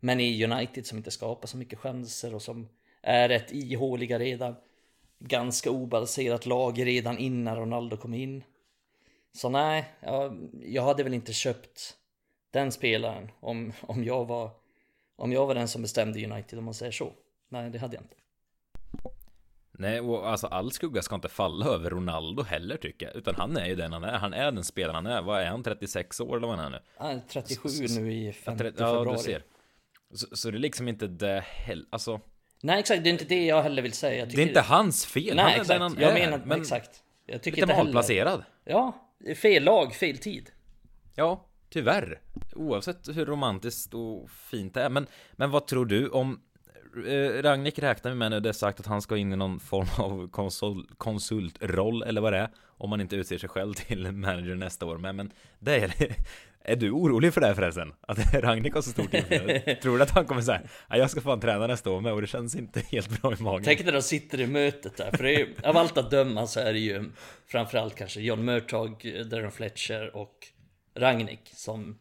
Men 0.00 0.20
i 0.20 0.44
United 0.44 0.86
som 0.86 0.98
inte 0.98 1.10
skapar 1.10 1.48
så 1.48 1.56
mycket 1.56 1.78
chanser 1.78 2.34
och 2.34 2.42
som 2.42 2.68
är 3.02 3.28
rätt 3.28 3.52
ihåliga 3.52 4.18
redan. 4.18 4.54
Ganska 5.18 5.70
obalanserat 5.70 6.46
lag 6.46 6.86
redan 6.86 7.18
innan 7.18 7.56
Ronaldo 7.56 7.96
kom 7.96 8.14
in. 8.14 8.44
Så 9.32 9.48
nej, 9.48 9.92
jag, 10.00 10.50
jag 10.62 10.82
hade 10.82 11.02
väl 11.02 11.14
inte 11.14 11.32
köpt 11.32 11.96
den 12.50 12.72
spelaren 12.72 13.30
om, 13.40 13.72
om, 13.80 14.04
jag 14.04 14.24
var, 14.24 14.50
om 15.16 15.32
jag 15.32 15.46
var 15.46 15.54
den 15.54 15.68
som 15.68 15.82
bestämde 15.82 16.24
United 16.24 16.58
om 16.58 16.64
man 16.64 16.74
säger 16.74 16.92
så. 16.92 17.12
Nej, 17.48 17.70
det 17.70 17.78
hade 17.78 17.96
jag 17.96 18.04
inte. 18.04 18.16
Nej, 19.72 20.00
och 20.00 20.28
alltså 20.28 20.46
all 20.46 20.72
skugga 20.72 21.02
ska 21.02 21.14
inte 21.14 21.28
falla 21.28 21.66
över 21.66 21.90
Ronaldo 21.90 22.42
heller 22.42 22.76
tycker 22.76 23.06
jag. 23.06 23.16
Utan 23.16 23.34
han 23.34 23.56
är 23.56 23.66
ju 23.66 23.76
den 23.76 23.92
han 23.92 24.04
är. 24.04 24.18
Han 24.18 24.34
är 24.34 24.52
den 24.52 24.64
spelaren 24.64 24.94
han 24.94 25.06
är. 25.06 25.22
Vad 25.22 25.40
är 25.40 25.46
han? 25.46 25.62
36 25.62 26.20
år 26.20 26.36
eller 26.36 26.46
vad 26.46 26.58
han 26.58 26.66
är 26.66 26.70
nu? 26.70 26.78
Han 26.96 27.10
är 27.10 27.20
37 27.28 27.68
så, 27.68 28.00
nu 28.00 28.12
i 28.12 28.32
50 28.32 28.64
ja, 28.64 28.70
februari. 28.70 29.08
Ja, 29.08 29.12
du 29.12 29.18
ser. 29.18 29.42
Så, 30.14 30.36
så, 30.36 30.50
det 30.50 30.56
är 30.56 30.58
liksom 30.58 30.88
inte 30.88 31.06
det 31.06 31.44
heller. 31.46 31.86
Alltså. 31.90 32.20
Nej, 32.62 32.80
exakt. 32.80 33.04
Det 33.04 33.08
är 33.08 33.12
inte 33.12 33.24
det 33.24 33.46
jag 33.46 33.62
heller 33.62 33.82
vill 33.82 33.92
säga. 33.92 34.26
det 34.26 34.42
är 34.42 34.48
inte 34.48 34.60
hans 34.60 35.06
fel. 35.06 35.36
Nej, 35.36 35.44
han 35.44 35.60
exakt. 35.60 36.00
jag 36.00 36.10
är. 36.10 36.14
menar, 36.14 36.42
men 36.44 36.60
exakt. 36.60 37.02
Jag 37.26 37.42
tycker 37.42 37.66
lite 37.66 37.84
malplacerad. 37.84 38.44
Ja, 38.64 39.10
fel 39.36 39.64
lag, 39.64 39.94
fel 39.94 40.18
tid. 40.18 40.50
Ja, 41.14 41.46
tyvärr. 41.70 42.20
Oavsett 42.56 43.08
hur 43.16 43.26
romantiskt 43.26 43.94
och 43.94 44.30
fint 44.30 44.74
det 44.74 44.82
är. 44.82 44.88
Men, 44.90 45.06
men 45.32 45.50
vad 45.50 45.66
tror 45.66 45.86
du 45.86 46.08
om 46.08 46.40
eh, 47.06 47.42
Ragnik 47.42 47.78
räknar 47.78 48.10
vi 48.10 48.16
med 48.16 48.30
nu, 48.30 48.40
det 48.40 48.48
är 48.48 48.52
sagt 48.52 48.80
att 48.80 48.86
han 48.86 49.02
ska 49.02 49.16
in 49.16 49.32
i 49.32 49.36
någon 49.36 49.60
form 49.60 49.88
av 49.98 50.28
konsul, 50.28 50.86
konsultroll 50.98 52.02
eller 52.02 52.20
vad 52.20 52.32
det 52.32 52.38
är 52.38 52.48
Om 52.66 52.90
man 52.90 53.00
inte 53.00 53.16
utser 53.16 53.38
sig 53.38 53.48
själv 53.48 53.74
till 53.74 54.12
manager 54.12 54.54
nästa 54.54 54.86
år. 54.86 54.98
Med, 54.98 55.14
men 55.14 55.32
det 55.58 55.76
är 55.76 55.92
Är 56.64 56.76
du 56.76 56.90
orolig 56.90 57.34
för 57.34 57.40
det 57.40 57.46
här 57.46 57.54
förresten? 57.54 57.92
Att 58.00 58.34
Ragnik 58.34 58.74
har 58.74 58.82
så 58.82 58.90
stort 58.90 59.14
inflytande? 59.14 59.76
Tror 59.82 59.96
du 59.96 60.02
att 60.02 60.10
han 60.10 60.26
kommer 60.26 60.42
säga 60.42 60.60
Jag 60.88 61.10
ska 61.10 61.20
fan 61.20 61.40
träna 61.40 61.66
nästa 61.66 61.90
år 61.90 62.00
med 62.00 62.12
och 62.12 62.20
det 62.20 62.26
känns 62.26 62.54
inte 62.54 62.80
helt 62.80 63.22
bra 63.22 63.32
i 63.32 63.42
magen? 63.42 63.64
Tänk 63.64 63.84
när 63.84 63.92
de 63.92 64.02
sitter 64.02 64.40
i 64.40 64.46
mötet 64.46 64.96
där, 64.96 65.10
för 65.16 65.24
det 65.24 65.34
är 65.34 65.38
ju, 65.38 65.54
av 65.62 65.76
allt 65.76 65.98
att 65.98 66.10
döma 66.10 66.46
så 66.46 66.60
är 66.60 66.72
det 66.72 66.78
ju 66.78 67.04
Framförallt 67.46 67.94
kanske 67.94 68.20
John 68.20 68.44
Murtag, 68.44 69.12
Darren 69.30 69.52
Fletcher 69.52 70.16
och 70.16 70.34
Ragnik 70.96 71.40
som 71.54 71.98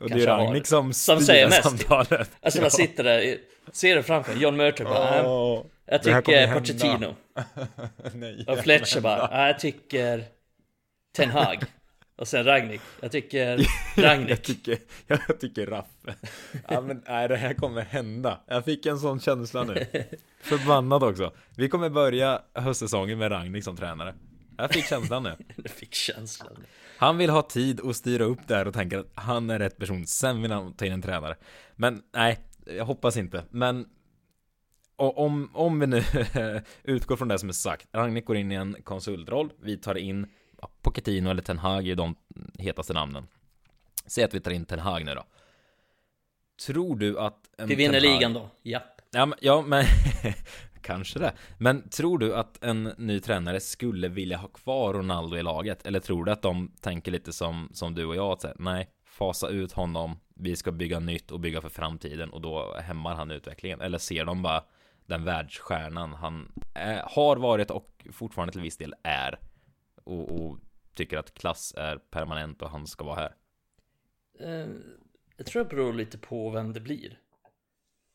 Och 0.00 0.10
det 0.10 0.22
är 0.22 0.26
Ragnik 0.26 0.66
som, 0.66 0.92
som 0.92 1.20
säger 1.20 1.46
mest. 1.46 1.62
samtalet. 1.62 2.30
Alltså 2.40 2.60
man 2.60 2.70
sitter 2.70 3.04
där, 3.04 3.38
ser 3.72 3.96
det 3.96 4.02
framför 4.02 4.36
Jag 4.36 4.54
Murtag 4.54 4.86
bara 4.86 5.26
oh, 5.26 5.64
Jag 5.86 6.02
tycker 6.02 6.54
Pochettino 6.54 7.14
Nej, 8.14 8.44
Och 8.48 8.58
Fletcher 8.58 9.00
bara 9.00 9.46
Jag 9.48 9.58
tycker 9.58 10.24
Ten 11.16 11.30
Hag 11.30 11.64
och 12.16 12.28
sen 12.28 12.44
Ragnik. 12.44 12.80
Jag 13.00 13.12
tycker 13.12 13.66
Ragnik. 13.96 14.30
jag 14.30 14.42
tycker, 14.42 14.78
jag 15.06 15.40
tycker 15.40 15.66
Raffe. 15.66 16.14
Ja 16.68 16.80
men 16.80 17.02
nej, 17.06 17.28
det 17.28 17.36
här 17.36 17.54
kommer 17.54 17.82
hända. 17.82 18.40
Jag 18.46 18.64
fick 18.64 18.86
en 18.86 18.98
sån 18.98 19.20
känsla 19.20 19.64
nu. 19.64 19.86
Förbannad 20.40 21.02
också. 21.02 21.32
Vi 21.54 21.68
kommer 21.68 21.90
börja 21.90 22.42
höstsäsongen 22.54 23.18
med 23.18 23.32
Ragnik 23.32 23.64
som 23.64 23.76
tränare. 23.76 24.14
Jag 24.58 24.70
fick 24.70 24.84
känslan 24.84 25.22
nu. 25.22 25.36
jag 25.56 25.70
fick 25.70 25.94
känslan. 25.94 26.56
Han 26.98 27.18
vill 27.18 27.30
ha 27.30 27.42
tid 27.42 27.80
att 27.80 27.96
styra 27.96 28.24
upp 28.24 28.48
där 28.48 28.66
och 28.66 28.74
tänker 28.74 28.98
att 28.98 29.10
han 29.14 29.50
är 29.50 29.58
rätt 29.58 29.78
person. 29.78 30.06
Sen 30.06 30.42
vill 30.42 30.52
han 30.52 30.72
ta 30.72 30.86
in 30.86 30.92
en 30.92 31.02
tränare. 31.02 31.36
Men 31.76 32.02
nej, 32.14 32.38
jag 32.66 32.84
hoppas 32.84 33.16
inte. 33.16 33.44
Men 33.50 33.88
om, 34.96 35.50
om 35.52 35.80
vi 35.80 35.86
nu 35.86 36.02
utgår 36.82 37.16
från 37.16 37.28
det 37.28 37.38
som 37.38 37.48
är 37.48 37.52
sagt. 37.52 37.88
Ragnik 37.92 38.24
går 38.24 38.36
in 38.36 38.52
i 38.52 38.54
en 38.54 38.76
konsultroll. 38.84 39.52
Vi 39.60 39.76
tar 39.76 39.94
in 39.94 40.26
Pochettino 40.82 41.30
eller 41.30 41.42
Ten 41.42 41.58
Hag 41.58 41.88
är 41.88 41.96
de 41.96 42.16
hetaste 42.58 42.92
namnen. 42.92 43.26
Säg 44.06 44.24
att 44.24 44.34
vi 44.34 44.40
tar 44.40 44.50
in 44.50 44.64
Ten 44.64 44.78
Hag 44.78 45.04
nu 45.04 45.14
då. 45.14 45.24
Tror 46.66 46.96
du 46.96 47.18
att 47.18 47.50
Vi 47.58 47.74
vinner 47.74 47.94
Hag... 47.94 48.02
ligan 48.02 48.32
då, 48.32 48.50
japp. 48.62 49.00
Ja, 49.10 49.26
men, 49.26 49.38
ja, 49.42 49.62
men 49.62 49.84
kanske 50.82 51.18
det. 51.18 51.32
Men 51.58 51.88
tror 51.88 52.18
du 52.18 52.34
att 52.34 52.64
en 52.64 52.82
ny 52.98 53.20
tränare 53.20 53.60
skulle 53.60 54.08
vilja 54.08 54.36
ha 54.36 54.48
kvar 54.48 54.94
Ronaldo 54.94 55.36
i 55.36 55.42
laget? 55.42 55.86
Eller 55.86 56.00
tror 56.00 56.24
du 56.24 56.32
att 56.32 56.42
de 56.42 56.72
tänker 56.80 57.12
lite 57.12 57.32
som, 57.32 57.70
som 57.72 57.94
du 57.94 58.04
och 58.04 58.16
jag? 58.16 58.32
Att 58.32 58.42
säga, 58.42 58.54
nej, 58.58 58.88
fasa 59.04 59.48
ut 59.48 59.72
honom. 59.72 60.18
Vi 60.38 60.56
ska 60.56 60.72
bygga 60.72 61.00
nytt 61.00 61.30
och 61.30 61.40
bygga 61.40 61.60
för 61.60 61.68
framtiden 61.68 62.30
och 62.30 62.40
då 62.40 62.74
hämmar 62.74 63.14
han 63.14 63.30
utvecklingen. 63.30 63.80
Eller 63.80 63.98
ser 63.98 64.24
de 64.24 64.42
bara 64.42 64.64
den 65.06 65.24
världsstjärnan 65.24 66.14
han 66.14 66.52
är, 66.74 67.02
har 67.06 67.36
varit 67.36 67.70
och 67.70 68.06
fortfarande 68.12 68.52
till 68.52 68.62
viss 68.62 68.76
del 68.76 68.94
är 69.02 69.38
och, 70.04 70.40
och 70.40 70.58
tycker 70.94 71.18
att 71.18 71.34
klass 71.34 71.74
är 71.76 71.96
permanent 71.96 72.62
och 72.62 72.70
han 72.70 72.86
ska 72.86 73.04
vara 73.04 73.16
här? 73.16 73.34
Eh, 74.38 74.68
jag 75.36 75.46
tror 75.46 75.64
det 75.64 75.70
beror 75.70 75.92
lite 75.92 76.18
på 76.18 76.50
vem 76.50 76.72
det 76.72 76.80
blir. 76.80 77.20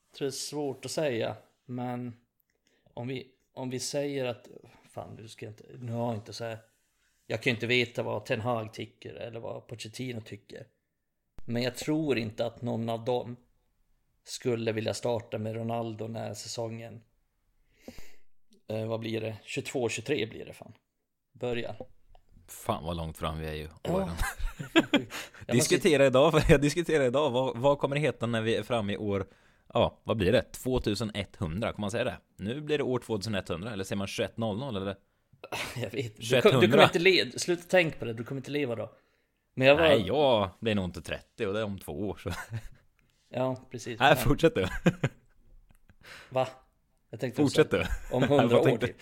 Jag 0.09 0.17
tror 0.17 0.25
det 0.25 0.29
är 0.29 0.31
svårt 0.31 0.85
att 0.85 0.91
säga, 0.91 1.35
men 1.65 2.13
om 2.93 3.07
vi, 3.07 3.31
om 3.53 3.69
vi 3.69 3.79
säger 3.79 4.25
att, 4.25 4.47
fan 4.89 5.15
du 5.15 5.27
ska 5.27 5.47
inte, 5.47 5.63
nu 5.79 5.91
har 5.91 6.05
jag 6.07 6.15
inte 6.15 6.33
så 6.33 6.43
här, 6.43 6.57
jag 7.27 7.43
kan 7.43 7.51
ju 7.51 7.55
inte 7.55 7.67
veta 7.67 8.03
vad 8.03 8.25
Ten 8.25 8.41
Hag 8.41 8.73
tycker 8.73 9.13
eller 9.13 9.39
vad 9.39 9.67
Pochettino 9.67 10.21
tycker. 10.21 10.67
Men 11.51 11.63
jag 11.63 11.75
tror 11.75 12.17
inte 12.17 12.45
att 12.45 12.61
någon 12.61 12.89
av 12.89 13.05
dem 13.05 13.37
skulle 14.23 14.71
vilja 14.71 14.93
starta 14.93 15.37
med 15.37 15.55
Ronaldo 15.55 16.07
när 16.07 16.33
säsongen, 16.33 17.01
eh, 18.67 18.85
vad 18.85 18.99
blir 18.99 19.21
det, 19.21 19.37
22-23 19.45 20.29
blir 20.29 20.45
det 20.45 20.53
fan 20.53 20.73
börjar. 21.33 21.75
Fan 22.47 22.83
vad 22.83 22.97
långt 22.97 23.17
fram 23.17 23.39
vi 23.39 23.47
är 23.47 23.53
ju 23.53 23.69
åren. 23.83 24.09
Ja. 25.47 25.53
diskutera 25.53 26.05
idag, 26.05 26.33
jag 26.49 26.61
diskuterar 26.61 27.03
idag, 27.03 27.31
vad, 27.31 27.57
vad 27.57 27.79
kommer 27.79 27.95
det 27.95 28.01
heta 28.01 28.25
när 28.25 28.41
vi 28.41 28.55
är 28.55 28.63
framme 28.63 28.93
i 28.93 28.97
år 28.97 29.25
Ja, 29.73 30.01
vad 30.03 30.17
blir 30.17 30.31
det? 30.31 30.41
2100, 30.51 31.71
kan 31.71 31.81
man 31.81 31.91
säga 31.91 32.03
det? 32.03 32.17
Nu 32.37 32.61
blir 32.61 32.77
det 32.77 32.83
år 32.83 32.99
2100, 32.99 33.73
eller 33.73 33.83
säger 33.83 33.97
man 33.97 34.07
2100 34.07 34.81
eller? 34.81 34.95
Jag 35.75 35.91
vet 35.91 35.93
inte, 35.93 36.21
du, 36.21 36.41
du, 36.41 36.71
kommer 36.71 36.83
inte 36.83 36.99
leva, 36.99 37.31
sluta 37.31 37.63
tänk 37.67 37.99
på 37.99 38.05
det, 38.05 38.13
du 38.13 38.23
kommer 38.23 38.39
inte 38.39 38.51
leva 38.51 38.75
då 38.75 38.91
Men 39.61 39.67
jag 39.67 39.75
var... 39.75 39.83
Nej, 39.83 40.07
jag 40.07 40.49
blir 40.59 40.75
nog 40.75 40.85
inte 40.85 41.01
30 41.01 41.45
och 41.45 41.53
det 41.53 41.59
är 41.59 41.63
om 41.63 41.79
två 41.79 42.09
år 42.09 42.17
så 42.23 42.31
Ja, 43.29 43.55
precis 43.71 43.99
Nej, 43.99 44.15
fortsätt 44.15 44.55
du 44.55 44.67
Va? 46.29 46.47
Jag 47.09 47.19
tänkte 47.19 47.41
Fortsätt 47.41 47.71
du 47.71 47.85
Om 48.11 48.23
100 48.39 48.59
år 48.59 48.77
typ 48.77 48.95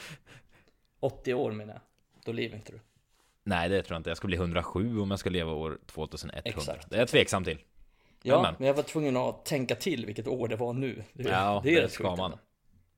80 0.99 1.33
år 1.33 1.51
menar 1.51 1.73
jag 1.73 1.81
då 2.25 2.31
lever 2.31 2.55
inte 2.55 2.71
du. 2.71 2.79
Nej, 3.43 3.69
det 3.69 3.83
tror 3.83 3.95
jag 3.95 3.99
inte. 3.99 4.09
Jag 4.09 4.17
ska 4.17 4.27
bli 4.27 4.37
107 4.37 4.99
om 4.99 5.11
jag 5.11 5.19
ska 5.19 5.29
leva 5.29 5.51
år 5.51 5.79
2100. 5.85 6.41
Exakt. 6.45 6.89
Det 6.89 6.95
är 6.95 6.99
jag 6.99 7.07
tveksam 7.07 7.43
till. 7.43 7.59
Ja, 8.21 8.41
men. 8.41 8.55
men 8.57 8.67
jag 8.67 8.73
var 8.73 8.83
tvungen 8.83 9.17
att 9.17 9.45
tänka 9.45 9.75
till 9.75 10.05
vilket 10.05 10.27
år 10.27 10.47
det 10.47 10.55
var 10.55 10.73
nu. 10.73 11.03
Det, 11.13 11.29
ja, 11.29 11.61
det, 11.63 11.75
är 11.75 11.81
det 11.81 11.89
ska 11.89 12.15
man. 12.15 12.37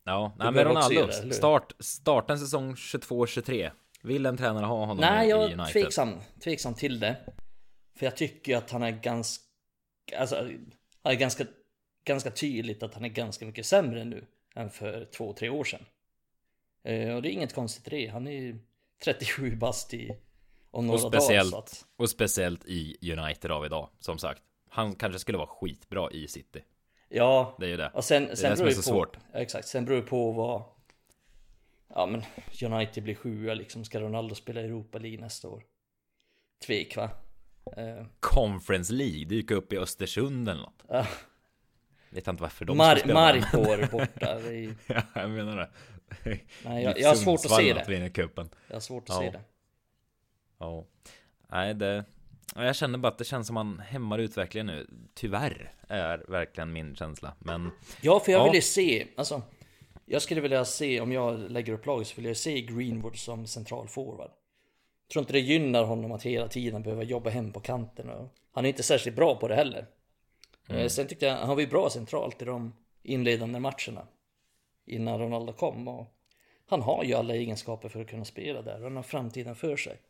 Ja, 0.04 0.34
nej, 0.40 0.52
men 0.52 0.66
Ronaldo, 0.66 1.06
det, 1.06 1.34
start, 1.34 1.74
starta 1.80 2.34
en 2.34 2.40
säsong 2.40 2.74
22-23. 2.74 3.72
Vill 4.04 4.26
en 4.26 4.38
tränare 4.38 4.66
ha 4.66 4.80
honom 4.80 4.98
Nej, 4.98 5.30
jag 5.30 5.52
är 5.52 5.66
tveksam, 5.66 6.20
tveksam 6.44 6.74
till 6.74 7.00
det. 7.00 7.16
För 7.96 8.06
jag 8.06 8.18
tycker 8.18 8.58
att 8.58 8.72
han 8.72 8.84
är 8.84 8.92
ganska, 8.92 9.44
alltså, 10.18 10.50
är 11.04 11.14
ganska, 11.14 11.46
ganska 12.04 12.32
tydligt 12.32 12.84
att 12.84 12.94
han 12.94 13.06
är 13.06 13.10
ganska 13.10 13.46
mycket 13.46 13.66
sämre 13.66 14.04
nu 14.04 14.26
än 14.56 14.70
för 14.70 15.06
två, 15.06 15.34
tre 15.34 15.50
år 15.50 15.64
sedan. 15.64 15.86
Eh, 16.84 17.16
och 17.16 17.22
det 17.22 17.30
är 17.30 17.34
inget 17.34 17.54
konstigt 17.54 17.88
i 17.88 17.90
det. 17.90 18.08
Han 18.08 18.28
är 18.28 18.32
ju 18.32 18.60
37 19.04 19.56
bast 19.56 19.94
i 19.94 20.18
om 20.72 20.88
några 20.88 21.06
och 21.06 21.14
speciellt, 21.14 21.52
dagar. 21.52 21.64
Att... 21.64 21.86
Och 21.96 22.10
speciellt 22.10 22.66
i 22.66 23.12
United 23.12 23.52
av 23.52 23.66
idag, 23.66 23.90
som 24.00 24.18
sagt. 24.18 24.42
Han 24.70 24.96
kanske 24.96 25.20
skulle 25.20 25.38
vara 25.38 25.48
skitbra 25.48 26.12
i 26.12 26.28
City. 26.28 26.64
Ja, 27.10 27.56
det 27.60 27.66
är 27.66 27.70
ju 27.70 27.78
det. 27.78 27.92
Och 27.94 28.04
sen, 28.04 28.26
det 28.26 28.36
sen 28.36 28.46
är 28.46 28.50
det 28.50 28.58
som 28.58 28.68
är 28.68 28.72
så 28.72 28.78
på, 28.78 28.82
svårt. 28.82 29.18
Exakt, 29.34 29.68
sen 29.68 29.86
beror 29.86 29.98
det 29.98 30.08
på 30.08 30.32
vad... 30.32 30.64
Ja 31.88 32.06
men 32.06 32.24
United 32.72 33.04
blir 33.04 33.16
sjua 33.16 33.54
liksom. 33.54 33.86
Ska 33.86 34.00
Ronaldo 34.00 34.36
spela 34.36 34.62
Europa 34.62 34.98
League 34.98 35.20
nästa 35.20 35.50
år? 35.50 35.64
Tvek 36.66 36.96
va? 36.96 37.10
Uh... 37.78 38.06
Conference 38.20 38.94
League, 38.94 39.26
dyka 39.26 39.56
upp 39.56 39.74
i 39.74 39.78
Östersund 39.78 40.50
eller 40.50 40.62
något. 40.62 40.84
Uh. 40.94 41.08
Vet 42.10 42.28
inte 42.28 42.42
varför 42.42 42.66
de 42.66 42.78
Mar 42.78 43.14
Maripor 43.14 43.92
borta. 43.92 44.26
Är... 44.40 44.76
ja, 44.88 45.04
jag 45.14 45.30
menar 45.30 45.58
det. 45.58 45.70
Nej, 46.24 46.84
jag, 46.84 47.00
jag 47.00 47.08
har 47.08 47.16
svårt 47.16 47.46
att 47.46 47.56
se 47.56 47.74
det. 47.74 48.10
Kuppen. 48.10 48.50
Jag 48.68 48.76
har 48.76 48.82
svårt 48.82 49.10
att 49.10 49.16
ja. 49.16 49.22
se 49.22 49.30
det. 49.38 49.44
Ja. 50.60 50.86
Nej, 51.52 51.74
det... 51.74 52.06
Jag 52.56 52.76
känner 52.76 52.98
bara 52.98 53.08
att 53.08 53.18
det 53.18 53.26
känns 53.26 53.48
som 53.48 53.54
man 53.54 53.80
hämmar 53.80 54.20
utvecklingen 54.20 54.68
nu. 54.68 54.88
Tyvärr 55.14 55.72
är 55.88 56.26
verkligen 56.28 56.74
min 56.74 56.96
känsla. 56.96 57.34
Men... 57.40 57.72
Ja, 58.02 58.20
för 58.20 58.32
jag 58.32 58.40
ja. 58.40 58.46
vill 58.46 58.56
ju 58.56 58.62
se, 58.62 59.08
alltså. 59.18 59.42
Jag 60.06 60.22
skulle 60.22 60.42
vilja 60.42 60.66
se, 60.66 61.02
om 61.02 61.12
jag 61.12 61.52
lägger 61.52 61.74
upp 61.74 61.86
laget 61.86 62.08
så 62.08 62.16
vill 62.16 62.26
jag 62.26 62.38
se 62.38 62.62
Greenwood 62.62 63.16
som 63.16 63.48
central 63.48 63.88
forward. 63.88 64.32
Tror 65.12 65.22
inte 65.22 65.34
det 65.34 65.40
gynnar 65.40 65.84
honom 65.84 66.12
att 66.12 66.24
hela 66.24 66.48
tiden 66.48 66.84
behöva 66.84 67.04
jobba 67.04 67.30
hem 67.30 67.52
på 67.52 67.60
kanten. 67.60 68.10
Och 68.10 68.28
han 68.52 68.66
är 68.66 68.70
inte 68.70 68.84
särskilt 68.84 69.16
bra 69.16 69.36
på 69.36 69.48
det 69.48 69.56
heller. 69.56 69.88
Mm. 70.70 70.90
Sen 70.90 71.08
tyckte 71.08 71.26
jag 71.26 71.38
han 71.38 71.56
var 71.56 71.60
ju 71.60 71.68
bra 71.68 71.90
centralt 71.90 72.42
i 72.42 72.46
de 72.46 72.74
inledande 73.04 73.60
matcherna 73.60 74.08
innan 74.86 75.20
Ronaldo 75.20 75.54
kom. 75.54 75.88
Och 75.88 76.08
han 76.66 76.82
har 76.82 77.04
ju 77.04 77.14
alla 77.14 77.36
egenskaper 77.36 77.90
för 77.90 78.02
att 78.02 78.10
kunna 78.10 78.26
spela 78.26 78.62
där 78.62 78.82
han 78.82 78.96
har 78.96 79.04
framtiden 79.04 79.56
för 79.56 79.76
sig. 79.78 80.02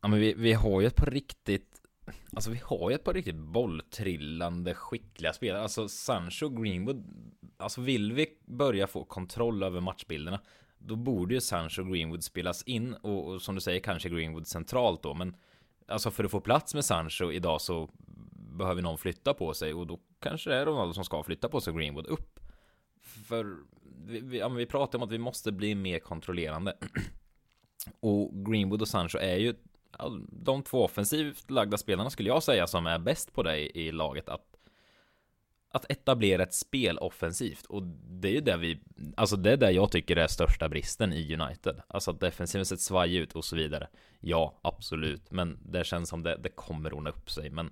Ja 0.00 0.08
men 0.08 0.20
vi, 0.20 0.34
vi 0.34 0.52
har 0.52 0.80
ju 0.80 0.86
ett 0.86 0.96
par 0.96 1.10
riktigt 1.10 1.82
Alltså 2.32 2.50
vi 2.50 2.60
har 2.64 2.90
ju 2.90 2.94
ett 2.94 3.04
par 3.04 3.14
riktigt 3.14 3.36
bolltrillande 3.36 4.74
skickliga 4.74 5.32
spelare 5.32 5.62
Alltså 5.62 5.88
Sancho 5.88 6.46
och 6.46 6.64
Greenwood 6.64 7.04
Alltså 7.56 7.80
vill 7.80 8.12
vi 8.12 8.28
börja 8.44 8.86
få 8.86 9.04
kontroll 9.04 9.62
över 9.62 9.80
matchbilderna 9.80 10.40
då 10.86 10.96
borde 10.96 11.34
ju 11.34 11.40
Sancho 11.40 11.82
och 11.82 11.88
Greenwood 11.88 12.24
spelas 12.24 12.62
in 12.62 12.94
och, 12.94 13.28
och 13.28 13.42
som 13.42 13.54
du 13.54 13.60
säger 13.60 13.80
kanske 13.80 14.08
Greenwood 14.08 14.46
centralt 14.46 15.02
då 15.02 15.14
men 15.14 15.36
Alltså 15.88 16.10
för 16.10 16.24
att 16.24 16.30
få 16.30 16.40
plats 16.40 16.74
med 16.74 16.84
Sancho 16.84 17.32
idag 17.32 17.60
så 17.60 17.90
Behöver 18.32 18.82
någon 18.82 18.98
flytta 18.98 19.34
på 19.34 19.54
sig 19.54 19.74
och 19.74 19.86
då 19.86 20.00
kanske 20.20 20.50
det 20.50 20.56
är 20.56 20.66
Ronaldo 20.66 20.94
som 20.94 21.04
ska 21.04 21.22
flytta 21.22 21.48
på 21.48 21.60
sig 21.60 21.72
Greenwood 21.72 22.06
upp 22.06 22.40
för 23.02 23.56
vi, 24.06 24.20
vi, 24.20 24.38
ja, 24.38 24.48
vi 24.48 24.66
pratar 24.66 24.98
om 24.98 25.02
att 25.02 25.10
vi 25.10 25.18
måste 25.18 25.52
bli 25.52 25.74
mer 25.74 25.98
kontrollerande. 25.98 26.76
och 28.00 28.46
Greenwood 28.46 28.82
och 28.82 28.88
Sancho 28.88 29.18
är 29.18 29.36
ju 29.36 29.54
de 30.30 30.62
två 30.62 30.84
offensivt 30.84 31.50
lagda 31.50 31.78
spelarna 31.78 32.10
skulle 32.10 32.28
jag 32.28 32.42
säga 32.42 32.66
som 32.66 32.86
är 32.86 32.98
bäst 32.98 33.32
på 33.32 33.42
det 33.42 33.58
i, 33.58 33.86
i 33.86 33.92
laget 33.92 34.28
att 34.28 34.55
att 35.76 35.90
etablera 35.90 36.42
ett 36.42 36.54
spel 36.54 36.98
offensivt 36.98 37.66
och 37.66 37.82
det 37.82 38.28
är 38.28 38.32
ju 38.32 38.40
det 38.40 38.56
vi 38.56 38.80
alltså 39.16 39.36
det 39.36 39.52
är 39.52 39.56
det 39.56 39.70
jag 39.70 39.90
tycker 39.90 40.16
är 40.16 40.26
största 40.26 40.68
bristen 40.68 41.12
i 41.12 41.34
United. 41.34 41.82
Alltså 41.88 42.10
att 42.10 42.20
defensiven 42.20 42.66
sett 42.66 42.80
svaj 42.80 43.16
ut 43.16 43.32
och 43.32 43.44
så 43.44 43.56
vidare. 43.56 43.88
Ja 44.20 44.60
absolut 44.62 45.30
men 45.30 45.58
det 45.62 45.86
känns 45.86 46.08
som 46.08 46.22
det, 46.22 46.36
det 46.36 46.48
kommer 46.48 46.92
ordna 46.92 47.10
upp 47.10 47.30
sig 47.30 47.50
men 47.50 47.70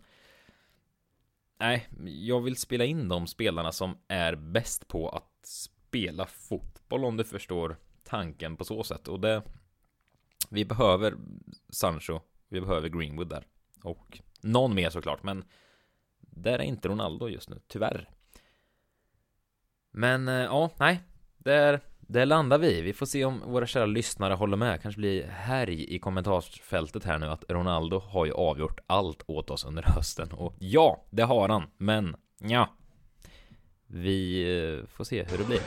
nej, 1.61 1.89
jag 2.05 2.41
vill 2.41 2.57
spela 2.57 2.85
in 2.85 3.09
de 3.09 3.27
spelarna 3.27 3.73
som 3.73 3.99
är 4.09 4.35
bäst 4.35 4.89
på 4.89 5.09
att 5.09 5.47
spela 5.47 6.27
fotboll 6.27 7.05
om 7.05 7.17
du 7.17 7.25
förstår 7.25 7.77
tanken 8.05 8.57
på 8.57 8.65
så 8.65 8.85
sätt. 8.85 9.09
Och 9.09 9.21
det 9.21 9.43
vi 10.51 10.65
behöver 10.65 11.15
Sancho, 11.69 12.21
vi 12.49 12.61
behöver 12.61 12.89
Greenwood 12.89 13.29
där. 13.29 13.47
Och 13.83 14.21
någon 14.43 14.75
mer 14.75 14.91
såklart, 14.91 15.23
men 15.23 15.45
där 16.37 16.59
är 16.59 16.63
inte 16.63 16.89
Ronaldo 16.89 17.29
just 17.29 17.51
nu, 17.51 17.61
tyvärr. 17.69 18.09
Men 19.91 20.29
eh, 20.29 20.35
ja, 20.35 20.71
nej, 20.77 21.01
där, 21.39 21.81
där 22.01 22.27
landar 22.27 22.59
vi. 22.59 22.81
Vi 22.81 22.93
får 22.93 23.07
se 23.07 23.25
om 23.25 23.41
våra 23.47 23.67
kära 23.67 23.87
lyssnare 23.87 24.35
håller 24.35 24.57
med. 24.57 24.83
Kanske 24.83 24.99
blir 24.99 25.27
härj 25.27 25.95
i 25.95 25.99
kommentarsfältet 25.99 27.05
här 27.05 27.19
nu 27.19 27.27
att 27.27 27.45
Ronaldo 27.49 27.99
har 27.99 28.27
ju 28.27 28.33
avgjort 28.33 28.81
allt 28.87 29.23
åt 29.27 29.51
oss 29.51 29.65
under 29.65 29.83
hösten. 29.83 30.33
Och 30.33 30.55
ja, 30.59 31.05
det 31.11 31.23
har 31.23 31.49
han, 31.49 31.71
men 31.77 32.17
ja. 32.39 32.69
Vi 33.87 34.43
eh, 34.81 34.87
får 34.87 35.05
se 35.05 35.25
hur 35.25 35.39
det 35.39 35.45
blir. 35.45 35.61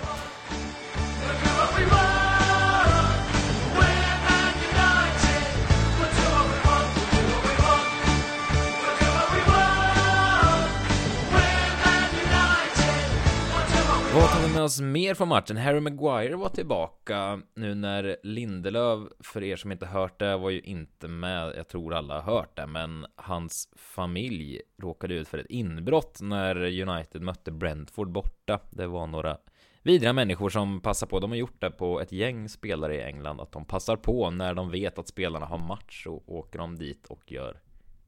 Med 14.57 14.63
oss 14.63 14.81
mer 14.81 15.13
från 15.13 15.27
matchen? 15.27 15.57
Harry 15.57 15.79
Maguire 15.79 16.35
var 16.35 16.49
tillbaka 16.49 17.41
nu 17.53 17.75
när 17.75 18.17
Lindelöf, 18.23 19.09
för 19.19 19.43
er 19.43 19.55
som 19.55 19.71
inte 19.71 19.85
hört 19.85 20.19
det, 20.19 20.37
var 20.37 20.49
ju 20.49 20.61
inte 20.61 21.07
med. 21.07 21.53
Jag 21.57 21.67
tror 21.67 21.93
alla 21.93 22.21
har 22.21 22.35
hört 22.35 22.57
det, 22.57 22.67
men 22.67 23.05
hans 23.15 23.69
familj 23.75 24.61
råkade 24.81 25.13
ut 25.13 25.27
för 25.27 25.37
ett 25.37 25.49
inbrott 25.49 26.19
när 26.21 26.55
United 26.81 27.21
mötte 27.21 27.51
Brentford 27.51 28.11
borta. 28.11 28.59
Det 28.69 28.87
var 28.87 29.07
några 29.07 29.37
vidriga 29.83 30.13
människor 30.13 30.49
som 30.49 30.81
passar 30.81 31.07
på. 31.07 31.19
De 31.19 31.31
har 31.31 31.37
gjort 31.37 31.61
det 31.61 31.71
på 31.71 32.01
ett 32.01 32.11
gäng 32.11 32.49
spelare 32.49 32.95
i 32.95 33.03
England, 33.03 33.41
att 33.41 33.51
de 33.51 33.65
passar 33.65 33.95
på 33.95 34.29
när 34.29 34.53
de 34.53 34.71
vet 34.71 34.99
att 34.99 35.07
spelarna 35.07 35.45
har 35.45 35.57
match 35.57 36.07
och 36.07 36.35
åker 36.35 36.59
de 36.59 36.75
dit 36.75 37.07
och 37.07 37.31
gör 37.31 37.59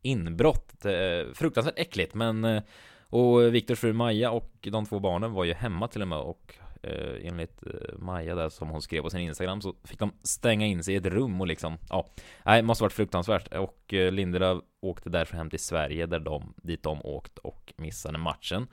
inbrott. 0.01 0.85
Fruktansvärt 1.33 1.79
äckligt, 1.79 2.13
men 2.13 2.45
eh, 2.45 2.63
och 3.09 3.43
eh, 3.43 3.51
Viktors 3.51 3.79
fru 3.79 3.93
Maja 3.93 4.31
och 4.31 4.67
de 4.71 4.85
två 4.85 4.99
barnen 4.99 5.31
var 5.31 5.43
ju 5.43 5.53
hemma 5.53 5.87
till 5.87 6.01
och 6.01 6.07
med 6.07 6.19
och 6.19 6.55
eh, 6.83 7.27
enligt 7.27 7.63
eh, 7.65 7.97
Maja 7.97 8.35
där 8.35 8.49
som 8.49 8.69
hon 8.69 8.81
skrev 8.81 9.01
på 9.01 9.09
sin 9.09 9.19
Instagram 9.19 9.61
så 9.61 9.75
fick 9.83 9.99
de 9.99 10.11
stänga 10.23 10.65
in 10.65 10.83
sig 10.83 10.93
i 10.93 10.97
ett 10.97 11.05
rum 11.05 11.41
och 11.41 11.47
liksom 11.47 11.77
ja, 11.89 12.05
nej, 12.43 12.61
måste 12.61 12.83
varit 12.83 12.93
fruktansvärt 12.93 13.53
och 13.53 13.93
eh, 13.93 14.11
Lindelöf 14.11 14.63
åkte 14.81 15.09
därför 15.09 15.37
hem 15.37 15.49
till 15.49 15.59
Sverige 15.59 16.05
där 16.05 16.19
de 16.19 16.53
dit 16.57 16.83
de 16.83 17.05
åkt 17.05 17.37
och 17.37 17.73
missade 17.77 18.17
matchen. 18.17 18.67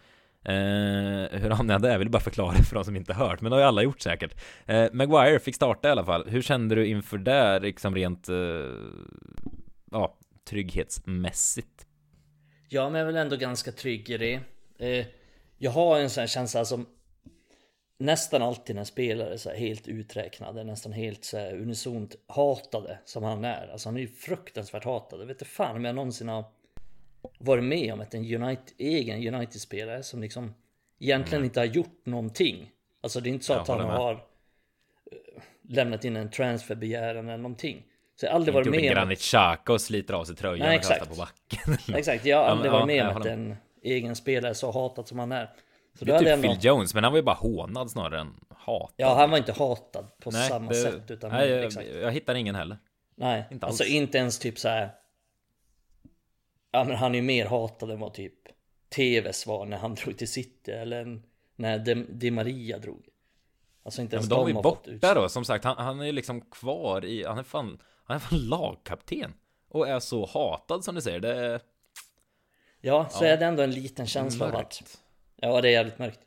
Eh, 0.48 1.38
hur 1.40 1.50
hamnade 1.50 1.88
jag? 1.88 1.94
Jag 1.94 1.98
vill 1.98 2.10
bara 2.10 2.22
förklara 2.22 2.54
för 2.54 2.74
de 2.74 2.84
som 2.84 2.96
inte 2.96 3.14
hört, 3.14 3.40
men 3.40 3.50
det 3.50 3.56
har 3.56 3.60
ju 3.60 3.68
alla 3.68 3.82
gjort 3.82 4.00
säkert. 4.00 4.42
Eh, 4.66 4.86
Maguire 4.92 5.38
fick 5.38 5.54
starta 5.54 5.88
i 5.88 5.90
alla 5.90 6.04
fall. 6.04 6.28
Hur 6.28 6.42
kände 6.42 6.74
du 6.74 6.86
inför 6.86 7.18
det, 7.18 7.60
liksom 7.60 7.94
rent, 7.94 8.28
eh, 8.28 8.36
ja, 9.90 10.16
trygghetsmässigt? 10.44 11.85
Ja, 12.68 12.90
men 12.90 12.98
jag 12.98 13.08
är 13.08 13.12
väl 13.12 13.22
ändå 13.22 13.36
ganska 13.36 13.72
trygg 13.72 14.10
i 14.10 14.18
det. 14.18 14.40
Eh, 14.78 15.06
jag 15.58 15.70
har 15.70 15.98
en 16.00 16.10
sån 16.10 16.20
här 16.20 16.28
känsla 16.28 16.64
som 16.64 16.86
nästan 17.98 18.42
alltid 18.42 18.76
när 18.76 18.84
spelare 18.84 19.32
är 19.32 19.36
så 19.36 19.48
här 19.48 19.56
helt 19.56 19.88
uträknade, 19.88 20.64
nästan 20.64 20.92
helt 20.92 21.24
så 21.24 21.38
här 21.38 21.54
unisont 21.54 22.16
hatade 22.26 22.98
som 23.04 23.22
han 23.22 23.44
är. 23.44 23.68
Alltså 23.72 23.88
han 23.88 23.96
är 23.96 24.00
ju 24.00 24.08
fruktansvärt 24.08 24.84
hatad. 24.84 25.20
Jag 25.20 25.26
vet 25.26 25.34
inte 25.34 25.44
fan 25.44 25.76
om 25.76 25.84
jag 25.84 25.94
någonsin 25.94 26.28
har 26.28 26.44
varit 27.38 27.64
med 27.64 27.92
om 27.92 28.00
att 28.00 28.14
en 28.14 28.42
United, 28.42 28.74
egen 28.78 29.34
United-spelare 29.34 30.02
som 30.02 30.20
liksom 30.20 30.54
egentligen 30.98 31.38
mm. 31.38 31.44
inte 31.44 31.60
har 31.60 31.66
gjort 31.66 32.00
någonting. 32.06 32.70
Alltså 33.00 33.20
det 33.20 33.28
är 33.28 33.32
inte 33.32 33.44
så 33.44 33.52
att 33.52 33.68
han 33.68 33.80
har 33.80 34.12
eh, 34.12 35.42
lämnat 35.62 36.04
in 36.04 36.16
en 36.16 36.30
transferbegäran 36.30 37.28
eller 37.28 37.42
någonting. 37.42 37.84
Så 38.20 38.26
jag 38.26 38.30
har 38.30 38.36
aldrig 38.36 38.54
varit 38.54 38.66
med 38.66 38.90
om... 38.90 38.94
Granit 38.94 39.20
Xhaka 39.20 39.72
och 39.72 39.80
sliter 39.80 40.14
av 40.14 40.24
sig 40.24 40.36
tröjan 40.36 40.66
Nej, 40.66 40.76
och 40.76 40.82
kastar 40.82 41.06
på 41.06 41.14
backen. 41.14 41.76
exakt, 41.96 42.24
jag 42.24 42.36
har 42.36 42.44
aldrig 42.44 42.72
ja, 42.72 42.76
varit 42.76 42.86
med 42.86 43.08
om 43.08 43.16
att 43.16 43.26
en 43.26 43.56
egen 43.82 44.16
spelare 44.16 44.54
så 44.54 44.70
hatad 44.70 45.08
som 45.08 45.18
han 45.18 45.32
är. 45.32 45.50
Så 45.98 46.04
det 46.04 46.14
är 46.14 46.18
typ 46.18 46.28
ändå... 46.28 46.48
Phil 46.48 46.58
Jones, 46.64 46.94
men 46.94 47.04
han 47.04 47.12
var 47.12 47.18
ju 47.18 47.22
bara 47.22 47.36
hånad 47.36 47.90
snarare 47.90 48.20
än 48.20 48.34
hatad. 48.50 48.94
Ja, 48.96 49.14
han 49.14 49.30
var 49.30 49.38
inte 49.38 49.52
hatad 49.52 50.06
på 50.20 50.30
nej, 50.30 50.48
samma 50.48 50.68
det... 50.68 50.74
sätt. 50.74 51.10
Utan 51.10 51.30
nej, 51.30 51.48
jag, 51.48 51.64
exakt. 51.64 51.88
jag 52.02 52.12
hittar 52.12 52.34
ingen 52.34 52.54
heller. 52.54 52.78
Nej, 53.14 53.44
inte 53.50 53.66
alls. 53.66 53.80
alltså 53.80 53.94
inte 53.94 54.18
ens 54.18 54.38
typ 54.38 54.58
så 54.58 54.68
här. 54.68 54.90
Ja, 56.70 56.84
men 56.84 56.96
han 56.96 57.14
är 57.14 57.16
ju 57.16 57.22
mer 57.22 57.46
hatad 57.46 57.90
än 57.90 58.00
vad 58.00 58.14
typ 58.14 58.34
TVs 58.88 59.46
var 59.46 59.66
när 59.66 59.76
han 59.76 59.94
drog 60.04 60.18
till 60.18 60.32
City 60.32 60.70
eller 60.70 61.22
när 61.56 61.78
Di, 61.78 61.94
Di 61.94 62.30
Maria 62.30 62.78
drog. 62.78 63.08
Alltså 63.84 64.02
inte 64.02 64.16
ens 64.16 64.30
ja, 64.30 64.36
men 64.36 64.46
de, 64.46 64.52
de 64.52 64.58
är 64.58 64.62
borta 64.62 65.14
då, 65.14 65.28
som 65.28 65.44
sagt. 65.44 65.64
Han, 65.64 65.76
han 65.78 66.00
är 66.00 66.12
liksom 66.12 66.40
kvar 66.40 67.04
i, 67.04 67.24
han 67.24 67.38
är 67.38 67.42
fan 67.42 67.78
han 68.06 68.16
är 68.16 68.20
fan 68.20 68.48
lagkapten 68.48 69.34
och 69.68 69.88
är 69.88 70.00
så 70.00 70.26
hatad 70.26 70.84
som 70.84 70.94
du 70.94 71.00
säger. 71.00 71.20
Det 71.20 71.60
Ja, 72.80 73.08
så 73.10 73.24
ja. 73.24 73.28
är 73.28 73.36
det 73.36 73.44
ändå 73.44 73.62
en 73.62 73.70
liten 73.70 74.06
känsla 74.06 74.46
mörkt. 74.46 74.56
av 74.56 74.60
att 74.60 74.98
Ja, 75.36 75.60
det 75.60 75.68
är 75.68 75.72
jävligt 75.72 75.98
mörkt. 75.98 76.20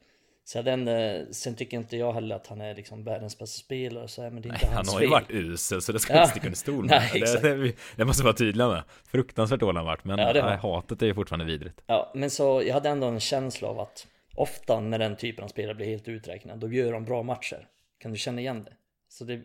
Så 0.43 0.61
den, 0.61 1.33
sen 1.33 1.55
tycker 1.55 1.77
inte 1.77 1.97
jag 1.97 2.13
heller 2.13 2.35
att 2.35 2.47
han 2.47 2.61
är 2.61 2.75
liksom 2.75 3.03
världens 3.03 3.37
bästa 3.37 3.59
spelare 3.59 4.07
så 4.07 4.21
här, 4.21 4.29
men 4.29 4.41
det 4.41 4.49
är 4.49 4.53
inte 4.53 4.65
Nej, 4.65 4.75
hans 4.75 4.87
Han 4.87 4.95
har 4.95 5.01
ju 5.01 5.07
varit 5.07 5.31
usel 5.31 5.81
så 5.81 5.91
det 5.91 5.99
ska 5.99 6.13
ja. 6.13 6.19
inte 6.19 6.31
sticka 6.31 6.47
under 6.47 6.57
stol 6.57 6.85
med. 6.85 7.09
Nej, 7.13 7.21
det, 7.21 7.55
det, 7.55 7.75
det, 7.95 8.05
måste 8.05 8.23
vara 8.23 8.33
tydliga 8.33 8.67
med. 8.67 8.83
Fruktansvärt 9.11 9.59
dålig 9.59 9.77
han 9.77 9.85
varit, 9.85 10.03
men 10.03 10.19
ja, 10.19 10.33
nej, 10.33 10.57
hatet 10.57 11.01
är 11.01 11.05
ju 11.05 11.13
fortfarande 11.13 11.45
vidrigt. 11.45 11.81
Ja, 11.85 12.11
men 12.15 12.29
så 12.29 12.63
jag 12.65 12.73
hade 12.73 12.89
ändå 12.89 13.07
en 13.07 13.19
känsla 13.19 13.67
av 13.67 13.79
att 13.79 14.07
ofta 14.35 14.79
när 14.79 14.99
den 14.99 15.15
typen 15.15 15.43
av 15.43 15.47
spelare 15.47 15.75
blir 15.75 15.87
helt 15.87 16.07
uträknad, 16.07 16.59
då 16.59 16.71
gör 16.71 16.91
de 16.91 17.05
bra 17.05 17.23
matcher. 17.23 17.67
Kan 17.99 18.11
du 18.11 18.17
känna 18.17 18.41
igen 18.41 18.63
det? 18.63 18.73
Så 19.07 19.23
det 19.23 19.41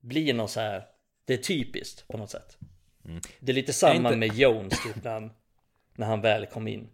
blir 0.00 0.34
något 0.34 0.50
så 0.50 0.60
här 0.60 0.84
det 1.26 1.34
är 1.34 1.38
typiskt 1.38 2.08
på 2.08 2.18
något 2.18 2.30
sätt. 2.30 2.58
Mm. 3.04 3.20
Det 3.40 3.52
är 3.52 3.54
lite 3.54 3.72
samma 3.72 3.94
inte... 3.94 4.16
med 4.16 4.34
Jones 4.34 4.82
typ 4.82 5.04
när 5.04 5.12
han, 5.12 5.30
när 5.94 6.06
han 6.06 6.20
väl 6.20 6.46
kom 6.46 6.68
in. 6.68 6.88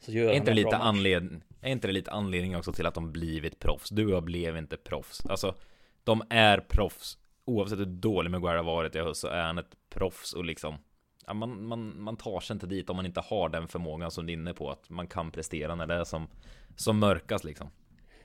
Så 0.00 0.12
gör 0.12 0.30
är 0.30 0.32
inte 0.32 0.50
det 0.50 0.54
lite 0.54 0.76
anledning 0.76 1.42
Är 1.60 1.70
inte 1.70 1.86
det 1.86 1.92
lite 1.92 2.10
anledning 2.10 2.56
också 2.56 2.72
till 2.72 2.86
att 2.86 2.94
de 2.94 3.12
blivit 3.12 3.58
proffs? 3.58 3.90
Du 3.90 4.06
och 4.06 4.12
jag 4.12 4.24
blev 4.24 4.56
inte 4.56 4.76
proffs. 4.76 5.26
Alltså, 5.26 5.54
de 6.04 6.22
är 6.30 6.58
proffs. 6.58 7.18
Oavsett 7.44 7.78
hur 7.78 7.84
dålig 7.84 8.30
Maguire 8.30 8.56
har 8.56 8.64
varit 8.64 8.96
i 8.96 8.98
höst 8.98 9.20
så 9.20 9.28
är 9.28 9.42
han 9.42 9.58
ett 9.58 9.76
proffs 9.90 10.32
och 10.32 10.44
liksom 10.44 10.78
ja, 11.26 11.34
man, 11.34 11.66
man, 11.66 12.02
man 12.02 12.16
tar 12.16 12.40
sig 12.40 12.54
inte 12.54 12.66
dit 12.66 12.90
om 12.90 12.96
man 12.96 13.06
inte 13.06 13.20
har 13.20 13.48
den 13.48 13.68
förmågan 13.68 14.10
som 14.10 14.26
du 14.26 14.32
är 14.32 14.36
inne 14.36 14.54
på 14.54 14.70
att 14.70 14.90
man 14.90 15.06
kan 15.06 15.30
prestera 15.30 15.74
när 15.74 15.86
det 15.86 15.94
är 15.94 16.04
som, 16.04 16.28
som 16.76 16.98
mörkast 16.98 17.44
liksom. 17.44 17.70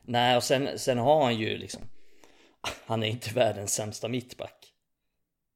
Nej, 0.02 0.38
och 0.38 0.44
sen, 0.44 0.80
sen 0.80 0.98
har 0.98 1.24
han 1.24 1.38
ju 1.38 1.58
liksom 1.58 1.82
Han 2.86 3.04
är 3.04 3.08
inte 3.08 3.34
världens 3.34 3.74
sämsta 3.74 4.08
mittback 4.08 4.69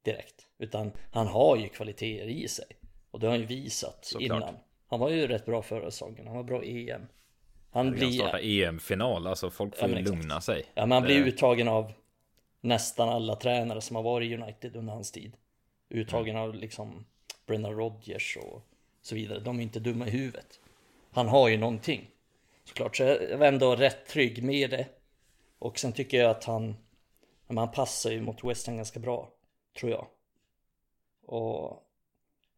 direkt. 0.04 0.47
Utan 0.58 0.91
han 1.12 1.28
har 1.28 1.58
ju 1.58 1.70
kvaliteter 1.70 2.28
i 2.28 2.47
sig. 2.47 2.68
Och 3.12 3.20
det 3.20 3.28
har 3.28 3.32
han 3.32 3.39
ju 3.39 3.45
visat 3.45 4.06
Såklart. 4.06 4.41
innan. 4.41 4.56
Han 4.88 4.99
var 4.99 5.10
ju 5.10 5.28
rätt 5.28 5.45
bra 5.45 5.62
förra 5.62 5.91
säsongen. 5.91 6.28
Han 6.28 6.36
var 6.36 6.43
bra 6.43 6.64
i 6.64 6.89
EM. 6.89 7.08
Han 7.72 7.91
blir... 7.91 8.12
starta 8.12 8.39
EM-final, 8.39 9.28
alltså 9.28 9.49
folk 9.49 9.78
får 9.78 9.89
ja, 9.89 9.97
ju 9.97 10.04
lugna 10.04 10.41
sig. 10.41 10.66
Ja, 10.74 10.86
men 10.86 10.91
han 10.91 11.04
blir 11.04 11.28
uttagen 11.28 11.68
av 11.68 11.93
nästan 12.62 13.10
alla 13.10 13.36
tränare 13.36 13.82
som 13.82 13.95
har 13.95 14.04
varit 14.04 14.32
i 14.32 14.36
United 14.36 14.76
under 14.76 14.93
hans 14.93 15.12
tid. 15.12 15.34
Uttagen 15.89 16.36
mm. 16.36 16.49
av 16.49 16.56
liksom 16.56 17.06
Brendan 17.45 17.76
Rodgers 17.76 18.38
och 18.38 18.62
så 19.01 19.16
vidare. 19.16 19.39
De 19.39 19.60
är 19.60 19.64
inte 19.64 19.80
dumma 19.80 20.08
i 20.08 20.10
huvudet. 20.10 20.60
Han 21.12 21.28
har 21.28 21.49
ju 21.49 21.58
någonting. 21.58 22.10
Såklart, 22.64 22.97
så 22.97 23.04
jag 23.04 23.38
var 23.38 23.47
ändå 23.47 23.76
rätt 23.76 24.06
trygg 24.06 24.43
med 24.43 24.70
det. 24.70 24.86
Och 25.60 25.80
sen 25.80 25.93
tycker 25.93 26.18
jag 26.18 26.32
att 26.32 26.43
han, 26.43 26.76
han 27.47 27.72
passar 27.72 28.12
ju 28.12 28.22
mot 28.22 28.43
West 28.43 28.68
Ham 28.68 28.76
ganska 28.76 28.99
bra. 28.99 29.30
Tror 29.80 29.92
jag. 29.92 30.08
Och... 31.26 31.90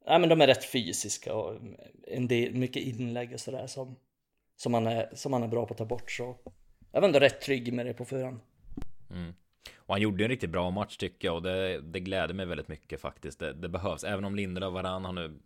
Nej 0.07 0.19
men 0.19 0.29
de 0.29 0.41
är 0.41 0.47
rätt 0.47 0.65
fysiska 0.65 1.33
och 1.33 1.59
en 2.07 2.27
del, 2.27 2.53
mycket 2.53 2.83
inlägg 2.83 3.33
och 3.33 3.39
sådär 3.39 3.67
som, 3.67 3.95
som, 4.55 4.71
man 4.71 4.87
är, 4.87 5.09
som 5.13 5.31
man 5.31 5.43
är 5.43 5.47
bra 5.47 5.65
på 5.65 5.73
att 5.73 5.77
ta 5.77 5.85
bort 5.85 6.11
så 6.11 6.37
jag 6.91 7.01
var 7.01 7.07
ändå 7.07 7.19
rätt 7.19 7.41
trygg 7.41 7.73
med 7.73 7.85
det 7.85 7.93
på 7.93 8.05
förhand. 8.05 8.39
Mm. 9.09 9.33
Och 9.75 9.93
han 9.93 10.01
gjorde 10.01 10.23
en 10.23 10.29
riktigt 10.29 10.49
bra 10.49 10.71
match 10.71 10.97
tycker 10.97 11.27
jag 11.27 11.35
och 11.35 11.41
det, 11.41 11.81
det 11.81 11.99
gläder 11.99 12.33
mig 12.33 12.45
väldigt 12.45 12.67
mycket 12.67 13.01
faktiskt. 13.01 13.39
Det, 13.39 13.53
det 13.53 13.69
behövs, 13.69 14.03
även 14.03 14.25
om 14.25 14.35
Lindelöf 14.35 14.67
och 14.67 14.73
Varann 14.73 15.05
har 15.05 15.13
nu 15.13 15.39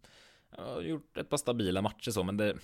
har 0.50 0.82
gjort 0.82 1.18
ett 1.18 1.30
par 1.30 1.38
stabila 1.38 1.82
matcher 1.82 2.12
så, 2.12 2.24
men 2.24 2.38
det... 2.38 2.46
det 2.46 2.60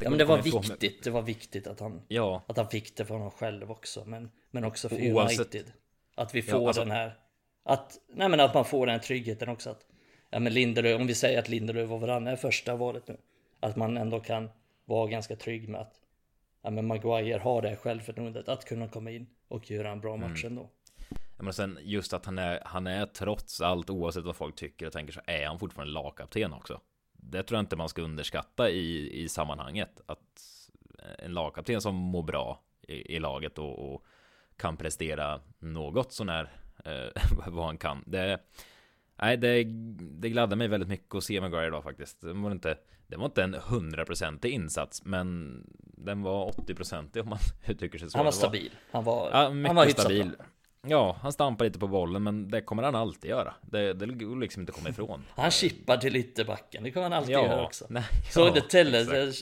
ja 0.00 0.10
men 0.10 0.18
det 0.18 0.24
var 0.24 0.42
viktigt, 0.42 0.82
med... 0.82 0.92
det 1.02 1.10
var 1.10 1.22
viktigt 1.22 1.66
att 1.66 1.80
han, 1.80 2.02
ja. 2.08 2.42
att 2.48 2.56
han 2.56 2.68
fick 2.68 2.96
det 2.96 3.04
för 3.04 3.14
honom 3.14 3.30
själv 3.30 3.70
också, 3.70 4.04
men, 4.04 4.30
men 4.50 4.64
också 4.64 4.88
för 4.88 4.96
United. 4.96 5.72
Att 6.14 6.34
vi 6.34 6.42
får 6.42 6.60
ja, 6.60 6.66
alltså, 6.66 6.82
den 6.82 6.90
här 6.90 7.18
att, 7.62 7.98
nej 8.08 8.28
men 8.28 8.40
att 8.40 8.54
man 8.54 8.64
får 8.64 8.86
den 8.86 9.00
tryggheten 9.00 9.48
också 9.48 9.70
att 9.70 9.86
Ja 10.30 10.38
men 10.38 10.54
Lindelöf, 10.54 11.00
om 11.00 11.06
vi 11.06 11.14
säger 11.14 11.38
att 11.38 11.48
Lindelöf 11.48 11.90
och 11.90 12.00
Varann 12.00 12.26
är 12.26 12.36
första 12.36 12.76
valet 12.76 13.08
nu 13.08 13.16
Att 13.60 13.76
man 13.76 13.96
ändå 13.96 14.20
kan 14.20 14.50
vara 14.84 15.06
ganska 15.06 15.36
trygg 15.36 15.68
med 15.68 15.80
att 15.80 15.94
Ja 16.62 16.70
men 16.70 16.86
Maguire 16.86 17.38
har 17.38 17.62
det 17.62 17.76
självförtroendet 17.76 18.48
att 18.48 18.64
kunna 18.64 18.88
komma 18.88 19.10
in 19.10 19.26
och 19.48 19.70
göra 19.70 19.90
en 19.90 20.00
bra 20.00 20.16
match 20.16 20.44
mm. 20.44 20.58
ändå 20.58 20.70
Ja 21.36 21.42
men 21.42 21.52
sen 21.52 21.78
just 21.82 22.12
att 22.12 22.26
han 22.26 22.38
är, 22.38 22.60
han 22.64 22.86
är 22.86 23.06
trots 23.06 23.60
allt 23.60 23.90
oavsett 23.90 24.24
vad 24.24 24.36
folk 24.36 24.56
tycker 24.56 24.86
och 24.86 24.92
tänker 24.92 25.12
så 25.12 25.20
är 25.26 25.46
han 25.46 25.58
fortfarande 25.58 25.92
lagkapten 25.92 26.52
också 26.52 26.80
det 27.22 27.42
tror 27.42 27.56
jag 27.56 27.62
inte 27.62 27.76
man 27.76 27.88
ska 27.88 28.02
underskatta 28.02 28.70
i, 28.70 29.22
i 29.22 29.28
sammanhanget. 29.28 30.00
Att 30.06 30.42
en 31.18 31.32
lagkapten 31.32 31.80
som 31.80 31.94
mår 31.94 32.22
bra 32.22 32.62
i, 32.88 33.16
i 33.16 33.18
laget 33.18 33.58
och, 33.58 33.94
och, 33.94 34.04
kan 34.56 34.76
prestera 34.76 35.40
något 35.58 36.12
sånär 36.12 36.50
vad 37.46 37.64
han 37.64 37.78
kan. 37.78 38.04
Det, 38.06 38.38
nej, 39.22 39.36
det, 39.36 39.64
det 39.98 40.28
gladde 40.28 40.56
mig 40.56 40.68
väldigt 40.68 40.88
mycket 40.88 41.14
att 41.14 41.24
se 41.24 41.40
Maguire 41.40 41.66
idag 41.66 41.82
faktiskt. 41.82 42.20
Det 42.20 42.32
var 42.32 42.50
inte, 42.50 42.76
det 43.06 43.16
var 43.16 43.24
inte 43.24 43.42
en 43.42 43.54
hundraprocentig 43.54 44.50
insats, 44.50 45.04
men 45.04 45.60
den 46.04 46.22
var 46.22 46.50
80-procentig 46.50 47.20
om 47.20 47.28
man 47.28 47.38
uttrycker 47.66 47.98
sig 47.98 48.10
så. 48.10 48.18
Han 48.18 48.24
var 48.24 48.32
stabil. 48.32 48.70
Han 48.90 49.04
var, 49.04 49.30
ja, 49.30 49.38
han 49.38 49.76
var 49.76 49.86
stabil. 49.86 50.32
Ja, 50.82 51.16
han 51.22 51.32
stampar 51.32 51.64
lite 51.64 51.78
på 51.78 51.88
bollen, 51.88 52.22
men 52.22 52.50
det 52.50 52.60
kommer 52.60 52.82
han 52.82 52.94
alltid 52.94 53.30
göra. 53.30 53.54
Det, 53.62 53.92
det 53.92 54.06
går 54.06 54.36
liksom 54.36 54.62
inte 54.62 54.70
att 54.70 54.76
komma 54.76 54.88
ifrån. 54.88 55.24
han 55.34 55.50
chippar 55.50 55.96
till 55.96 56.16
ytterbacken, 56.16 56.82
det 56.82 56.90
kommer 56.90 57.04
han 57.04 57.12
alltid 57.12 57.34
ja, 57.34 57.46
göra 57.46 57.64
också. 57.64 57.86
Nej, 57.88 58.04
såg 58.30 58.48
ja, 58.48 58.52
du 58.52 58.60
Telles? 58.60 59.08
Jag, 59.08 59.34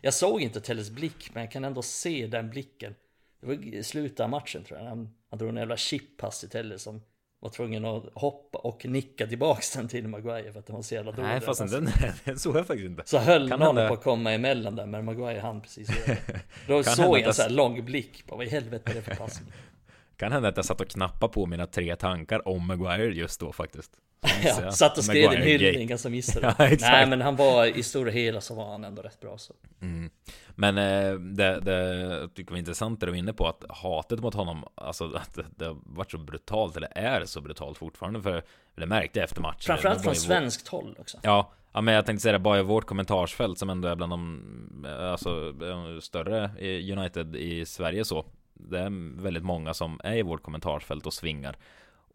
jag, 0.00 0.14
såg 0.14 0.40
inte 0.42 0.60
Telles 0.60 0.90
blick, 0.90 1.30
men 1.34 1.42
jag 1.42 1.52
kan 1.52 1.64
ändå 1.64 1.82
se 1.82 2.26
den 2.26 2.50
blicken. 2.50 2.94
Det 3.40 3.46
var 3.46 3.54
i 3.54 3.82
slutet 3.82 4.20
av 4.20 4.30
matchen 4.30 4.64
tror 4.64 4.80
jag. 4.80 4.86
Han, 4.86 5.14
han 5.30 5.38
drog 5.38 5.50
en 5.50 5.56
jävla 5.56 5.76
chippass 5.76 6.40
till 6.40 6.48
Telles 6.48 6.82
som 6.82 7.02
var 7.40 7.50
tvungen 7.50 7.84
att 7.84 8.04
hoppa 8.14 8.58
och 8.58 8.86
nicka 8.86 9.26
tillbaks 9.26 9.72
den 9.72 9.88
till 9.88 10.08
Maguire 10.08 10.52
för 10.52 10.60
att 10.60 10.66
den 10.66 10.76
var 10.76 10.82
så 10.82 10.94
jävla 10.94 11.12
dålig. 11.12 11.28
Nej 11.28 11.40
fast 11.40 11.70
den, 11.70 11.90
den 12.24 12.38
såg 12.38 12.56
jag 12.56 12.66
faktiskt 12.66 12.86
inte. 12.86 13.02
Så 13.06 13.18
höll 13.18 13.48
kan 13.48 13.58
någon 13.58 13.66
hända... 13.76 13.88
på 13.88 13.94
att 13.94 14.02
komma 14.02 14.32
emellan 14.32 14.76
där 14.76 14.86
men 14.86 15.04
Maguire 15.04 15.40
han 15.40 15.60
precis 15.60 15.88
Då 16.66 16.82
såg 16.82 17.18
jag 17.18 17.26
en 17.26 17.34
så 17.34 17.42
här 17.42 17.50
lång 17.50 17.84
blick 17.84 18.26
på 18.26 18.36
vad 18.36 18.46
i 18.46 18.48
helvete 18.48 18.90
är 18.90 18.94
det 18.94 19.02
för 19.02 19.14
passning. 19.14 19.52
Kan 20.16 20.32
hända 20.32 20.48
att 20.48 20.56
jag 20.56 20.64
satt 20.64 20.80
och 20.80 20.88
knappade 20.88 21.32
på 21.32 21.46
mina 21.46 21.66
tre 21.66 21.96
tankar 21.96 22.48
om 22.48 22.66
Maguire 22.66 23.14
just 23.14 23.40
då 23.40 23.52
faktiskt. 23.52 23.92
Ja, 24.44 24.72
satt 24.72 24.98
och 24.98 25.04
skrev 25.04 25.32
en 25.32 25.42
hyllning 25.42 25.98
så 25.98 26.10
missade 26.10 26.46
ja, 26.58 26.68
Nej 26.80 27.06
men 27.06 27.20
han 27.20 27.36
var 27.36 27.66
i 27.66 27.82
stora 27.82 28.10
hela 28.10 28.40
så 28.40 28.54
var 28.54 28.70
han 28.70 28.84
ändå 28.84 29.02
rätt 29.02 29.20
bra 29.20 29.38
så. 29.38 29.54
Mm. 29.80 30.10
Men 30.54 30.78
eh, 30.78 31.18
det, 31.18 31.60
det 31.60 31.96
jag 31.96 32.34
tycker 32.34 32.50
var 32.50 32.58
intressant 32.58 33.00
det 33.00 33.06
du 33.06 33.12
var 33.12 33.18
inne 33.18 33.32
på 33.32 33.48
att 33.48 33.64
hatet 33.68 34.20
mot 34.20 34.34
honom, 34.34 34.64
alltså 34.74 35.12
att 35.14 35.34
det, 35.34 35.44
det 35.56 35.64
har 35.64 35.76
varit 35.82 36.10
så 36.10 36.18
brutalt, 36.18 36.76
eller 36.76 36.98
är 36.98 37.24
så 37.24 37.40
brutalt 37.40 37.78
fortfarande, 37.78 38.22
för 38.22 38.44
det 38.74 38.86
märkte 38.86 39.18
jag 39.18 39.24
efter 39.24 39.40
matchen. 39.40 39.60
Framförallt 39.60 40.02
från 40.02 40.14
svenskt 40.14 40.68
håll 40.68 40.96
också. 40.98 41.18
Ja, 41.22 41.52
ja, 41.72 41.80
men 41.80 41.94
jag 41.94 42.06
tänkte 42.06 42.22
säga 42.22 42.32
det 42.32 42.38
bara 42.38 42.58
i 42.58 42.62
vårt 42.62 42.86
kommentarsfält 42.86 43.58
som 43.58 43.70
ändå 43.70 43.88
är 43.88 43.94
bland 43.94 44.12
de 44.12 44.86
alltså, 45.00 45.54
större 46.00 46.50
United 46.92 47.36
i 47.36 47.66
Sverige 47.66 48.04
så 48.04 48.24
det 48.54 48.78
är 48.78 49.22
väldigt 49.22 49.44
många 49.44 49.74
som 49.74 50.00
är 50.04 50.16
i 50.16 50.22
vårt 50.22 50.42
kommentarsfält 50.42 51.06
och 51.06 51.12
svingar. 51.12 51.56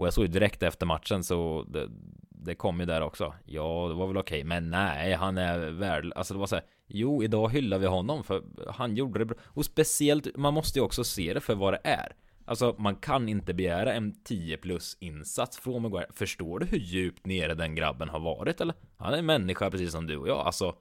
Och 0.04 0.08
jag 0.08 0.14
såg 0.14 0.26
ju 0.26 0.32
direkt 0.32 0.64
efter 0.64 0.86
matchen 0.86 1.24
så 1.24 1.66
det, 1.68 1.88
det 2.30 2.56
kom 2.56 2.80
ju 2.80 2.86
där 2.86 3.02
också. 3.02 3.34
Ja, 3.46 3.86
det 3.90 3.94
var 3.94 4.08
väl 4.08 4.18
okej, 4.18 4.38
okay, 4.38 4.44
men 4.44 4.70
nej, 4.70 5.14
han 5.14 5.38
är 5.38 5.72
värd. 5.72 6.12
Alltså 6.16 6.34
det 6.34 6.40
var 6.40 6.48
så 6.48 6.56
här. 6.56 6.66
Jo, 6.88 7.24
idag 7.24 7.52
hyllar 7.52 7.78
vi 7.78 7.86
honom 7.86 8.24
för 8.24 8.44
han 8.68 8.96
gjorde 8.96 9.20
det 9.20 9.26
bra. 9.26 9.38
Och 9.44 9.66
speciellt, 9.66 10.38
man 10.38 10.54
måste 10.54 10.80
ju 10.80 10.86
också 10.86 11.04
se 11.04 11.34
det 11.34 11.40
för 11.40 11.56
vad 11.56 11.74
det 11.74 11.80
är. 11.84 12.16
Alltså 12.46 12.76
man 12.78 12.96
kan 12.96 13.30
inte 13.30 13.54
begära 13.54 13.94
en 13.94 14.24
10 14.24 14.58
plus 14.58 14.98
insats 15.00 15.58
från 15.58 15.82
Maguire. 15.82 16.08
Förstår 16.14 16.60
du 16.60 16.66
hur 16.66 16.78
djupt 16.78 17.26
nere 17.26 17.54
den 17.54 17.76
grabben 17.76 18.10
har 18.10 18.20
varit 18.20 18.62
eller? 18.62 18.76
Han 18.98 19.14
är 19.14 19.18
en 19.18 19.26
människa 19.26 19.72
precis 19.72 19.92
som 19.92 20.08
du 20.08 20.18
och 20.18 20.28
jag. 20.28 20.38
Alltså 20.38 20.76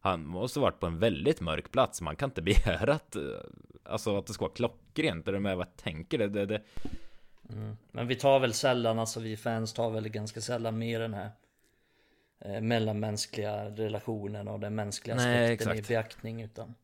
han 0.00 0.26
måste 0.26 0.60
varit 0.60 0.80
på 0.80 0.86
en 0.86 0.98
väldigt 0.98 1.40
mörk 1.40 1.70
plats. 1.70 2.00
Man 2.00 2.16
kan 2.16 2.30
inte 2.30 2.42
begära 2.42 2.94
att, 2.94 3.16
eh, 3.16 3.22
alltså 3.84 4.18
att 4.18 4.26
det 4.26 4.32
ska 4.32 4.44
vara 4.44 4.54
klockrent. 4.54 5.28
är 5.28 5.32
du 5.32 5.40
med 5.40 5.56
vad 5.56 5.66
jag 5.66 5.76
tänker. 5.76 6.18
Det, 6.18 6.28
det, 6.28 6.46
det. 6.46 6.62
Mm. 7.52 7.76
Men 7.92 8.06
vi 8.06 8.14
tar 8.14 8.38
väl 8.38 8.52
sällan, 8.52 8.98
alltså 8.98 9.20
vi 9.20 9.36
fans 9.36 9.72
tar 9.72 9.90
väl 9.90 10.08
ganska 10.08 10.40
sällan 10.40 10.78
med 10.78 11.00
den 11.00 11.14
här 11.14 11.30
eh, 12.40 12.60
mellanmänskliga 12.60 13.64
relationen 13.64 14.48
och 14.48 14.60
den 14.60 14.74
mänskliga 14.74 15.16
aspekten 15.16 15.68
Nej, 15.68 15.78
i 15.78 15.82
beaktning. 15.82 16.42
Utan 16.42 16.74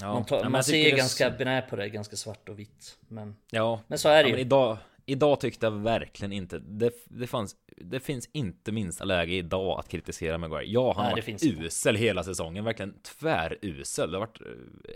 ja. 0.00 0.12
man, 0.12 0.24
tar, 0.24 0.40
ja, 0.42 0.48
man 0.48 0.64
ser 0.64 0.96
ganska 0.96 1.30
benä 1.30 1.62
på 1.62 1.76
det, 1.76 1.88
ganska 1.88 2.16
svart 2.16 2.48
och 2.48 2.58
vitt. 2.58 2.98
Men, 3.08 3.36
ja. 3.50 3.80
men 3.86 3.98
så 3.98 4.08
är 4.08 4.24
det 4.24 4.30
ju. 4.30 4.38
idag, 4.38 4.78
idag 5.06 5.40
tyckte 5.40 5.66
jag 5.66 5.70
verkligen 5.70 6.32
inte 6.32 6.58
det, 6.58 6.92
det, 7.04 7.26
fanns, 7.26 7.56
det 7.76 8.00
finns 8.00 8.28
inte 8.32 8.72
minsta 8.72 9.04
läge 9.04 9.32
idag 9.32 9.78
att 9.78 9.88
kritisera 9.88 10.38
Maguire. 10.38 10.66
Ja, 10.66 10.92
han 10.92 11.04
Nej, 11.04 11.10
har 11.10 11.32
varit 11.32 11.44
usel 11.44 11.94
inte. 11.94 12.04
hela 12.04 12.24
säsongen, 12.24 12.64
verkligen 12.64 12.94
tvärusel. 13.02 14.10
Det 14.10 14.16
har 14.16 14.26
varit 14.26 14.40
uh, 14.40 14.46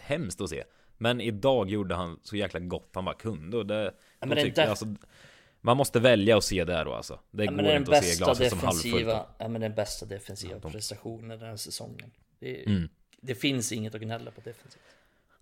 hemskt 0.03 0.41
att 0.41 0.51
se. 0.51 0.65
Men 1.03 1.21
idag 1.21 1.71
gjorde 1.71 1.95
han 1.95 2.21
så 2.23 2.37
jäkla 2.37 2.61
gott 2.61 2.91
han 2.95 3.05
bara 3.05 3.15
kunde 3.15 3.57
och 3.57 3.67
det, 3.67 3.95
ja, 4.21 4.27
men 4.27 4.53
det 4.55 4.59
alltså, 4.59 4.87
man 5.61 5.77
måste 5.77 6.01
välja 6.01 6.37
att 6.37 6.45
se 6.45 6.65
det 6.65 6.85
då 6.85 6.93
alltså. 6.93 7.19
Det 7.31 7.45
ja, 7.45 7.51
går 7.51 7.77
inte 7.77 7.99
att 7.99 8.05
se 8.05 8.25
glaset 8.25 8.51
som 8.51 8.59
halvfullt. 8.59 9.09
Ja 9.39 9.49
men 9.49 9.61
den 9.61 9.75
bästa 9.75 10.07
defensiva 10.07 10.53
ja, 10.53 10.59
de... 10.59 10.73
prestationen 10.73 11.39
den 11.39 11.49
här 11.49 11.57
säsongen. 11.57 12.11
Det, 12.39 12.67
mm. 12.67 12.89
det 13.21 13.35
finns 13.35 13.73
inget 13.73 13.95
att 13.95 14.01
gnälla 14.01 14.31
på 14.31 14.41
defensivt. 14.41 14.83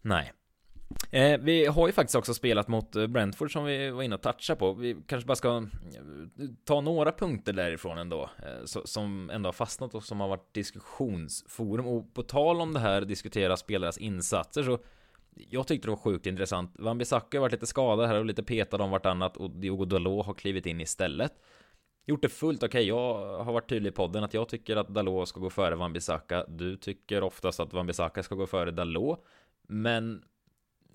Nej. 0.03 0.33
Eh, 1.11 1.41
vi 1.41 1.67
har 1.67 1.87
ju 1.87 1.93
faktiskt 1.93 2.17
också 2.17 2.35
spelat 2.35 2.69
mot 2.69 2.97
eh, 2.97 3.07
Brentford 3.07 3.53
som 3.53 3.65
vi 3.65 3.91
var 3.91 4.03
inne 4.03 4.15
och 4.15 4.23
touchade 4.23 4.59
på. 4.59 4.73
Vi 4.73 4.97
kanske 5.07 5.27
bara 5.27 5.37
ska 5.37 5.57
eh, 5.57 5.63
ta 6.65 6.81
några 6.81 7.13
punkter 7.13 7.53
därifrån 7.53 7.99
ändå. 7.99 8.31
Eh, 8.39 8.65
så, 8.65 8.87
som 8.87 9.31
ändå 9.31 9.49
har 9.49 9.53
fastnat 9.53 9.95
och 9.95 10.05
som 10.05 10.21
har 10.21 10.29
varit 10.29 10.55
diskussionsforum. 10.55 11.87
Och 11.87 12.15
på 12.15 12.23
tal 12.23 12.61
om 12.61 12.73
det 12.73 12.81
här 12.81 13.01
diskutera 13.01 13.57
spelares 13.57 13.99
insatser 13.99 14.63
så 14.63 14.79
jag 15.35 15.67
tyckte 15.67 15.89
det 15.89 15.91
var 15.91 15.97
sjukt 15.97 16.27
intressant. 16.27 16.75
Van 16.79 16.99
Bissaka 16.99 17.39
har 17.39 17.41
varit 17.41 17.53
lite 17.53 17.67
skadad 17.67 18.09
här 18.09 18.19
och 18.19 18.25
lite 18.25 18.43
petad 18.43 18.83
om 18.83 18.91
vartannat 18.91 19.37
och 19.37 19.51
Diogo 19.51 19.85
Dalot 19.85 20.27
har 20.27 20.35
klivit 20.35 20.67
in 20.67 20.81
istället. 20.81 21.33
Gjort 22.07 22.23
det 22.23 22.29
fullt 22.29 22.63
okej. 22.63 22.69
Okay. 22.69 22.85
Jag 22.89 23.45
har 23.45 23.53
varit 23.53 23.69
tydlig 23.69 23.91
i 23.91 23.95
podden 23.95 24.25
att 24.25 24.35
jag 24.35 24.49
tycker 24.49 24.77
att 24.77 24.89
Dalot 24.89 25.29
ska 25.29 25.41
gå 25.41 25.51
före 25.51 25.75
Van 25.75 25.93
Bissaka. 25.93 26.45
Du 26.49 26.77
tycker 26.77 27.23
oftast 27.23 27.61
att 27.61 27.73
Van 27.73 27.87
Bissaka 27.87 28.23
ska 28.23 28.35
gå 28.35 28.47
före 28.47 28.71
Dalot. 28.71 29.25
Men 29.63 30.25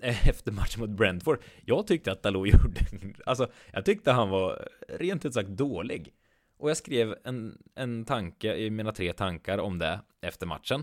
efter 0.00 0.52
matchen 0.52 0.80
mot 0.80 0.90
Brentford. 0.90 1.38
Jag 1.64 1.86
tyckte 1.86 2.12
att 2.12 2.22
Dalot 2.22 2.48
gjorde, 2.52 2.80
alltså 3.26 3.48
jag 3.72 3.84
tyckte 3.84 4.12
han 4.12 4.28
var 4.28 4.68
rent 4.88 5.24
ut 5.24 5.34
sagt 5.34 5.48
dålig. 5.48 6.14
Och 6.58 6.70
jag 6.70 6.76
skrev 6.76 7.14
en, 7.24 7.58
en 7.74 8.04
tanke 8.04 8.56
i 8.56 8.70
mina 8.70 8.92
tre 8.92 9.12
tankar 9.12 9.58
om 9.58 9.78
det 9.78 10.00
efter 10.20 10.46
matchen. 10.46 10.82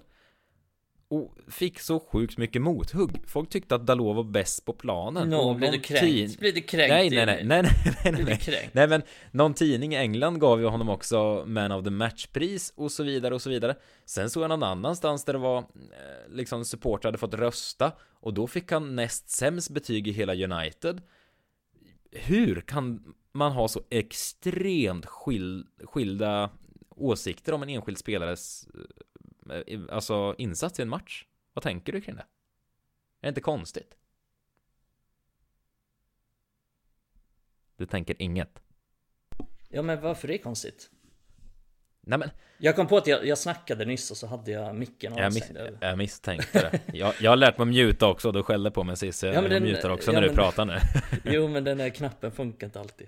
Och 1.13 1.37
fick 1.47 1.79
så 1.79 1.99
sjukt 1.99 2.37
mycket 2.37 2.61
mothugg. 2.61 3.21
Folk 3.27 3.49
tyckte 3.49 3.75
att 3.75 3.85
Dalot 3.85 4.15
var 4.15 4.23
bäst 4.23 4.65
på 4.65 4.73
planen. 4.73 5.29
No, 5.29 5.53
blev 5.53 5.71
du 5.71 5.79
kränkt? 5.79 6.39
Blir 6.39 6.53
du 6.53 6.61
kränkt? 6.61 6.89
Nej, 6.89 7.09
nej, 7.09 7.25
nej, 7.25 7.43
nej, 7.45 7.63
nej, 8.03 8.23
nej, 8.23 8.39
nej. 8.47 8.69
nej, 8.73 8.87
men 8.87 9.01
någon 9.31 9.53
tidning 9.53 9.93
i 9.93 9.97
England 9.97 10.39
gav 10.39 10.61
ju 10.61 10.67
honom 10.67 10.89
också 10.89 11.43
Man 11.47 11.71
of 11.71 11.83
the 11.83 11.89
Match-pris 11.89 12.73
och 12.75 12.91
så 12.91 13.03
vidare 13.03 13.33
och 13.33 13.41
så 13.41 13.49
vidare. 13.49 13.75
Sen 14.05 14.29
såg 14.29 14.43
jag 14.43 14.49
någon 14.49 14.63
annanstans 14.63 15.25
där 15.25 15.33
det 15.33 15.39
var 15.39 15.57
eh, 15.57 15.63
liksom 16.29 16.65
supportrar 16.65 17.07
hade 17.07 17.17
fått 17.17 17.33
rösta 17.33 17.91
och 18.19 18.33
då 18.33 18.47
fick 18.47 18.71
han 18.71 18.95
näst 18.95 19.29
sämst 19.29 19.69
betyg 19.69 20.07
i 20.07 20.11
hela 20.11 20.33
United. 20.35 21.01
Hur 22.11 22.61
kan 22.61 23.13
man 23.31 23.51
ha 23.51 23.67
så 23.67 23.81
extremt 23.89 25.05
skil 25.05 25.65
skilda 25.83 26.49
åsikter 26.95 27.53
om 27.53 27.63
en 27.63 27.69
enskild 27.69 27.97
spelares 27.97 28.67
Eh, 28.73 28.81
alltså 29.89 30.35
insats 30.37 30.79
i 30.79 30.81
en 30.81 30.89
match. 30.89 31.25
Vad 31.53 31.63
tänker 31.63 31.93
du 31.93 32.01
kring 32.01 32.15
det? 32.15 32.21
Är 32.21 32.25
det 33.21 33.27
inte 33.27 33.41
konstigt? 33.41 33.95
Du 37.75 37.85
tänker 37.85 38.21
inget? 38.21 38.63
Ja 39.69 39.81
men 39.81 40.01
varför 40.01 40.27
är 40.27 40.31
det 40.31 40.37
konstigt? 40.37 40.89
Nej 42.01 42.19
men 42.19 42.29
Jag 42.57 42.75
kom 42.75 42.87
på 42.87 42.97
att 42.97 43.07
jag, 43.07 43.25
jag 43.25 43.37
snackade 43.37 43.85
nyss 43.85 44.11
och 44.11 44.17
så 44.17 44.27
hade 44.27 44.51
jag 44.51 44.75
micken 44.75 45.13
jag, 45.17 45.33
mis 45.33 45.51
jag 45.81 45.97
misstänkte 45.97 46.59
det 46.71 46.97
jag, 46.97 47.13
jag 47.19 47.31
har 47.31 47.35
lärt 47.35 47.57
mig 47.57 47.63
att 47.63 47.69
mjuta 47.69 48.07
också, 48.07 48.31
du 48.31 48.43
skällde 48.43 48.71
på 48.71 48.83
mig 48.83 48.97
sist 48.97 49.23
Jag, 49.23 49.35
ja, 49.35 49.47
jag 49.47 49.61
mutar 49.61 49.89
också 49.89 50.11
ja, 50.11 50.19
när 50.19 50.27
du 50.27 50.35
pratar 50.35 50.65
nu 50.65 50.79
Jo 51.23 51.47
men 51.47 51.63
den 51.63 51.79
här 51.79 51.89
knappen 51.89 52.31
funkar 52.31 52.67
inte 52.67 52.79
alltid 52.79 53.07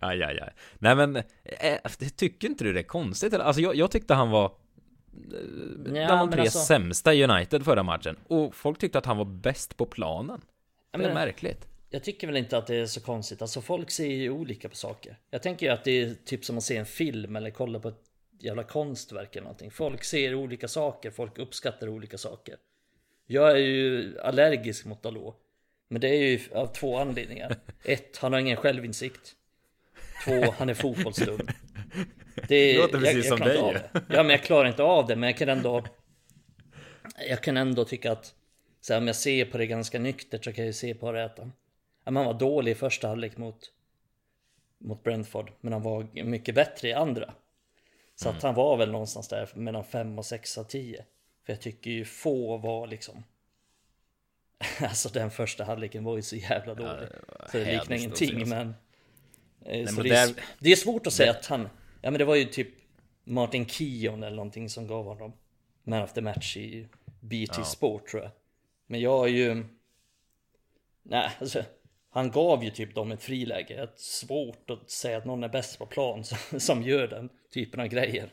Aj, 0.00 0.22
aj, 0.22 0.40
aj. 0.40 0.52
Nej 0.78 0.96
men, 0.96 1.16
äh, 1.16 1.90
tycker 2.16 2.48
inte 2.48 2.64
du 2.64 2.72
det 2.72 2.80
är 2.80 2.84
konstigt? 2.84 3.34
Alltså 3.34 3.62
jag, 3.62 3.74
jag 3.74 3.90
tyckte 3.90 4.14
han 4.14 4.30
var 4.30 4.52
ja, 5.84 6.06
bland 6.06 6.30
de 6.30 6.32
tre 6.32 6.40
alltså... 6.40 6.58
sämsta 6.58 7.14
i 7.14 7.24
United 7.24 7.64
förra 7.64 7.82
matchen. 7.82 8.16
Och 8.26 8.54
folk 8.54 8.78
tyckte 8.78 8.98
att 8.98 9.06
han 9.06 9.16
var 9.16 9.24
bäst 9.24 9.76
på 9.76 9.86
planen. 9.86 10.40
Det 10.90 10.98
är 10.98 11.02
men, 11.02 11.14
märkligt. 11.14 11.68
Jag 11.90 12.04
tycker 12.04 12.26
väl 12.26 12.36
inte 12.36 12.58
att 12.58 12.66
det 12.66 12.76
är 12.76 12.86
så 12.86 13.00
konstigt. 13.00 13.42
Alltså 13.42 13.60
folk 13.60 13.90
ser 13.90 14.06
ju 14.06 14.30
olika 14.30 14.68
på 14.68 14.76
saker. 14.76 15.18
Jag 15.30 15.42
tänker 15.42 15.66
ju 15.66 15.72
att 15.72 15.84
det 15.84 16.02
är 16.02 16.14
typ 16.24 16.44
som 16.44 16.56
att 16.58 16.62
se 16.62 16.76
en 16.76 16.86
film 16.86 17.36
eller 17.36 17.50
kolla 17.50 17.80
på 17.80 17.88
ett 17.88 18.02
jävla 18.38 18.64
konstverk 18.64 19.36
eller 19.36 19.44
någonting. 19.44 19.70
Folk 19.70 20.04
ser 20.04 20.34
olika 20.34 20.68
saker, 20.68 21.10
folk 21.10 21.38
uppskattar 21.38 21.88
olika 21.88 22.18
saker. 22.18 22.56
Jag 23.26 23.50
är 23.50 23.56
ju 23.56 24.18
allergisk 24.20 24.84
mot 24.84 25.02
Dalot. 25.02 25.36
Men 25.88 26.00
det 26.00 26.08
är 26.08 26.22
ju 26.22 26.40
av 26.54 26.66
två 26.66 26.98
anledningar. 26.98 27.56
Ett, 27.84 28.16
han 28.16 28.32
har 28.32 28.40
ingen 28.40 28.56
självinsikt. 28.56 29.36
Två, 30.24 30.54
han 30.58 30.68
är 30.68 30.74
fotbollsdum. 30.74 31.40
Det, 32.48 32.78
låter 32.78 32.98
precis 32.98 33.26
jag, 33.26 33.38
jag 33.40 33.54
som 33.54 33.70
dig 33.70 33.90
Ja 33.92 34.22
men 34.22 34.30
jag 34.30 34.42
klarar 34.42 34.68
inte 34.68 34.82
av 34.82 35.06
det 35.06 35.16
men 35.16 35.28
jag 35.28 35.36
kan 35.36 35.48
ändå 35.48 35.84
Jag 37.28 37.42
kan 37.42 37.56
ändå 37.56 37.84
tycka 37.84 38.12
att 38.12 38.34
så 38.80 38.92
här, 38.92 39.00
om 39.00 39.06
jag 39.06 39.16
ser 39.16 39.44
på 39.44 39.58
det 39.58 39.66
ganska 39.66 39.98
nyktert 39.98 40.44
så 40.44 40.52
kan 40.52 40.66
jag 40.66 40.74
se 40.74 40.94
på 40.94 41.12
det 41.12 41.24
att 41.24 41.38
han, 41.38 41.52
han 42.04 42.14
var 42.14 42.34
dålig 42.34 42.72
i 42.72 42.74
första 42.74 43.08
halvlek 43.08 43.36
mot 43.36 43.72
Mot 44.78 45.02
Brentford 45.02 45.52
Men 45.60 45.72
han 45.72 45.82
var 45.82 46.24
mycket 46.24 46.54
bättre 46.54 46.88
i 46.88 46.92
andra 46.92 47.34
Så 48.14 48.28
att 48.28 48.42
han 48.42 48.54
var 48.54 48.76
väl 48.76 48.90
någonstans 48.90 49.28
där 49.28 49.50
mellan 49.54 49.84
5 49.84 50.18
och 50.18 50.26
6 50.26 50.58
av 50.58 50.64
10. 50.64 51.04
För 51.46 51.52
jag 51.52 51.60
tycker 51.60 51.90
ju 51.90 52.04
få 52.04 52.56
var 52.56 52.86
liksom 52.86 53.24
Alltså 54.80 55.08
den 55.08 55.30
första 55.30 55.64
halvleken 55.64 56.04
var 56.04 56.16
ju 56.16 56.22
så 56.22 56.36
jävla 56.36 56.74
dålig. 56.74 57.08
så 57.50 57.58
det 57.58 57.72
liknar 57.72 57.96
ingenting 57.96 58.48
men 58.48 58.74
Eh, 59.66 59.86
så 59.86 59.94
men 59.94 60.04
det, 60.04 60.10
där- 60.10 60.28
är, 60.28 60.34
det 60.58 60.72
är 60.72 60.76
svårt 60.76 61.06
att 61.06 61.12
säga 61.12 61.30
att 61.30 61.46
han 61.46 61.68
Ja 62.02 62.10
men 62.10 62.18
det 62.18 62.24
var 62.24 62.34
ju 62.34 62.44
typ 62.44 62.68
Martin 63.24 63.66
Kion 63.66 64.22
eller 64.22 64.36
någonting 64.36 64.68
som 64.68 64.86
gav 64.86 65.04
honom 65.04 65.32
Man 65.84 66.02
of 66.02 66.12
the 66.12 66.20
match 66.20 66.56
i 66.56 66.88
BT 67.20 67.64
Sport 67.64 68.08
tror 68.08 68.22
jag. 68.22 68.32
Men 68.86 69.00
jag 69.00 69.24
är 69.24 69.32
ju 69.32 69.64
Nej 71.02 71.30
alltså 71.40 71.62
Han 72.10 72.30
gav 72.30 72.64
ju 72.64 72.70
typ 72.70 72.94
dem 72.94 73.12
ett 73.12 73.22
friläge. 73.22 73.74
Det 73.74 73.82
är 73.82 73.90
svårt 73.96 74.70
att 74.70 74.90
säga 74.90 75.18
att 75.18 75.24
någon 75.24 75.44
är 75.44 75.48
bäst 75.48 75.78
på 75.78 75.86
plan 75.86 76.24
som, 76.50 76.60
som 76.60 76.82
gör 76.82 77.08
den 77.08 77.28
typen 77.52 77.80
av 77.80 77.86
grejer. 77.86 78.32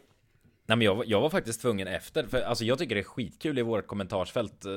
Nej 0.66 0.78
men 0.78 0.86
jag, 0.86 1.08
jag 1.08 1.22
var 1.22 1.30
faktiskt 1.30 1.62
tvungen 1.62 1.88
efter, 1.88 2.28
för 2.28 2.42
alltså 2.42 2.66
jag 2.66 2.80
tycker 2.80 2.96
det 2.96 3.02
är 3.02 3.04
skitkul 3.04 3.60
i 3.60 3.62
vårt 3.62 3.88
kommentarsfält 3.88 4.66
eh, 4.66 4.72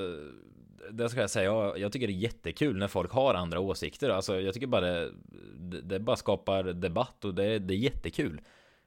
det 0.92 1.08
ska 1.08 1.20
jag 1.20 1.30
säga, 1.30 1.44
jag, 1.44 1.78
jag 1.78 1.92
tycker 1.92 2.06
det 2.06 2.12
är 2.12 2.14
jättekul 2.14 2.76
när 2.76 2.88
folk 2.88 3.12
har 3.12 3.34
andra 3.34 3.60
åsikter. 3.60 4.10
Alltså 4.10 4.40
jag 4.40 4.54
tycker 4.54 4.66
bara 4.66 4.80
det, 4.80 5.12
det, 5.58 5.80
det 5.80 6.00
bara 6.00 6.16
skapar 6.16 6.64
debatt 6.64 7.24
och 7.24 7.34
det, 7.34 7.58
det 7.58 7.74
är 7.74 7.78
jättekul. 7.78 8.40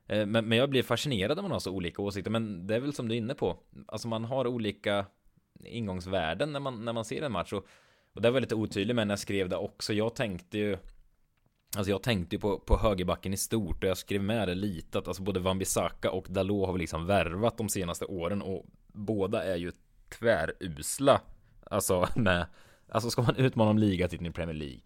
Eh, 0.08 0.26
men, 0.26 0.46
men 0.46 0.58
jag 0.58 0.70
blir 0.70 0.84
fascinerad 0.84 1.38
när 1.38 1.42
man 1.42 1.52
har 1.52 1.60
så 1.60 1.72
olika 1.72 2.02
åsikter 2.02 2.32
Men 2.32 2.68
det 2.68 2.76
är 2.76 2.80
väl 2.80 2.94
som 2.94 3.08
du 3.08 3.16
är 3.16 3.18
inne 3.18 3.34
på. 3.34 3.58
Alltså 3.88 4.08
man 4.08 4.26
har 4.26 4.48
olika 4.48 5.06
ingångsvärden 5.64 6.52
när 6.52 6.60
man, 6.60 6.86
när 6.86 6.94
man 6.94 7.06
ser 7.06 7.22
en 7.22 7.32
match 7.32 7.54
och, 7.54 7.68
och 8.14 8.22
det 8.22 8.32
var 8.32 8.40
lite 8.40 8.56
otydligt 8.56 8.96
men 8.96 9.08
när 9.08 9.12
jag 9.12 9.20
skrev 9.20 9.50
det 9.50 9.58
också. 9.58 9.94
Jag 9.94 10.16
tänkte 10.16 10.58
ju 10.58 10.78
Alltså 11.78 11.92
jag 11.92 12.04
tänkte 12.04 12.36
ju 12.36 12.40
på, 12.40 12.60
på 12.60 12.78
högerbacken 12.78 13.34
i 13.34 13.38
stort 13.38 13.84
och 13.84 13.90
jag 13.90 13.98
skrev 13.98 14.24
med 14.24 14.48
det 14.48 14.56
lite 14.56 15.00
att 15.00 15.08
alltså 15.08 15.24
både 15.24 15.40
Wan-Bissaka 15.40 16.10
och 16.10 16.28
Dalot 16.30 16.66
har 16.66 16.74
vi 16.74 16.80
liksom 16.80 17.06
värvat 17.06 17.58
de 17.58 17.70
senaste 17.70 18.06
åren 18.06 18.42
och 18.42 18.66
båda 18.88 19.44
är 19.44 19.56
ju 19.56 19.72
tvärusla. 20.20 21.22
Alltså 21.70 22.08
med, 22.16 22.46
alltså 22.90 23.10
ska 23.10 23.22
man 23.22 23.36
utmana 23.36 23.70
om 23.70 23.78
ligatiteln 23.78 24.26
i 24.26 24.32
Premier 24.32 24.56
League. 24.56 24.80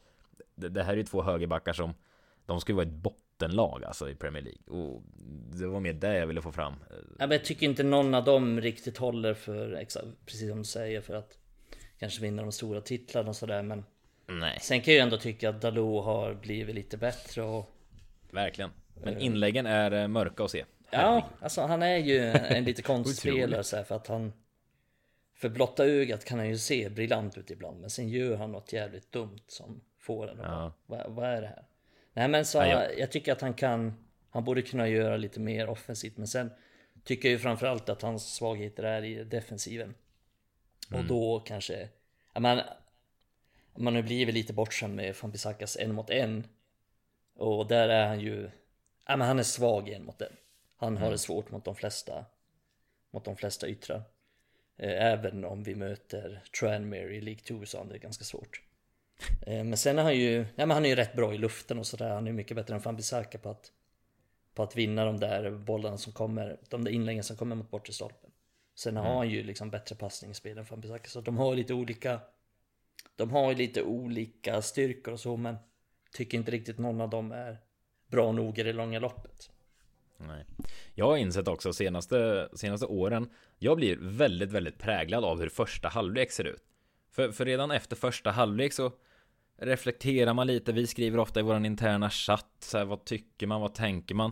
Det, 0.55 0.69
det 0.69 0.83
här 0.83 0.93
är 0.93 0.97
ju 0.97 1.03
två 1.03 1.21
högerbackar 1.21 1.73
som, 1.73 1.93
de 2.45 2.61
ska 2.61 2.71
ju 2.71 2.75
vara 2.75 2.85
ett 2.85 2.93
bottenlag 2.93 3.83
alltså 3.83 4.09
i 4.09 4.15
Premier 4.15 4.43
League. 4.43 4.83
Och 4.83 5.03
det 5.59 5.67
var 5.67 5.79
mer 5.79 5.93
det 5.93 6.17
jag 6.17 6.27
ville 6.27 6.41
få 6.41 6.51
fram. 6.51 6.73
Ja, 6.89 6.95
men 7.27 7.31
jag 7.31 7.45
tycker 7.45 7.65
inte 7.65 7.83
någon 7.83 8.13
av 8.13 8.23
dem 8.23 8.61
riktigt 8.61 8.97
håller 8.97 9.33
för, 9.33 9.85
precis 10.25 10.49
som 10.49 10.57
du 10.57 10.63
säger, 10.63 11.01
för 11.01 11.13
att 11.13 11.37
kanske 11.99 12.21
vinna 12.21 12.41
de 12.41 12.51
stora 12.51 12.81
titlarna 12.81 13.29
och 13.29 13.35
sådär. 13.35 13.63
Men 13.63 13.85
Nej, 14.27 14.59
sen 14.61 14.81
kan 14.81 14.93
jag 14.93 14.99
ju 14.99 15.03
ändå 15.03 15.17
tycka 15.17 15.49
att 15.49 15.61
Dalot 15.61 16.05
har 16.05 16.33
blivit 16.33 16.75
lite 16.75 16.97
bättre 16.97 17.41
och 17.43 17.69
verkligen. 18.31 18.71
Men 19.03 19.17
inläggen 19.17 19.65
är 19.65 19.91
eh, 19.91 20.07
mörka 20.07 20.43
att 20.43 20.51
se. 20.51 20.65
ja, 20.91 21.29
alltså 21.41 21.61
han 21.61 21.83
är 21.83 21.97
ju 21.97 22.19
en 22.31 22.63
lite 22.63 22.81
konstspelare 22.81 23.63
så 23.63 23.75
här, 23.75 23.83
för 23.83 23.95
att 23.95 24.07
han 24.07 24.33
för 25.41 25.49
blotta 25.49 25.85
ögat 25.85 26.25
kan 26.25 26.39
han 26.39 26.47
ju 26.49 26.57
se 26.57 26.89
briljant 26.89 27.37
ut 27.37 27.51
ibland, 27.51 27.81
men 27.81 27.89
sen 27.89 28.09
gör 28.09 28.37
han 28.37 28.51
något 28.51 28.73
jävligt 28.73 29.11
dumt 29.11 29.39
som 29.47 29.81
får 29.97 30.29
en 30.31 30.39
att 30.39 30.45
Ja. 30.45 30.73
vad, 30.85 31.11
vad 31.11 31.25
är 31.29 31.41
det 31.41 31.47
här? 31.47 31.65
Nej 32.13 32.27
men 32.27 32.45
så 32.45 32.57
Ja, 32.57 32.91
jag- 32.97 33.11
tycker 33.11 33.31
att 33.31 33.41
han 33.41 33.53
kan, 33.53 33.93
han 34.29 34.43
borde 34.43 34.61
kunna 34.61 34.87
göra 34.87 35.17
lite 35.17 35.39
mer 35.39 35.69
offensivt, 35.69 36.17
men 36.17 36.27
sen 36.27 36.51
tycker 37.03 37.27
jag 37.29 37.31
ju 37.31 37.39
framförallt 37.39 37.89
att 37.89 38.01
hans 38.01 38.33
svagheter 38.35 38.83
är 38.83 39.03
i 39.03 39.23
defensiven. 39.23 39.95
Och 40.93 41.05
då 41.05 41.39
kanske, 41.39 41.89
ja 42.33 42.39
men 42.39 42.61
man 43.75 43.95
har 43.95 44.01
blivit 44.01 44.35
lite 44.35 44.53
bortskämd 44.53 44.95
med 44.95 45.15
Fambisakas 45.15 45.77
en 45.77 45.93
mot 45.95 46.09
en. 46.09 46.47
Och 47.35 47.67
där 47.67 47.89
är 47.89 48.07
han 48.07 48.19
ju, 48.19 48.49
ja 49.07 49.17
men 49.17 49.27
han 49.27 49.39
är 49.39 49.43
svag 49.43 49.89
en 49.89 50.03
mot 50.05 50.21
en. 50.21 50.33
Han 50.77 50.97
har 50.97 51.11
det 51.11 51.17
svårt 51.17 51.51
mot 51.51 51.65
de 51.65 51.75
flesta, 51.75 52.25
mot 53.11 53.25
de 53.25 53.35
flesta 53.35 53.67
yttrar. 53.67 54.01
Eh, 54.79 55.05
Även 55.05 55.45
om 55.45 55.63
vi 55.63 55.75
möter 55.75 56.43
Tranmere 56.59 57.15
i 57.15 57.21
League 57.21 57.41
2 57.41 57.65
så 57.65 57.77
han 57.77 57.89
det 57.89 57.97
ganska 57.99 58.23
svårt. 58.23 58.61
Eh, 59.41 59.63
Men 59.63 59.77
sen 59.77 59.99
är 59.99 60.03
han 60.03 60.15
ju, 60.17 60.45
ja 60.55 60.65
men 60.65 60.71
han 60.71 60.85
är 60.85 60.89
ju 60.89 60.95
rätt 60.95 61.13
bra 61.13 61.33
i 61.33 61.37
luften 61.37 61.79
och 61.79 61.87
sådär. 61.87 62.09
Han 62.09 62.27
är 62.27 62.31
mycket 62.31 62.57
bättre 62.57 62.75
än 62.75 62.81
Fambisaka 62.81 63.37
på 63.37 63.49
att, 63.49 63.71
på 64.53 64.63
att 64.63 64.75
vinna 64.75 65.05
de 65.05 65.19
där 65.19 65.51
bollarna 65.51 65.97
som 65.97 66.13
kommer, 66.13 66.57
de 66.69 66.83
där 66.83 66.91
inläggen 66.91 67.23
som 67.23 67.37
kommer 67.37 67.55
mot 67.55 67.71
bortre 67.71 67.93
stolpen. 67.93 68.31
Sen 68.75 68.97
har 68.97 69.15
han 69.15 69.29
ju 69.29 69.43
liksom 69.43 69.69
bättre 69.69 69.95
passningsspel 69.95 70.57
än 70.57 70.65
Fambisaka. 70.65 71.09
Så 71.09 71.21
de 71.21 71.37
har 71.37 71.55
lite 71.55 71.73
olika, 71.73 72.19
de 73.15 73.31
har 73.31 73.49
ju 73.49 73.55
lite 73.57 73.83
olika 73.83 74.61
styrkor 74.61 75.13
och 75.13 75.19
så 75.19 75.37
men 75.37 75.55
tycker 76.13 76.37
inte 76.37 76.51
riktigt 76.51 76.77
någon 76.77 77.01
av 77.01 77.09
dem 77.09 77.31
är 77.31 77.57
bra 78.07 78.31
nog 78.31 78.59
i 78.59 78.63
det 78.63 78.73
långa 78.73 78.99
loppet. 78.99 79.49
Nej. 80.27 80.45
Jag 80.93 81.05
har 81.05 81.17
insett 81.17 81.47
också 81.47 81.73
senaste, 81.73 82.49
senaste 82.53 82.85
åren 82.85 83.29
Jag 83.57 83.77
blir 83.77 83.97
väldigt, 84.01 84.51
väldigt 84.51 84.79
präglad 84.79 85.25
av 85.25 85.39
hur 85.39 85.49
första 85.49 85.87
halvlek 85.87 86.31
ser 86.31 86.43
ut 86.43 86.63
För, 87.11 87.31
för 87.31 87.45
redan 87.45 87.71
efter 87.71 87.95
första 87.95 88.31
halvlek 88.31 88.73
så 88.73 88.91
Reflekterar 89.61 90.33
man 90.33 90.47
lite, 90.47 90.71
vi 90.71 90.87
skriver 90.87 91.17
ofta 91.17 91.39
i 91.39 91.43
våran 91.43 91.65
interna 91.65 92.09
chatt 92.09 92.55
så 92.59 92.77
här, 92.77 92.85
Vad 92.85 93.05
tycker 93.05 93.47
man, 93.47 93.61
vad 93.61 93.73
tänker 93.73 94.15
man? 94.15 94.31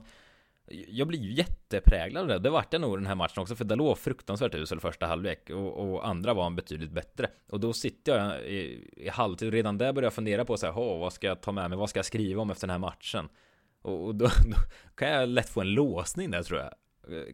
Jag 0.88 1.08
blir 1.08 1.20
ju 1.20 1.34
jättepräglad 1.34 2.22
av 2.22 2.28
det, 2.28 2.40
det 2.40 2.50
vart 2.50 2.74
jag 2.74 2.82
nog 2.82 2.98
den 2.98 3.06
här 3.06 3.16
matchen 3.16 3.42
också 3.42 3.56
För 3.56 3.66
det 3.66 3.76
låg 3.76 3.98
fruktansvärt 3.98 4.56
usel 4.56 4.80
första 4.80 5.06
halvlek 5.06 5.50
och, 5.50 5.94
och 5.94 6.08
andra 6.08 6.34
var 6.34 6.46
en 6.46 6.56
betydligt 6.56 6.92
bättre 6.92 7.30
Och 7.50 7.60
då 7.60 7.74
sitter 7.74 8.18
jag 8.18 8.42
i, 8.42 8.90
i 8.98 9.10
halvtid 9.10 9.48
och 9.48 9.52
redan 9.52 9.78
där 9.78 9.94
börjar 9.94 10.06
jag 10.06 10.14
fundera 10.14 10.46
på 10.46 10.58
så 10.58 10.66
här, 10.66 10.74
vad 10.74 11.14
ska 11.14 11.28
jag 11.28 11.42
ta 11.42 11.52
med 11.52 11.70
mig, 11.70 11.80
vad 11.80 11.90
ska 11.90 12.00
jag 12.00 12.06
skriva 12.06 12.42
om 12.42 12.50
efter 12.50 12.68
den 12.68 12.72
här 12.72 12.80
matchen? 12.80 13.30
Och, 13.82 14.06
och 14.06 14.16
då, 14.16 14.26
då 14.26 14.58
kan 14.96 15.10
jag 15.10 15.30
lätt 15.30 15.50
få 15.50 15.62
en 15.62 15.74
låsning 15.74 16.32
där 16.32 16.44
tror 16.44 16.60
jag. 16.60 16.74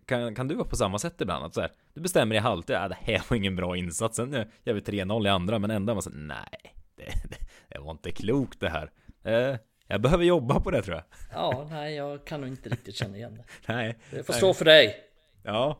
Kan, 0.06 0.36
kan 0.36 0.48
du 0.48 0.56
vara 0.56 0.68
på 0.68 0.76
samma 0.76 1.00
sätt 1.00 1.22
ibland? 1.22 1.46
Att 1.46 1.54
så 1.54 1.62
här, 1.62 1.72
du 1.94 2.02
bestämmer 2.02 2.36
i 2.36 2.40
halvtid, 2.40 2.76
ja, 2.76 2.88
det 2.88 2.98
här 3.02 3.22
var 3.30 3.38
ingen 3.38 3.56
bra 3.56 3.78
insats. 3.78 4.16
Sen 4.16 4.34
gör 4.64 4.74
vi 4.74 4.80
3-0 4.80 5.26
i 5.26 5.30
andra, 5.30 5.60
men 5.60 5.72
ändå 5.72 5.92
var 5.92 5.96
man 5.96 6.02
så 6.02 6.10
nej, 6.10 6.76
det, 6.96 7.04
det, 7.04 7.38
det 7.70 7.80
var 7.80 7.92
inte 7.92 8.12
klokt 8.12 8.60
det 8.60 8.70
här. 8.70 8.92
Eh, 9.24 9.58
jag 9.88 10.02
behöver 10.02 10.24
jobba 10.24 10.60
på 10.60 10.72
det 10.72 10.82
tror 10.82 10.96
jag. 10.96 11.04
Ja, 11.34 11.68
nej 11.72 11.96
jag 11.96 12.26
kan 12.26 12.42
nog 12.42 12.50
inte 12.50 12.70
riktigt 12.70 12.96
känna 12.96 13.18
igen 13.18 13.36
det. 13.38 13.44
Nej, 13.74 13.98
Det 14.12 14.24
får 14.24 14.34
nej. 14.34 14.38
stå 14.40 14.54
för 14.54 14.66
dig. 14.66 14.96
Ja, 15.44 15.78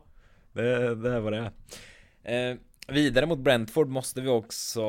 det, 0.52 0.94
det 0.94 1.20
vad 1.20 1.32
det. 1.32 1.52
Eh, 2.22 2.56
vidare 2.88 3.26
mot 3.26 3.38
Brentford 3.38 3.88
måste 3.88 4.20
vi 4.20 4.28
också 4.28 4.82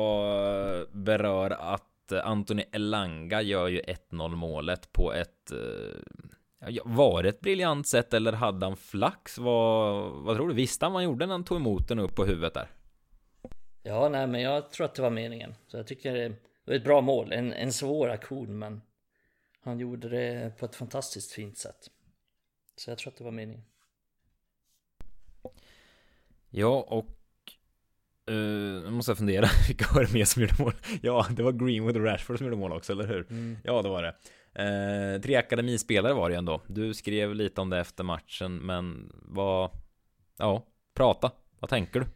beröra 0.92 1.56
att 1.56 1.82
eh, 2.12 2.26
Anthony 2.26 2.64
Elanga 2.72 3.42
gör 3.42 3.68
ju 3.68 3.80
1-0 3.80 4.28
målet 4.28 4.92
på 4.92 5.12
ett 5.12 5.52
eh, 5.52 6.70
Var 6.84 7.22
det 7.22 7.28
ett 7.28 7.40
briljant 7.40 7.86
sätt 7.86 8.14
eller 8.14 8.32
hade 8.32 8.66
han 8.66 8.76
flax? 8.76 9.38
Vad, 9.38 10.10
vad 10.10 10.36
tror 10.36 10.48
du? 10.48 10.54
Visste 10.54 10.84
han 10.84 10.92
vad 10.92 11.02
han 11.02 11.10
gjorde 11.10 11.26
när 11.26 11.34
han 11.34 11.44
tog 11.44 11.58
emot 11.58 11.88
den 11.88 11.98
upp 11.98 12.14
på 12.14 12.24
huvudet 12.24 12.54
där? 12.54 12.68
Ja, 13.82 14.08
nej, 14.08 14.26
men 14.26 14.40
jag 14.40 14.70
tror 14.70 14.84
att 14.84 14.94
det 14.94 15.02
var 15.02 15.10
meningen. 15.10 15.54
Så 15.66 15.76
jag 15.76 15.86
tycker 15.86 16.14
det 16.14 16.32
var 16.64 16.74
ett 16.74 16.84
bra 16.84 17.00
mål. 17.00 17.32
En, 17.32 17.52
en 17.52 17.72
svår 17.72 18.08
aktion, 18.08 18.58
men 18.58 18.82
han 19.60 19.78
gjorde 19.78 20.08
det 20.08 20.58
på 20.58 20.66
ett 20.66 20.74
fantastiskt 20.74 21.32
fint 21.32 21.58
sätt. 21.58 21.90
Så 22.76 22.90
jag 22.90 22.98
tror 22.98 23.12
att 23.12 23.18
det 23.18 23.24
var 23.24 23.30
meningen. 23.30 23.64
Ja, 26.50 26.86
och 26.88 27.15
Uh, 28.30 28.82
nu 28.82 28.90
måste 28.90 29.10
jag 29.10 29.18
fundera, 29.18 29.46
vilka 29.68 29.94
var 29.94 30.04
det 30.04 30.12
mer 30.12 30.24
som 30.24 30.42
gjorde 30.42 30.54
mål? 30.58 30.72
Ja, 31.02 31.26
det 31.30 31.42
var 31.42 31.52
Greenwood 31.52 31.96
och 31.96 32.04
Rashford 32.04 32.38
som 32.38 32.46
gjorde 32.46 32.56
mål 32.56 32.72
också, 32.72 32.92
eller 32.92 33.06
hur? 33.06 33.26
Ja, 33.64 33.82
det 33.82 33.88
var 33.88 34.02
det. 34.02 34.14
Uh, 34.58 35.20
tre 35.20 35.36
akademispelare 35.36 36.14
var 36.14 36.28
det 36.28 36.34
ju 36.34 36.38
ändå. 36.38 36.60
Du 36.66 36.94
skrev 36.94 37.34
lite 37.34 37.60
om 37.60 37.70
det 37.70 37.78
efter 37.78 38.04
matchen, 38.04 38.56
men 38.56 39.12
vad... 39.12 39.70
Ja, 40.38 40.66
prata. 40.94 41.30
Vad 41.60 41.70
tänker 41.70 42.00
du? 42.00 42.06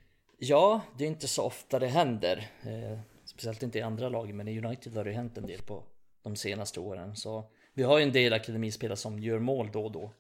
Ja, 0.42 0.80
det 0.98 1.04
är 1.04 1.08
inte 1.08 1.28
så 1.28 1.42
ofta 1.42 1.78
det 1.78 1.86
händer. 1.86 2.48
Eh, 2.62 2.98
speciellt 3.24 3.62
inte 3.62 3.78
i 3.78 3.82
andra 3.82 4.08
lag, 4.08 4.34
men 4.34 4.48
i 4.48 4.58
United 4.58 4.96
har 4.96 5.04
det 5.04 5.12
hänt 5.12 5.38
en 5.38 5.46
del 5.46 5.62
på 5.62 5.84
de 6.22 6.36
senaste 6.36 6.80
åren. 6.80 7.16
Så 7.16 7.44
vi 7.74 7.82
har 7.82 7.98
ju 7.98 8.04
en 8.04 8.12
del 8.12 8.32
akademispelare 8.32 8.96
som 8.96 9.18
gör 9.18 9.38
mål 9.38 9.70
då 9.72 9.84
och 9.84 9.92
då. 9.92 10.12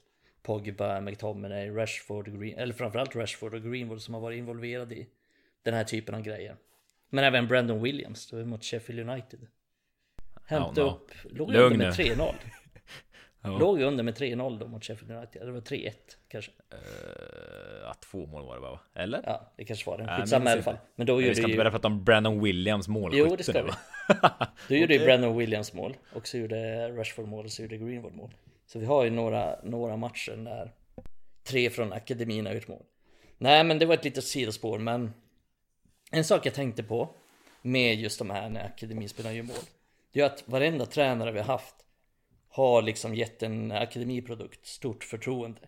Pogba, 0.42 1.00
McTominay, 1.00 1.70
Rashford, 1.70 2.40
Green, 2.40 2.58
eller 2.58 2.74
framförallt 2.74 3.16
Rashford 3.16 3.54
och 3.54 3.62
Greenwood 3.62 4.02
som 4.02 4.14
har 4.14 4.20
varit 4.20 4.38
involverade 4.38 4.94
i 4.94 5.08
den 5.62 5.74
här 5.74 5.84
typen 5.84 6.14
av 6.14 6.22
grejer. 6.22 6.56
Men 7.10 7.24
även 7.24 7.48
Brandon 7.48 7.82
Williams, 7.82 8.26
då 8.30 8.36
mot 8.44 8.64
Sheffield 8.64 9.10
United. 9.10 9.46
Hämtade 10.46 10.80
Ja, 10.80 10.86
no. 10.86 10.90
upp, 10.90 11.10
låg 11.24 11.52
Lugn 11.52 11.72
under 11.72 11.76
med 11.78 11.98
nu. 11.98 12.04
3-0. 12.04 12.34
Ja. 13.42 13.58
Låg 13.58 13.80
under 13.80 14.04
med 14.04 14.18
3-0 14.18 14.58
då 14.58 14.66
mot 14.68 14.84
Sheffield 14.84 15.10
United, 15.16 15.46
det 15.46 15.52
var 15.52 15.60
3-1 15.60 15.92
kanske. 16.28 16.50
Uh, 16.50 16.78
ja, 17.82 17.94
två 18.10 18.26
mål 18.26 18.46
var 18.46 18.54
det 18.54 18.60
bara, 18.60 18.70
va? 18.70 18.80
Eller? 18.94 19.22
Ja, 19.26 19.52
det 19.56 19.64
kanske 19.64 19.90
var 19.90 19.98
det. 19.98 20.04
Nej, 20.04 20.20
Skitsamma 20.20 20.42
i 20.42 20.44
minns 20.44 20.52
alla 20.54 20.62
fall. 20.62 20.74
inte. 20.74 20.86
Men 20.96 21.06
då 21.06 21.12
Men 21.12 21.18
vi 21.18 21.24
gjorde 21.24 21.34
ska 21.34 21.42
inte 21.42 21.50
ju... 21.52 21.56
börja 21.56 21.70
prata 21.70 21.88
om 21.88 22.04
Brandon 22.04 22.42
Williams 22.42 22.88
målskytte 22.88 23.28
Jo, 23.28 23.36
det 23.36 23.42
ska 23.42 23.62
vi. 23.62 23.70
Då 24.68 24.74
gjorde 24.74 24.94
ju. 24.94 25.04
Brandon 25.04 25.38
Williams 25.38 25.72
mål 25.74 25.96
och 26.12 26.26
så 26.28 26.38
gjorde 26.38 26.88
Rashford 26.88 27.28
mål 27.28 27.44
och 27.44 27.50
så 27.50 27.62
gjorde 27.62 27.76
Greenwood 27.76 28.14
mål. 28.14 28.34
Så 28.66 28.78
vi 28.78 28.86
har 28.86 29.04
ju 29.04 29.10
några, 29.10 29.56
några 29.62 29.96
matcher 29.96 30.36
där 30.36 30.72
tre 31.44 31.70
från 31.70 31.92
akademin 31.92 32.46
har 32.46 32.52
gjort 32.52 32.68
mål. 32.68 32.82
Nej, 33.38 33.64
men 33.64 33.78
det 33.78 33.86
var 33.86 33.94
ett 33.94 34.04
litet 34.04 34.24
sidospår, 34.24 34.78
men 34.78 35.12
en 36.10 36.24
sak 36.24 36.46
jag 36.46 36.54
tänkte 36.54 36.82
på 36.82 37.08
med 37.62 38.00
just 38.00 38.18
de 38.18 38.30
här 38.30 38.48
när 38.48 38.64
akademispelarna 38.64 39.34
gör 39.34 39.42
mål. 39.42 39.56
Det 40.12 40.20
är 40.20 40.24
att 40.24 40.48
varenda 40.48 40.86
tränare 40.86 41.32
vi 41.32 41.38
har 41.38 41.46
haft 41.46 41.74
har 42.48 42.82
liksom 42.82 43.14
gett 43.14 43.42
en 43.42 43.72
akademiprodukt 43.72 44.66
stort 44.66 45.04
förtroende. 45.04 45.60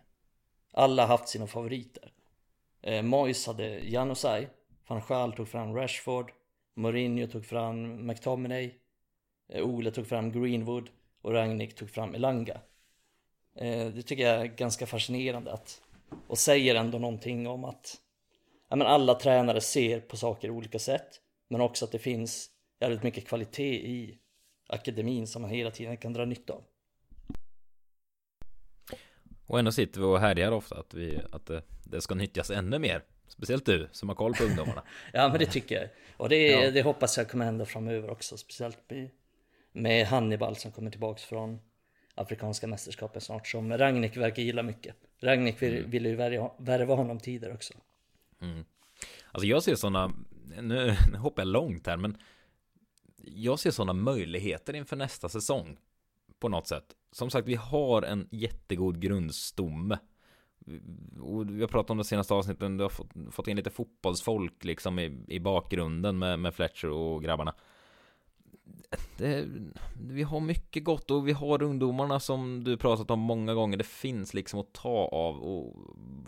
Alla 0.72 1.02
har 1.02 1.08
haft 1.08 1.28
sina 1.28 1.46
favoriter. 1.46 2.12
Eh, 2.82 3.02
Moyes 3.02 3.46
hade 3.46 3.78
Janusaj, 3.78 4.48
van 4.86 5.02
Gaal 5.08 5.32
tog 5.32 5.48
fram 5.48 5.74
Rashford, 5.74 6.32
Mourinho 6.74 7.26
tog 7.26 7.46
fram 7.46 8.06
McTominay, 8.06 8.74
eh, 9.48 9.64
Ole 9.64 9.90
tog 9.90 10.06
fram 10.06 10.32
Greenwood 10.32 10.90
och 11.22 11.32
Rangnick 11.32 11.74
tog 11.74 11.90
fram 11.90 12.14
Elanga. 12.14 12.60
Eh, 13.56 13.86
det 13.86 14.02
tycker 14.02 14.22
jag 14.22 14.40
är 14.40 14.46
ganska 14.46 14.86
fascinerande 14.86 15.52
att, 15.52 15.82
och 16.26 16.38
säger 16.38 16.74
ändå 16.74 16.98
någonting 16.98 17.46
om 17.46 17.64
att 17.64 18.00
ja, 18.72 18.76
men 18.76 18.86
alla 18.86 19.14
tränare 19.14 19.60
ser 19.60 20.00
på 20.00 20.16
saker 20.16 20.48
på 20.48 20.54
olika 20.54 20.78
sätt, 20.78 21.20
men 21.50 21.60
också 21.60 21.84
att 21.84 21.92
det 21.92 21.98
finns 21.98 22.50
jävligt 22.80 23.02
mycket 23.02 23.26
kvalitet 23.28 23.74
i 23.74 24.18
akademin 24.68 25.26
som 25.26 25.42
man 25.42 25.50
hela 25.50 25.70
tiden 25.70 25.96
kan 25.96 26.12
dra 26.12 26.24
nytta 26.24 26.52
av. 26.52 26.64
Och 29.46 29.58
ändå 29.58 29.72
sitter 29.72 30.00
vi 30.00 30.06
och 30.06 30.20
härjar 30.20 30.52
ofta 30.52 30.78
att, 30.78 30.94
vi, 30.94 31.20
att 31.32 31.46
det, 31.46 31.62
det 31.84 32.00
ska 32.00 32.14
nyttjas 32.14 32.50
ännu 32.50 32.78
mer. 32.78 33.02
Speciellt 33.28 33.66
du 33.66 33.88
som 33.92 34.08
har 34.08 34.16
koll 34.16 34.34
på 34.34 34.44
ungdomarna. 34.44 34.82
ja 35.12 35.28
men 35.28 35.38
det 35.38 35.46
tycker 35.46 35.74
jag. 35.74 35.88
Och 36.16 36.28
det, 36.28 36.48
ja. 36.48 36.70
det 36.70 36.82
hoppas 36.82 37.18
jag 37.18 37.28
kommer 37.28 37.44
hända 37.44 37.64
framöver 37.64 38.10
också. 38.10 38.36
Speciellt 38.36 38.78
med, 38.90 39.10
med 39.72 40.06
Hannibal 40.06 40.56
som 40.56 40.72
kommer 40.72 40.90
tillbaks 40.90 41.24
från 41.24 41.60
Afrikanska 42.14 42.66
mästerskapen 42.66 43.20
snart. 43.20 43.46
Som 43.46 43.78
Ragnik 43.78 44.16
verkar 44.16 44.42
gilla 44.42 44.62
mycket. 44.62 44.96
Ragnik 45.20 45.62
vill, 45.62 45.78
mm. 45.78 45.90
ville 45.90 46.08
ju 46.08 46.16
värva 46.58 46.94
honom 46.94 47.20
tidigare 47.20 47.54
också. 47.54 47.74
Mm. 48.42 48.64
Alltså 49.32 49.46
jag 49.46 49.62
ser 49.62 49.74
sådana, 49.74 50.12
nu, 50.60 50.96
nu 51.12 51.18
hoppar 51.18 51.42
jag 51.42 51.48
långt 51.48 51.86
här 51.86 51.96
men 51.96 52.16
jag 53.24 53.58
ser 53.58 53.70
sådana 53.70 53.92
möjligheter 53.92 54.74
inför 54.74 54.96
nästa 54.96 55.28
säsong 55.28 55.78
på 56.38 56.48
något 56.48 56.66
sätt. 56.66 56.84
Som 57.12 57.30
sagt, 57.30 57.48
vi 57.48 57.54
har 57.54 58.02
en 58.02 58.28
jättegod 58.30 59.00
grundstomme. 59.00 59.98
Och 61.20 61.50
vi 61.50 61.60
har 61.60 61.68
pratat 61.68 61.90
om 61.90 61.98
det 61.98 62.04
senaste 62.04 62.34
avsnitten, 62.34 62.76
du 62.76 62.84
har 62.84 62.88
fått, 62.88 63.10
fått 63.30 63.48
in 63.48 63.56
lite 63.56 63.70
fotbollsfolk 63.70 64.64
liksom 64.64 64.98
i, 64.98 65.24
i 65.28 65.40
bakgrunden 65.40 66.18
med, 66.18 66.38
med 66.38 66.54
Fletcher 66.54 66.88
och 66.88 67.22
grabbarna. 67.22 67.54
Det, 69.18 69.48
vi 70.00 70.22
har 70.22 70.40
mycket 70.40 70.84
gott 70.84 71.10
och 71.10 71.28
vi 71.28 71.32
har 71.32 71.62
ungdomarna 71.62 72.20
som 72.20 72.64
du 72.64 72.76
pratat 72.76 73.10
om 73.10 73.18
många 73.18 73.54
gånger. 73.54 73.76
Det 73.76 73.86
finns 73.86 74.34
liksom 74.34 74.60
att 74.60 74.72
ta 74.72 75.08
av 75.12 75.36
och 75.36 75.76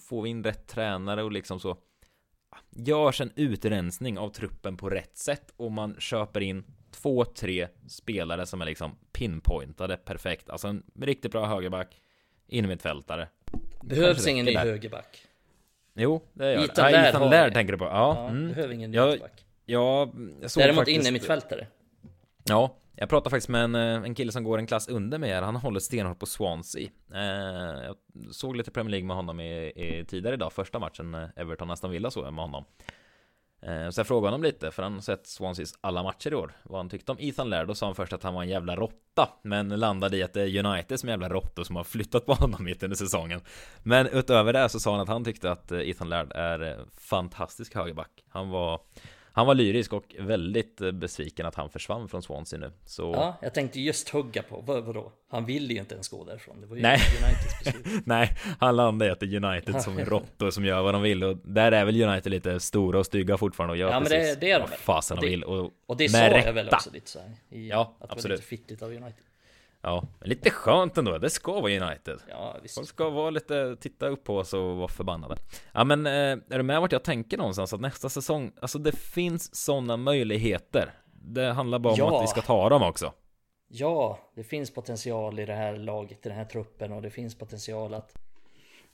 får 0.00 0.22
vi 0.22 0.30
in 0.30 0.44
rätt 0.44 0.66
tränare 0.66 1.22
och 1.22 1.32
liksom 1.32 1.60
så 1.60 1.76
görs 2.76 3.20
en 3.20 3.32
utrensning 3.36 4.18
av 4.18 4.28
truppen 4.28 4.76
på 4.76 4.90
rätt 4.90 5.16
sätt 5.16 5.52
och 5.56 5.72
man 5.72 5.96
köper 5.98 6.40
in 6.40 6.64
två, 6.90 7.24
tre 7.24 7.68
spelare 7.88 8.46
som 8.46 8.60
är 8.60 8.66
liksom 8.66 8.96
pinpointade 9.12 9.96
perfekt. 9.96 10.50
Alltså 10.50 10.68
en 10.68 10.82
riktigt 11.00 11.32
bra 11.32 11.46
högerback, 11.46 12.00
innermittfältare. 12.46 13.28
Behövs 13.82 14.26
ingen 14.26 14.46
ny 14.46 14.56
högerback. 14.56 15.26
Jo, 15.94 16.22
det 16.32 16.52
gör 16.52 16.64
Ethan 16.64 16.92
det. 16.92 17.08
Ethan 17.08 17.30
Laird 17.30 17.54
tänker 17.54 17.72
du 17.72 17.78
på. 17.78 17.84
Ja, 17.84 17.90
ja 17.90 18.28
mm. 18.28 18.48
behöver 18.48 18.74
ingen 18.74 18.90
ny 18.90 18.96
ja, 18.96 19.04
högerback. 19.04 19.44
Ja, 19.64 20.12
jag 20.40 20.50
såg 20.50 20.62
Däremot 20.62 20.80
faktiskt... 20.80 21.00
innermittfältare. 21.00 21.66
Ja, 22.44 22.76
jag 22.96 23.08
pratade 23.08 23.30
faktiskt 23.30 23.48
med 23.48 23.64
en, 23.64 23.74
eh, 23.74 24.02
en 24.04 24.14
kille 24.14 24.32
som 24.32 24.44
går 24.44 24.58
en 24.58 24.66
klass 24.66 24.88
under 24.88 25.18
mig 25.18 25.30
här. 25.30 25.42
Han 25.42 25.56
håller 25.56 25.80
stenhårt 25.80 26.18
på 26.18 26.26
Swansea. 26.26 26.88
Eh, 27.14 27.84
jag 27.84 27.96
såg 28.30 28.56
lite 28.56 28.70
Premier 28.70 28.90
League 28.90 29.06
med 29.06 29.16
honom 29.16 29.40
i, 29.40 29.72
i 29.76 30.04
tidigare 30.08 30.34
idag, 30.34 30.52
första 30.52 30.78
matchen 30.78 31.14
Everton 31.36 31.70
Aston 31.70 31.90
Villa 31.90 32.10
såg 32.10 32.26
jag 32.26 32.34
med 32.34 32.44
honom. 32.44 32.64
Eh, 33.66 33.90
så 33.90 34.00
jag 34.00 34.06
frågade 34.06 34.26
honom 34.26 34.42
lite, 34.42 34.70
för 34.70 34.82
han 34.82 34.94
har 34.94 35.00
sett 35.00 35.26
Swanseas 35.26 35.74
alla 35.80 36.02
matcher 36.02 36.32
i 36.32 36.34
år. 36.34 36.52
Vad 36.62 36.78
han 36.78 36.88
tyckte 36.88 37.12
om 37.12 37.18
Ethan 37.20 37.50
Laird 37.50 37.68
då 37.68 37.74
sa 37.74 37.86
han 37.86 37.94
först 37.94 38.12
att 38.12 38.22
han 38.22 38.34
var 38.34 38.42
en 38.42 38.48
jävla 38.48 38.76
råtta. 38.76 39.28
Men 39.42 39.68
landade 39.68 40.16
i 40.16 40.22
att 40.22 40.32
det 40.32 40.42
är 40.42 40.66
United 40.66 41.00
som 41.00 41.08
är 41.08 41.12
jävla 41.12 41.28
råttor 41.28 41.64
som 41.64 41.76
har 41.76 41.84
flyttat 41.84 42.26
på 42.26 42.34
honom 42.34 42.64
mitt 42.64 42.82
under 42.82 42.96
säsongen. 42.96 43.40
Men 43.82 44.06
utöver 44.06 44.52
det 44.52 44.68
så 44.68 44.80
sa 44.80 44.92
han 44.92 45.00
att 45.00 45.08
han 45.08 45.24
tyckte 45.24 45.50
att 45.50 45.72
eh, 45.72 45.88
Ethan 45.88 46.08
Laird 46.08 46.32
är 46.32 46.62
eh, 46.62 46.84
fantastisk 46.96 47.74
högerback. 47.74 48.24
Han 48.28 48.50
var 48.50 48.80
han 49.36 49.46
var 49.46 49.54
lyrisk 49.54 49.92
och 49.92 50.16
väldigt 50.18 50.80
eh, 50.80 50.90
besviken 50.90 51.46
att 51.46 51.54
han 51.54 51.70
försvann 51.70 52.08
från 52.08 52.22
Swansea 52.22 52.58
nu. 52.58 52.72
Så... 52.84 53.12
Ja, 53.14 53.36
jag 53.42 53.54
tänkte 53.54 53.80
just 53.80 54.08
hugga 54.08 54.42
på, 54.42 54.60
vad, 54.60 54.84
vadå? 54.84 55.12
Han 55.30 55.44
ville 55.44 55.74
ju 55.74 55.80
inte 55.80 55.94
ens 55.94 56.08
gå 56.08 56.24
därifrån. 56.24 56.60
Det 56.60 56.66
var 56.66 56.76
ju 56.76 56.82
Nej. 56.82 57.00
Uniteds 57.24 57.64
beslut. 57.64 58.02
Nej, 58.06 58.30
han 58.58 58.76
landade 58.76 59.10
är 59.10 59.44
United 59.44 59.82
som 59.82 59.98
råttor 59.98 60.50
som 60.50 60.64
gör 60.64 60.82
vad 60.82 60.94
de 60.94 61.02
vill. 61.02 61.24
Och 61.24 61.36
där 61.36 61.72
är 61.72 61.84
väl 61.84 62.02
United 62.02 62.30
lite 62.30 62.60
stora 62.60 62.98
och 62.98 63.06
stygga 63.06 63.36
fortfarande 63.36 63.72
och 63.72 63.76
gör 63.76 63.90
ja, 63.90 64.00
precis 64.00 64.12
men 64.12 64.20
det, 64.20 64.40
det 64.40 64.50
är 64.50 64.60
de 64.60 64.70
vad 64.70 64.78
fasen 64.78 65.18
de 65.20 65.26
vill. 65.26 65.44
Och, 65.44 65.70
och 65.86 65.96
det 65.96 66.08
sa 66.08 66.18
jag 66.18 66.52
väl 66.52 66.68
också 66.68 66.90
lite 66.92 67.10
så 67.10 67.18
här, 67.18 67.30
i, 67.50 67.68
Ja, 67.68 67.96
att 68.00 68.10
absolut. 68.10 68.22
Det 68.22 68.28
var 68.28 68.36
lite 68.36 68.46
fittigt 68.46 68.82
av 68.82 68.88
United. 68.90 69.24
Ja, 69.84 70.04
lite 70.20 70.50
skönt 70.50 70.98
ändå. 70.98 71.18
Det 71.18 71.30
ska 71.30 71.52
vara 71.60 71.72
United. 71.72 72.18
Ja, 72.28 72.56
visst. 72.62 72.74
Folk 72.74 72.88
ska 72.88 73.10
vara 73.10 73.30
lite, 73.30 73.76
titta 73.80 74.08
upp 74.08 74.24
på 74.24 74.38
oss 74.38 74.54
och 74.54 74.76
vara 74.76 74.88
förbannade. 74.88 75.36
Ja, 75.72 75.84
men 75.84 76.06
eh, 76.06 76.12
är 76.12 76.56
du 76.56 76.62
med 76.62 76.80
vart 76.80 76.92
jag 76.92 77.04
tänker 77.04 77.38
någonstans? 77.38 77.72
Att 77.72 77.80
nästa 77.80 78.08
säsong, 78.08 78.52
alltså 78.60 78.78
det 78.78 78.96
finns 78.96 79.64
sådana 79.64 79.96
möjligheter. 79.96 80.94
Det 81.12 81.52
handlar 81.52 81.78
bara 81.78 81.92
om 81.92 81.98
ja. 81.98 82.16
att 82.16 82.22
vi 82.22 82.26
ska 82.26 82.42
ta 82.42 82.68
dem 82.68 82.82
också. 82.82 83.12
Ja, 83.68 84.18
det 84.34 84.44
finns 84.44 84.70
potential 84.70 85.38
i 85.38 85.46
det 85.46 85.54
här 85.54 85.76
laget, 85.76 86.26
i 86.26 86.28
den 86.28 86.38
här 86.38 86.44
truppen 86.44 86.92
och 86.92 87.02
det 87.02 87.10
finns 87.10 87.38
potential 87.38 87.94
att, 87.94 88.14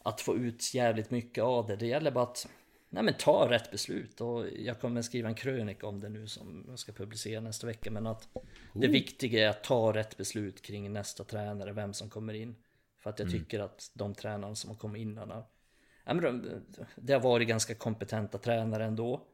att 0.02 0.20
få 0.20 0.36
ut 0.36 0.74
jävligt 0.74 1.10
mycket 1.10 1.44
av 1.44 1.66
det. 1.66 1.76
Det 1.76 1.86
gäller 1.86 2.10
bara 2.10 2.24
att 2.24 2.46
nej 2.90 3.02
men 3.02 3.14
ta 3.14 3.50
rätt 3.50 3.70
beslut 3.70 4.20
och 4.20 4.46
jag 4.58 4.80
kommer 4.80 5.02
skriva 5.02 5.28
en 5.28 5.34
krönika 5.34 5.86
om 5.86 6.00
det 6.00 6.08
nu 6.08 6.26
som 6.26 6.64
jag 6.68 6.78
ska 6.78 6.92
publicera 6.92 7.40
nästa 7.40 7.66
vecka 7.66 7.90
men 7.90 8.06
att 8.06 8.28
oh. 8.32 8.42
det 8.74 8.88
viktiga 8.88 9.44
är 9.44 9.48
att 9.48 9.64
ta 9.64 9.92
rätt 9.94 10.16
beslut 10.16 10.62
kring 10.62 10.92
nästa 10.92 11.24
tränare, 11.24 11.72
vem 11.72 11.92
som 11.92 12.10
kommer 12.10 12.34
in. 12.34 12.56
För 12.98 13.10
att 13.10 13.18
jag 13.18 13.28
mm. 13.28 13.40
tycker 13.40 13.60
att 13.60 13.90
de 13.94 14.14
tränarna 14.14 14.54
som 14.54 14.70
har 14.70 14.76
kommit 14.76 15.00
innan 15.00 15.30
har, 15.30 15.44
ja, 16.04 16.14
men 16.14 16.24
de, 16.24 16.62
det 16.96 17.12
har 17.12 17.20
varit 17.20 17.48
ganska 17.48 17.74
kompetenta 17.74 18.38
tränare 18.38 18.84
ändå. 18.84 19.26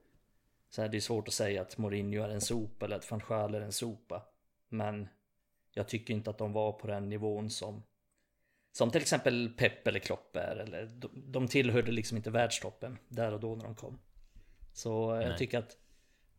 Så 0.71 0.83
här, 0.83 0.89
det 0.89 0.97
är 0.97 1.01
svårt 1.01 1.29
att 1.29 1.35
säga 1.35 1.63
att 1.63 1.79
Mourinho 1.79 2.23
är 2.23 2.29
en 2.29 2.41
sopa 2.41 2.87
eller 2.87 2.97
att 2.97 3.11
van 3.11 3.55
är 3.55 3.61
en 3.61 3.73
sopa. 3.73 4.23
Men 4.69 5.09
jag 5.73 5.89
tycker 5.89 6.15
inte 6.15 6.31
att 6.31 6.39
de 6.39 6.53
var 6.53 6.73
på 6.73 6.87
den 6.87 7.09
nivån 7.09 7.51
som 7.51 7.83
som 8.77 8.91
till 8.91 9.01
exempel 9.01 9.49
Pep 9.49 9.87
eller 9.87 9.99
Klopp 9.99 10.37
är. 10.37 10.57
Eller, 10.57 10.87
de, 10.87 11.11
de 11.15 11.49
tillhörde 11.49 11.93
liksom 11.93 12.17
inte 12.17 12.31
världstoppen 12.31 12.99
där 13.09 13.33
och 13.33 13.41
då 13.41 13.57
när 13.57 13.65
de 13.65 13.75
kom. 13.75 13.99
Så 14.73 15.15
Nej. 15.15 15.27
jag 15.27 15.39
tycker 15.39 15.59
att 15.59 15.77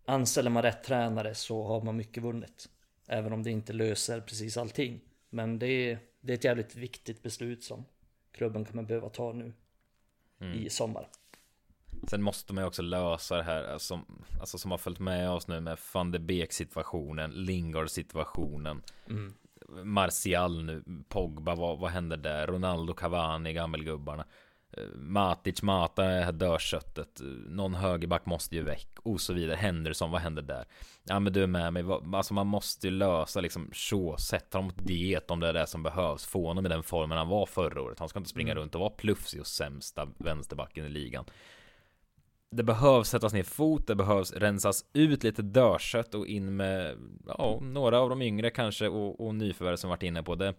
anställer 0.06 0.50
man 0.50 0.64
rätt 0.64 0.84
tränare 0.84 1.36
så 1.36 1.64
har 1.64 1.82
man 1.82 1.96
mycket 1.98 2.24
vunnet. 2.24 2.70
Även 3.08 3.34
om 3.34 3.44
det 3.44 3.52
inte 3.52 3.74
löser 3.74 4.22
precis 4.22 4.58
allting. 4.58 5.02
Men 5.30 5.60
det 5.60 5.68
är, 5.68 6.00
det 6.22 6.34
är 6.34 6.38
ett 6.38 6.44
jävligt 6.44 6.76
viktigt 6.76 7.24
beslut 7.24 7.64
som 7.64 7.86
klubben 8.32 8.66
kommer 8.66 8.84
behöva 8.84 9.10
ta 9.10 9.34
nu 9.34 9.54
mm. 10.42 10.60
i 10.60 10.70
sommar. 10.70 11.10
Sen 12.08 12.22
måste 12.22 12.54
man 12.54 12.64
ju 12.64 12.68
också 12.68 12.82
lösa 12.82 13.38
det 13.38 13.44
här 13.44 13.78
som, 13.78 14.26
alltså 14.40 14.58
som 14.58 14.72
har 14.72 14.78
följt 14.78 15.00
med 15.00 15.30
oss 15.32 15.48
nu 15.48 15.60
med 15.60 15.78
van 15.94 16.12
de 16.12 16.20
Beek 16.20 16.54
situationen, 16.54 17.32
Lingard 17.32 17.90
situationen. 17.90 18.82
Mm. 19.10 19.34
Martial 19.84 20.64
nu, 20.64 20.84
Pogba, 21.10 21.56
vad, 21.56 21.80
vad 21.80 21.92
händer 21.92 22.18
där? 22.18 22.48
Ronaldo, 22.48 22.94
Cavani, 22.94 23.54
gammelgubbarna. 23.54 24.26
Eh, 24.78 24.84
Matic, 24.96 25.62
Mata 25.62 26.32
dörrköttet. 26.32 27.22
Någon 27.48 27.74
högerback 27.74 28.26
måste 28.26 28.56
ju 28.56 28.64
väck 28.64 28.90
och 29.04 29.22
så 29.22 29.34
vidare. 29.34 29.56
Henderson, 29.56 30.12
vad 30.12 30.22
händer 30.22 30.42
där? 30.42 30.66
Ja 31.04 31.20
men 31.20 31.34
du 31.34 31.44
är 31.44 31.48
med 31.48 31.74
mig. 31.74 31.84
Alltså 32.14 32.34
man 32.34 32.48
måste 32.48 32.88
ju 32.88 32.92
lösa 32.92 33.42
liksom 33.42 33.70
så. 33.74 34.18
Sätta 34.18 34.58
honom 34.58 34.72
på 34.72 34.82
diet 34.82 35.32
om 35.32 35.40
det 35.40 35.48
är 35.48 35.54
det 35.54 35.68
som 35.68 35.84
behövs. 35.84 36.26
Få 36.26 36.48
honom 36.48 36.66
i 36.66 36.70
den 36.70 36.84
formen 36.84 37.18
han 37.18 37.28
var 37.28 37.46
förra 37.46 37.82
året. 37.82 38.00
Han 38.00 38.10
ska 38.10 38.20
inte 38.20 38.30
springa 38.30 38.52
mm. 38.52 38.62
runt 38.62 38.76
och 38.76 38.82
vara 38.82 38.90
plufsig 38.90 39.42
och 39.42 39.48
sämsta 39.48 40.08
vänsterbacken 40.18 40.86
i 40.86 40.90
ligan 40.90 41.26
det 42.50 42.64
behövs 42.64 43.10
sättas 43.10 43.34
ner 43.34 43.44
fot, 43.44 43.88
det 43.88 43.96
behövs 43.96 44.34
rensas 44.34 44.86
ut 44.94 45.24
lite 45.24 45.42
dörrkött 45.42 46.14
och 46.14 46.28
in 46.28 46.56
med 46.56 46.98
ja, 47.28 47.60
några 47.62 48.00
av 48.00 48.10
de 48.10 48.22
yngre 48.22 48.50
kanske 48.50 48.88
och, 48.88 49.28
och 49.28 49.36
nyförvärv 49.36 49.76
som 49.76 49.90
varit 49.90 50.04
inne 50.04 50.24
på 50.24 50.36
det. 50.36 50.54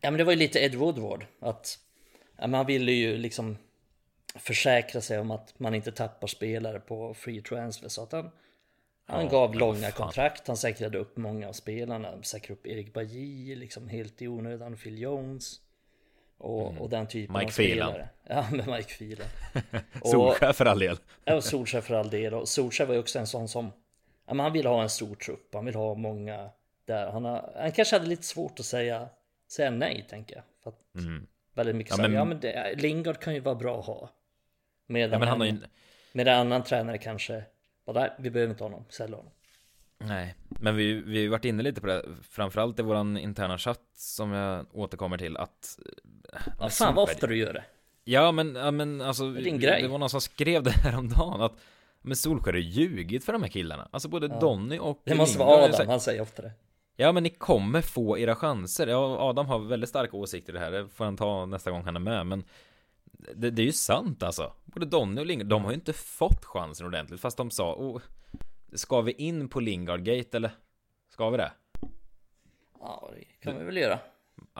Ja 0.00 0.10
men 0.10 0.18
det 0.18 0.24
var 0.24 0.32
ju 0.32 0.38
lite 0.38 0.58
Ed 0.58 0.74
Woodward 0.74 1.26
att 1.40 1.78
ja, 2.38 2.46
man 2.46 2.66
ville 2.66 2.92
ju 2.92 3.16
liksom 3.16 3.56
försäkra 4.34 5.00
sig 5.00 5.18
om 5.18 5.30
att 5.30 5.58
man 5.58 5.74
inte 5.74 5.92
tappar 5.92 6.26
spelare 6.26 6.80
på 6.80 7.14
free 7.14 7.42
transfer 7.42 7.88
så 7.88 8.02
att 8.02 8.12
han 8.12 8.30
han 9.06 9.24
ja, 9.24 9.30
gav 9.30 9.54
långa 9.54 9.80
fan. 9.80 9.92
kontrakt, 9.92 10.46
han 10.46 10.56
säkrade 10.56 10.98
upp 10.98 11.16
många 11.16 11.48
av 11.48 11.52
spelarna, 11.52 12.22
säkrade 12.22 12.52
upp 12.52 12.66
Erik 12.66 12.92
Bajy 12.92 13.56
liksom 13.56 13.88
helt 13.88 14.22
i 14.22 14.28
onödan, 14.28 14.76
Phil 14.76 14.98
Jones 14.98 15.60
och, 16.38 16.70
mm. 16.70 16.82
och 16.82 16.90
den 16.90 17.06
typen 17.06 17.36
Mike 17.36 17.46
av 17.46 17.50
spelare. 17.50 18.08
Ja, 18.28 18.46
med 18.52 18.68
Mike 18.68 18.94
Phelan. 18.98 19.28
Solskär 20.04 20.52
för 20.52 20.66
all 20.66 20.78
del. 20.78 20.96
Ja, 21.24 21.40
Solskär 21.40 21.80
för 21.80 21.94
all 21.94 22.10
del. 22.10 22.34
Och 22.34 22.48
Solskär 22.48 22.86
var 22.86 22.94
ju 22.94 23.00
också 23.00 23.18
en 23.18 23.26
sån 23.26 23.48
som, 23.48 23.72
ja, 24.26 24.34
men 24.34 24.40
han 24.40 24.52
vill 24.52 24.66
ha 24.66 24.82
en 24.82 24.90
stor 24.90 25.14
trupp, 25.14 25.54
han 25.54 25.64
vill 25.64 25.74
ha 25.74 25.94
många 25.94 26.50
där. 26.84 27.10
Han, 27.12 27.24
har, 27.24 27.52
han 27.56 27.72
kanske 27.72 27.96
hade 27.96 28.08
lite 28.08 28.22
svårt 28.22 28.60
att 28.60 28.66
säga, 28.66 29.08
säga 29.48 29.70
nej, 29.70 30.06
tänker 30.10 30.34
jag. 30.34 30.44
För 30.62 30.70
att 30.70 30.94
mm. 30.94 31.26
Väldigt 31.54 31.76
mycket 31.76 31.96
ja, 31.96 32.02
men, 32.02 32.12
ja 32.12 32.24
men 32.24 32.40
det, 32.40 32.74
Lingard 32.76 33.20
kan 33.20 33.34
ju 33.34 33.40
vara 33.40 33.54
bra 33.54 33.80
att 33.80 33.86
ha. 33.86 34.10
Medan 34.86 35.12
ja, 35.12 35.18
men 35.18 35.28
han 35.28 35.40
har 35.40 35.46
ju... 35.46 35.58
Med 36.12 36.28
en 36.28 36.38
annan 36.38 36.62
tränare 36.62 36.98
kanske, 36.98 37.44
bara, 37.84 38.10
vi 38.18 38.30
behöver 38.30 38.50
inte 38.50 38.64
ha 38.64 38.70
honom, 38.70 38.84
sälja 38.88 39.16
honom. 39.16 39.32
Nej, 39.98 40.34
men 40.48 40.76
vi, 40.76 40.92
vi 40.92 41.24
har 41.24 41.30
varit 41.30 41.44
inne 41.44 41.62
lite 41.62 41.80
på 41.80 41.86
det, 41.86 42.04
framförallt 42.30 42.78
i 42.78 42.82
våran 42.82 43.18
interna 43.18 43.58
chatt 43.58 43.82
som 43.94 44.32
jag 44.32 44.66
återkommer 44.72 45.18
till 45.18 45.36
att... 45.36 45.78
Ja, 46.60 46.68
fan 46.68 46.94
vad 46.94 47.02
ofta 47.10 47.26
du 47.26 47.36
gör 47.36 47.52
det. 47.52 47.64
Ja 48.04 48.32
men, 48.32 48.54
ja, 48.54 48.70
men 48.70 49.00
alltså 49.00 49.30
Det. 49.30 49.58
Det 49.58 49.88
var 49.88 49.98
någon 49.98 50.10
som 50.10 50.20
skrev 50.20 50.62
det 50.62 50.70
här 50.70 50.98
om 50.98 51.08
dagen 51.08 51.40
att 51.40 51.52
Men 52.02 52.16
Solskjaer 52.16 52.52
har 52.52 52.60
ljugit 52.60 53.24
för 53.24 53.32
de 53.32 53.42
här 53.42 53.48
killarna 53.50 53.88
Alltså 53.92 54.08
både 54.08 54.28
Donny 54.28 54.78
och 54.78 55.02
Det 55.04 55.14
måste 55.14 55.38
vara 55.38 55.58
Adam, 55.64 55.72
sagt- 55.72 55.90
han 55.90 56.00
säger 56.00 56.22
ofta 56.22 56.42
det. 56.42 56.52
Ja 56.96 57.12
men 57.12 57.22
ni 57.22 57.30
kommer 57.30 57.80
få 57.80 58.18
era 58.18 58.34
chanser 58.34 58.86
Ja 58.86 59.18
Adam 59.20 59.46
har 59.46 59.58
väldigt 59.58 59.88
starka 59.90 60.16
åsikter 60.16 60.52
i 60.52 60.54
det 60.54 60.60
här 60.60 60.70
Det 60.70 60.88
får 60.88 61.04
han 61.04 61.16
ta 61.16 61.46
nästa 61.46 61.70
gång 61.70 61.84
han 61.84 61.96
är 61.96 62.00
med 62.00 62.26
men 62.26 62.44
Det, 63.34 63.50
det 63.50 63.62
är 63.62 63.66
ju 63.66 63.72
sant 63.72 64.22
alltså 64.22 64.52
Både 64.64 64.86
Donny 64.86 65.20
och 65.20 65.26
Lingard 65.26 65.46
De 65.46 65.62
har 65.64 65.70
ju 65.70 65.74
inte 65.74 65.92
fått 65.92 66.44
chansen 66.44 66.86
ordentligt 66.86 67.20
Fast 67.20 67.36
de 67.36 67.50
sa 67.50 67.74
oh, 67.74 68.00
Ska 68.74 69.00
vi 69.00 69.12
in 69.12 69.48
på 69.48 69.60
Lingard 69.60 70.04
Gate 70.04 70.36
eller? 70.36 70.50
Ska 71.08 71.30
vi 71.30 71.36
det? 71.36 71.52
Ja, 72.80 73.10
det 73.16 73.24
kan 73.44 73.58
vi 73.58 73.64
väl 73.64 73.76
göra. 73.76 73.98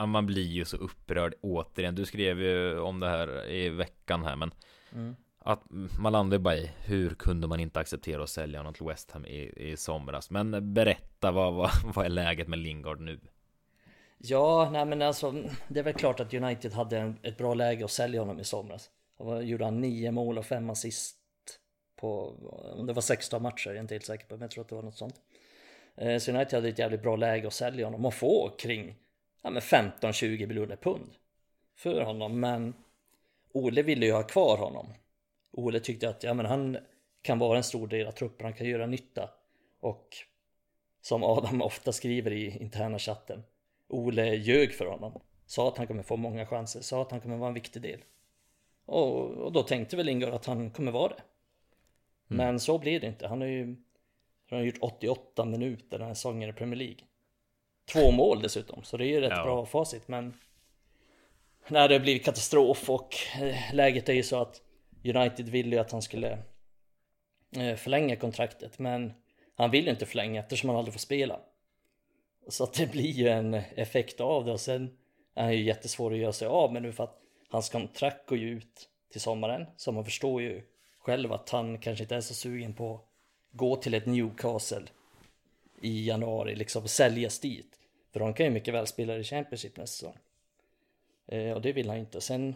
Man 0.07 0.27
blir 0.27 0.43
ju 0.47 0.65
så 0.65 0.77
upprörd 0.77 1.35
återigen. 1.41 1.95
Du 1.95 2.05
skrev 2.07 2.41
ju 2.41 2.79
om 2.79 3.01
det 3.01 3.09
här 3.09 3.51
i 3.51 3.69
veckan 3.69 4.25
här, 4.25 4.37
men 4.37 4.51
Mm. 4.93 5.17
att 5.39 5.63
man 6.01 6.13
landar 6.13 6.39
bara 6.39 6.57
i 6.57 6.71
hur 6.85 7.11
kunde 7.15 7.47
man 7.47 7.61
inte 7.61 7.81
acceptera 7.81 8.23
att 8.23 8.29
sälja 8.29 8.59
honom 8.59 8.75
till 8.75 8.87
West 8.87 9.11
Ham 9.11 9.27
i, 9.27 9.53
i 9.57 9.77
somras? 9.77 10.31
Men 10.31 10.75
berätta, 10.75 11.31
vad, 11.31 11.55
vad, 11.55 11.71
vad 11.95 12.05
är 12.05 12.09
läget 12.11 12.49
med 12.49 12.59
Lingard 12.59 13.01
nu? 13.01 13.21
Ja, 14.19 14.69
nej 14.73 14.85
men 14.85 15.03
alltså 15.03 15.35
det 15.69 15.81
är 15.81 15.85
väl 15.85 15.95
klart 15.95 16.21
att 16.21 16.35
United 16.35 16.73
hade 16.73 16.99
en, 16.99 17.19
ett 17.23 17.39
bra 17.39 17.55
läge 17.55 17.85
att 17.85 17.91
sälja 17.91 18.21
honom 18.21 18.41
i 18.41 18.45
somras. 18.45 18.91
Och 19.17 19.45
gjorde 19.45 19.65
han 19.65 19.81
nio 19.81 20.11
mål 20.11 20.39
och 20.39 20.47
fem 20.47 20.71
assist 20.71 21.17
på, 22.05 22.35
om 22.79 22.87
det 22.87 22.93
var 22.93 23.03
16 23.03 23.43
matcher, 23.43 23.69
jag 23.69 23.77
är 23.77 23.81
inte 23.81 23.95
helt 23.95 24.05
säker 24.05 24.27
på, 24.27 24.35
men 24.35 24.43
jag 24.43 24.51
tror 24.51 24.63
att 24.63 24.69
det 24.69 24.75
var 24.75 24.83
något 24.83 24.97
sånt. 24.97 25.21
Eh, 25.97 26.19
så 26.19 26.31
United 26.31 26.55
hade 26.57 26.69
ett 26.69 26.79
jävligt 26.79 27.03
bra 27.03 27.17
läge 27.17 27.47
att 27.47 27.53
sälja 27.53 27.87
honom 27.87 28.05
och 28.05 28.15
få 28.15 28.51
kring 28.59 28.97
ja, 29.43 29.51
15-20 29.51 30.47
miljoner 30.47 30.77
pund 30.77 31.11
för 31.77 32.01
honom. 32.01 32.41
Men 32.41 32.75
Ole 33.53 33.83
ville 33.83 34.07
ju 34.07 34.13
ha 34.13 34.23
kvar 34.23 34.57
honom. 34.57 34.87
Ole 35.53 35.81
tyckte 35.81 36.09
att 36.09 36.23
ja, 36.23 36.35
men 36.35 36.47
han 36.47 36.79
kan 37.23 37.39
vara 37.39 37.57
en 37.57 37.65
stor 37.65 37.87
del 37.87 38.07
av 38.07 38.13
truppen, 38.13 38.45
han 38.45 38.55
kan 38.55 38.67
göra 38.67 38.87
nytta. 38.87 39.31
Och 39.81 40.09
som 41.01 41.25
Adam 41.25 41.63
ofta 41.71 41.93
skriver 41.93 42.33
i 42.33 42.59
interna 42.61 42.99
chatten, 42.99 43.43
Ole 43.89 44.35
ljög 44.35 44.75
för 44.75 44.87
honom. 44.87 45.21
Sa 45.47 45.69
att 45.69 45.79
han 45.79 45.87
kommer 45.87 46.03
få 46.03 46.17
många 46.17 46.47
chanser, 46.47 46.81
sa 46.81 47.03
att 47.03 47.11
han 47.11 47.21
kommer 47.21 47.37
vara 47.37 47.49
en 47.49 47.55
viktig 47.55 47.83
del. 47.83 48.01
Och, 48.87 49.31
och 49.31 49.53
då 49.53 49.63
tänkte 49.63 49.97
väl 49.97 50.07
Lingard 50.07 50.35
att 50.35 50.47
han 50.47 50.71
kommer 50.71 50.93
vara 50.93 51.09
det. 51.09 51.23
Men 52.37 52.61
så 52.61 52.79
blir 52.79 53.01
det 53.01 53.07
inte. 53.07 53.27
Han 53.29 53.41
har 53.41 53.49
ju 53.49 53.77
han 54.51 54.59
har 54.59 54.67
gjort 54.67 54.79
88 54.81 55.45
minuter 55.45 55.99
den 55.99 56.07
här 56.07 56.15
säsongen 56.15 56.51
i 56.51 56.53
Premier 56.53 56.77
League. 56.79 56.97
Två 57.93 58.11
mål 58.11 58.43
dessutom, 58.43 58.83
så 58.85 58.97
det 58.97 59.05
är 59.05 59.09
ju 59.09 59.21
rätt 59.21 59.33
Ja. 59.37 59.45
bra 59.45 59.67
facit. 59.67 60.09
Men 60.09 60.35
när 61.69 61.89
det 61.89 62.01
blir 62.01 62.19
katastrof 62.19 62.91
och 62.91 63.15
eh, 63.41 63.75
läget 63.75 64.09
är 64.09 64.13
ju 64.13 64.23
så 64.23 64.37
att 64.41 64.61
United 65.05 65.49
ville 65.49 65.77
ju 65.77 65.81
att 65.81 65.93
han 65.93 66.03
skulle 66.03 66.39
eh, 67.57 67.77
förlänga 67.77 68.17
kontraktet. 68.17 68.79
Men 68.79 69.13
han 69.55 69.71
vill 69.71 69.85
ju 69.85 69.91
inte 69.91 70.07
förlänga 70.07 70.41
eftersom 70.41 70.69
han 70.69 70.79
aldrig 70.79 70.93
får 70.95 71.01
spela. 71.01 71.41
Så 72.49 72.65
att 72.65 72.73
det 72.75 72.91
blir 72.93 73.11
ju 73.11 73.29
en 73.29 73.55
effekt 73.55 74.21
av 74.21 74.45
det 74.45 74.53
och 74.53 74.61
sen 74.61 74.97
är 75.35 75.43
han 75.43 75.53
ju 75.53 75.63
jättesvår 75.65 76.13
att 76.13 76.19
göra 76.19 76.33
sig 76.33 76.49
av 76.49 76.73
med 76.73 76.83
nu 76.83 76.93
för 76.93 77.05
att 77.05 77.21
hans 77.49 77.69
kontrakt 77.71 78.27
går 78.29 78.39
ju 78.39 78.49
ut 78.51 78.89
till 79.13 79.21
sommaren. 79.21 79.67
Så 79.77 79.93
man 79.93 80.05
förstår 80.05 80.43
ju 80.43 80.63
själv 81.05 81.33
att 81.33 81.51
han 81.51 81.79
kanske 81.79 82.05
inte 82.05 82.17
är 82.17 82.21
så 82.21 82.35
sugen 82.35 82.75
på 82.75 82.95
att 82.95 83.07
gå 83.51 83.77
till 83.77 83.95
ett 83.95 84.07
Newcastle 84.07 84.87
i 85.81 86.07
januari 86.07 86.57
liksom 86.57 86.89
säljas 86.89 87.39
dit. 87.39 87.79
För 88.13 88.21
de 88.21 88.35
kan 88.35 88.47
ju 88.47 88.53
mycket 88.53 88.75
väl 88.75 88.87
spela 88.87 89.17
i 89.17 89.25
Championship 89.25 89.77
nästa 89.77 90.07
säsong. 90.07 90.19
Eh, 91.27 91.53
och 91.53 91.63
det 91.63 91.73
vill 91.73 91.89
han 91.89 91.99
inte. 91.99 92.21
Sen, 92.21 92.55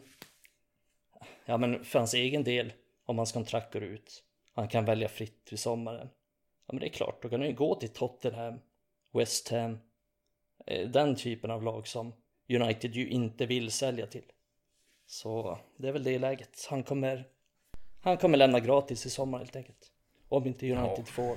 ja 1.44 1.56
men 1.56 1.84
för 1.84 1.98
hans 1.98 2.14
egen 2.14 2.44
del, 2.44 2.72
om 3.04 3.18
hans 3.18 3.32
kontrakt 3.32 3.72
går 3.72 3.82
ut, 3.82 4.24
han 4.54 4.68
kan 4.68 4.84
välja 4.84 5.08
fritt 5.08 5.44
till 5.44 5.58
sommaren. 5.58 6.08
Ja 6.66 6.72
men 6.72 6.80
det 6.80 6.86
är 6.86 6.92
klart, 6.92 7.22
då 7.22 7.28
kan 7.28 7.40
han 7.40 7.48
ju 7.48 7.54
gå 7.54 7.74
till 7.74 7.88
Tottenham, 7.88 8.60
West 9.12 9.48
Ham, 9.48 9.78
eh, 10.66 10.88
den 10.88 11.16
typen 11.16 11.50
av 11.50 11.62
lag 11.62 11.88
som 11.88 12.12
United 12.48 12.94
ju 12.94 13.08
inte 13.08 13.46
vill 13.46 13.70
sälja 13.70 14.06
till. 14.06 14.32
Så 15.06 15.58
det 15.76 15.88
är 15.88 15.92
väl 15.92 16.04
det 16.04 16.18
läget. 16.18 16.66
Han 16.70 16.82
kommer, 16.82 17.28
han 18.00 18.16
kommer 18.16 18.38
lämna 18.38 18.60
gratis 18.60 19.06
i 19.06 19.10
sommar 19.10 19.38
helt 19.38 19.56
enkelt. 19.56 19.92
Om 20.28 20.46
inte 20.46 20.72
United 20.72 20.98
Ja. 20.98 21.04
får 21.04 21.36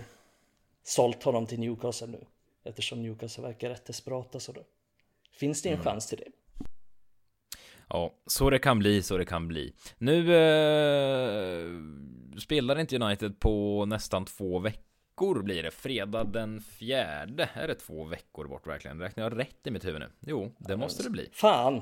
sålt 0.84 1.24
honom 1.24 1.46
till 1.46 1.60
Newcastle 1.60 2.08
nu. 2.08 2.26
Eftersom 2.64 3.02
Newcastle 3.02 3.44
verkar 3.44 3.70
rätt 3.70 3.86
desperata 3.86 4.40
så 4.40 4.52
då 4.52 4.62
finns 5.40 5.62
det 5.62 5.70
en 5.70 5.84
chans 5.84 6.08
till 6.08 6.18
det. 6.18 6.32
Ja, 7.90 8.14
så 8.26 8.50
det 8.50 8.60
kan 8.60 8.80
bli, 8.80 9.02
så 9.04 9.18
det 9.18 9.26
kan 9.26 9.48
bli. 9.48 9.74
Nu 9.98 10.36
eh, 10.36 11.70
spelar 12.40 12.80
inte 12.80 12.96
United 12.98 13.40
på 13.40 13.86
nästan 13.86 14.26
två 14.26 14.60
veckor 14.60 15.44
blir 15.44 15.64
det. 15.64 15.72
Fredag 15.72 16.24
den 16.24 16.62
fjärde. 16.62 17.50
Är 17.54 17.68
det 17.68 17.76
två 17.76 18.04
veckor 18.04 18.48
bort 18.48 18.68
verkligen? 18.68 19.00
Räknar 19.00 19.24
jag 19.24 19.40
rätt 19.40 19.68
i 19.68 19.72
mitt 19.72 19.86
huvud 19.86 20.00
nu? 20.02 20.10
Jo, 20.20 20.52
det 20.58 20.78
måste 20.78 21.04
det 21.04 21.10
bli. 21.10 21.30
Fan! 21.34 21.82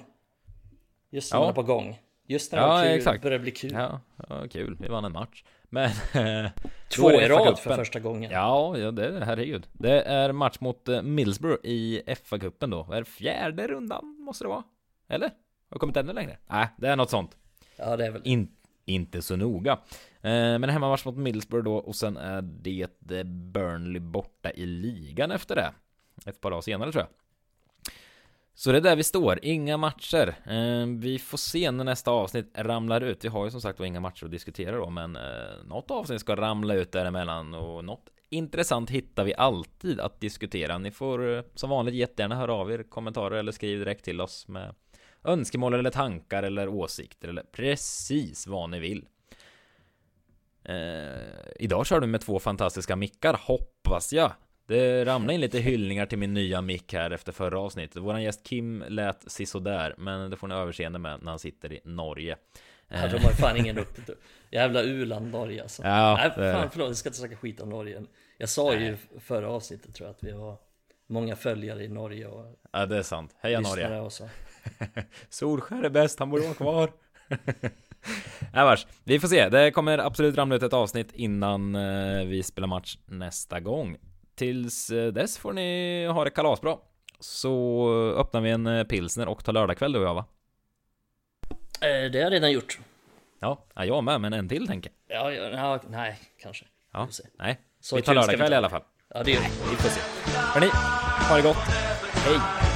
Just 1.09 1.33
när 1.33 1.39
Ja. 1.39 1.53
på 1.53 1.63
gång. 1.63 1.99
Just 2.29 2.51
när 2.51 2.59
det 2.59 2.65
Ja, 2.65 2.79
är 2.81 2.87
kul, 2.89 2.97
exakt. 2.97 3.23
börjar 3.23 3.39
bli 3.39 3.51
kul. 3.51 3.71
Ja, 3.73 3.99
ja, 4.29 4.47
kul. 4.51 4.77
Vi 4.79 4.87
vann 4.87 5.05
en 5.05 5.11
match. 5.11 5.43
Men... 5.63 5.85
eh, 6.13 6.51
Två 6.89 7.09
är 7.09 7.21
i 7.21 7.27
rad 7.27 7.59
för 7.59 7.75
första 7.75 7.99
gången. 7.99 8.31
Ja, 8.31 8.77
ja, 8.77 8.91
det 8.91 9.25
herregud. 9.25 9.67
Det 9.73 10.01
är 10.01 10.31
match 10.31 10.57
mot 10.59 10.87
eh, 10.87 11.01
Middlesbrough 11.01 11.59
i 11.65 12.01
FA-cupen 12.05 12.71
då. 12.71 12.87
Är 12.93 12.99
det 12.99 13.05
fjärde 13.05 13.67
rundan 13.67 14.15
måste 14.19 14.43
det 14.43 14.47
vara? 14.47 14.63
Eller? 15.07 15.27
Har 15.27 15.33
jag 15.69 15.79
kommit 15.79 15.97
ännu 15.97 16.13
längre? 16.13 16.37
Nej, 16.47 16.67
det 16.77 16.87
är 16.87 16.95
något 16.95 17.09
sånt. 17.09 17.37
Ja, 17.77 17.97
det 17.97 18.05
är 18.05 18.11
väl. 18.11 18.21
In, 18.25 18.51
inte 18.85 19.21
så 19.21 19.35
noga. 19.35 19.71
Eh, 20.21 20.31
men 20.31 20.69
hemmamatch 20.69 21.05
mot 21.05 21.17
Middlesbrough 21.17 21.65
då 21.65 21.75
och 21.75 21.95
sen 21.95 22.17
är 22.17 22.41
det 22.41 23.23
Burnley 23.25 23.99
borta 23.99 24.51
i 24.51 24.65
ligan 24.65 25.31
efter 25.31 25.55
det. 25.55 25.71
Ett 26.25 26.41
par 26.41 26.51
dagar 26.51 26.61
senare 26.61 26.91
tror 26.91 27.01
jag. 27.03 27.09
Så 28.59 28.71
det 28.71 28.77
är 28.77 28.81
där 28.81 28.95
vi 28.95 29.03
står, 29.03 29.39
inga 29.41 29.77
matcher. 29.77 30.35
Ehm, 30.45 30.99
vi 30.99 31.19
får 31.19 31.37
se 31.37 31.71
när 31.71 31.83
nästa 31.83 32.11
avsnitt 32.11 32.51
ramlar 32.55 33.01
ut. 33.01 33.25
Vi 33.25 33.27
har 33.27 33.45
ju 33.45 33.51
som 33.51 33.61
sagt 33.61 33.79
var 33.79 33.85
inga 33.85 33.99
matcher 33.99 34.25
att 34.25 34.31
diskutera 34.31 34.77
då, 34.77 34.89
men 34.89 35.15
eh, 35.15 35.63
något 35.65 35.91
avsnitt 35.91 36.21
ska 36.21 36.35
ramla 36.35 36.73
ut 36.73 36.91
däremellan 36.91 37.53
och 37.53 37.85
något 37.85 38.09
intressant 38.29 38.89
hittar 38.89 39.23
vi 39.23 39.35
alltid 39.35 39.99
att 39.99 40.21
diskutera. 40.21 40.77
Ni 40.77 40.91
får 40.91 41.37
eh, 41.37 41.43
som 41.55 41.69
vanligt 41.69 41.95
jättegärna 41.95 42.35
höra 42.35 42.53
av 42.53 42.71
er 42.71 42.83
kommentarer 42.83 43.35
eller 43.35 43.51
skriv 43.51 43.79
direkt 43.79 44.05
till 44.05 44.21
oss 44.21 44.47
med 44.47 44.75
önskemål 45.23 45.73
eller 45.73 45.91
tankar 45.91 46.43
eller 46.43 46.67
åsikter 46.67 47.27
eller 47.27 47.43
precis 47.43 48.47
vad 48.47 48.69
ni 48.69 48.79
vill. 48.79 49.07
Eh, 50.63 51.49
idag 51.59 51.85
kör 51.85 51.99
du 51.99 52.07
med 52.07 52.21
två 52.21 52.39
fantastiska 52.39 52.95
mickar, 52.95 53.39
hoppas 53.41 54.13
jag. 54.13 54.31
Det 54.69 55.05
ramlade 55.05 55.33
in 55.33 55.41
lite 55.41 55.59
hyllningar 55.59 56.05
till 56.05 56.17
min 56.17 56.33
nya 56.33 56.61
mick 56.61 56.93
här 56.93 57.11
efter 57.11 57.31
förra 57.31 57.59
avsnittet. 57.59 57.97
Våran 57.97 58.23
gäst 58.23 58.43
Kim 58.43 58.83
lät 58.87 59.31
sisådär, 59.31 59.95
men 59.97 60.29
det 60.29 60.37
får 60.37 60.47
ni 60.47 60.55
överseende 60.55 60.99
med 60.99 61.23
när 61.23 61.31
han 61.31 61.39
sitter 61.39 61.73
i 61.73 61.79
Norge. 61.83 62.37
Ja, 62.87 63.07
de 63.07 63.17
har 63.19 63.31
fan 63.31 63.57
ingen 63.57 63.77
upp. 63.77 63.97
Jävla 64.51 64.81
u-land 64.81 65.31
Norge 65.31 65.61
alltså. 65.61 65.83
Ja, 65.83 66.15
Nej, 66.37 66.53
fan 66.53 66.69
förlåt, 66.71 66.87
jag 66.87 66.97
ska 66.97 67.09
inte 67.09 67.19
snacka 67.19 67.35
skit 67.35 67.61
om 67.61 67.69
Norge. 67.69 68.03
Jag 68.37 68.49
sa 68.49 68.73
ju 68.73 68.97
förra 69.19 69.49
avsnittet 69.49 69.95
tror 69.95 70.07
jag 70.07 70.15
att 70.15 70.23
vi 70.23 70.31
har 70.31 70.57
många 71.07 71.35
följare 71.35 71.83
i 71.83 71.87
Norge 71.87 72.27
och 72.27 72.59
Ja, 72.71 72.85
det 72.85 72.97
är 72.97 73.03
sant. 73.03 73.35
Heja 73.39 73.59
Norge. 73.59 73.83
lyssnare 73.83 74.01
och 74.01 74.13
så. 74.13 74.29
Solskär 75.29 75.83
är 75.83 75.89
bäst, 75.89 76.19
han 76.19 76.29
borde 76.29 76.43
vara 76.43 76.53
kvar. 76.53 76.91
Nej 78.53 78.65
vars, 78.65 78.87
vi 79.03 79.19
får 79.19 79.27
se. 79.27 79.49
Det 79.49 79.71
kommer 79.71 79.97
absolut 79.97 80.37
ramla 80.37 80.55
ut 80.55 80.63
ett 80.63 80.73
avsnitt 80.73 81.11
innan 81.13 81.75
eh, 81.75 82.25
vi 82.25 82.43
spelar 82.43 82.67
match 82.67 82.97
nästa 83.05 83.59
gång. 83.59 83.97
Tills 84.39 84.89
eh, 84.89 85.07
dess 85.07 85.37
får 85.37 85.53
ni 85.53 86.05
ha 86.05 86.23
det 86.23 86.29
kalasbra. 86.29 86.77
Så 87.19 87.89
öppnar 88.17 88.41
vi 88.41 88.49
en 88.49 88.67
eh, 88.67 88.83
pilsner 88.83 89.27
och 89.27 89.43
tar 89.45 89.53
lördagkväll 89.53 89.91
du 89.91 89.99
och 89.99 90.05
jag 90.05 90.13
va? 90.13 90.25
Eh, 91.81 92.11
Det 92.11 92.17
har 92.17 92.23
jag 92.23 92.31
redan 92.33 92.51
gjort. 92.51 92.79
Ja, 93.39 93.65
ja, 93.75 93.85
jag 93.85 94.03
med, 94.03 94.21
men 94.21 94.33
en 94.33 94.49
till 94.49 94.67
tänker 94.67 94.91
jag. 95.07 95.33
Ja, 95.35 95.47
ja, 95.53 95.79
nej, 95.89 96.19
kanske. 96.41 96.65
Ja, 96.93 97.07
nej. 97.39 97.59
Så 97.81 97.95
vi 97.95 98.01
tar 98.01 98.15
lördagkväll 98.15 98.53
i 98.53 98.55
alla 98.55 98.69
fall. 98.69 98.83
Ja, 99.13 99.23
det 99.23 99.31
gör 99.31 99.41
vi. 99.41 99.47
Vi 99.69 99.75
får 99.75 99.89
se. 99.89 100.01
Hörni, 100.31 100.67
ha 101.29 101.35
det 101.35 101.41
gott. 101.41 101.57
Hej! 102.13 102.68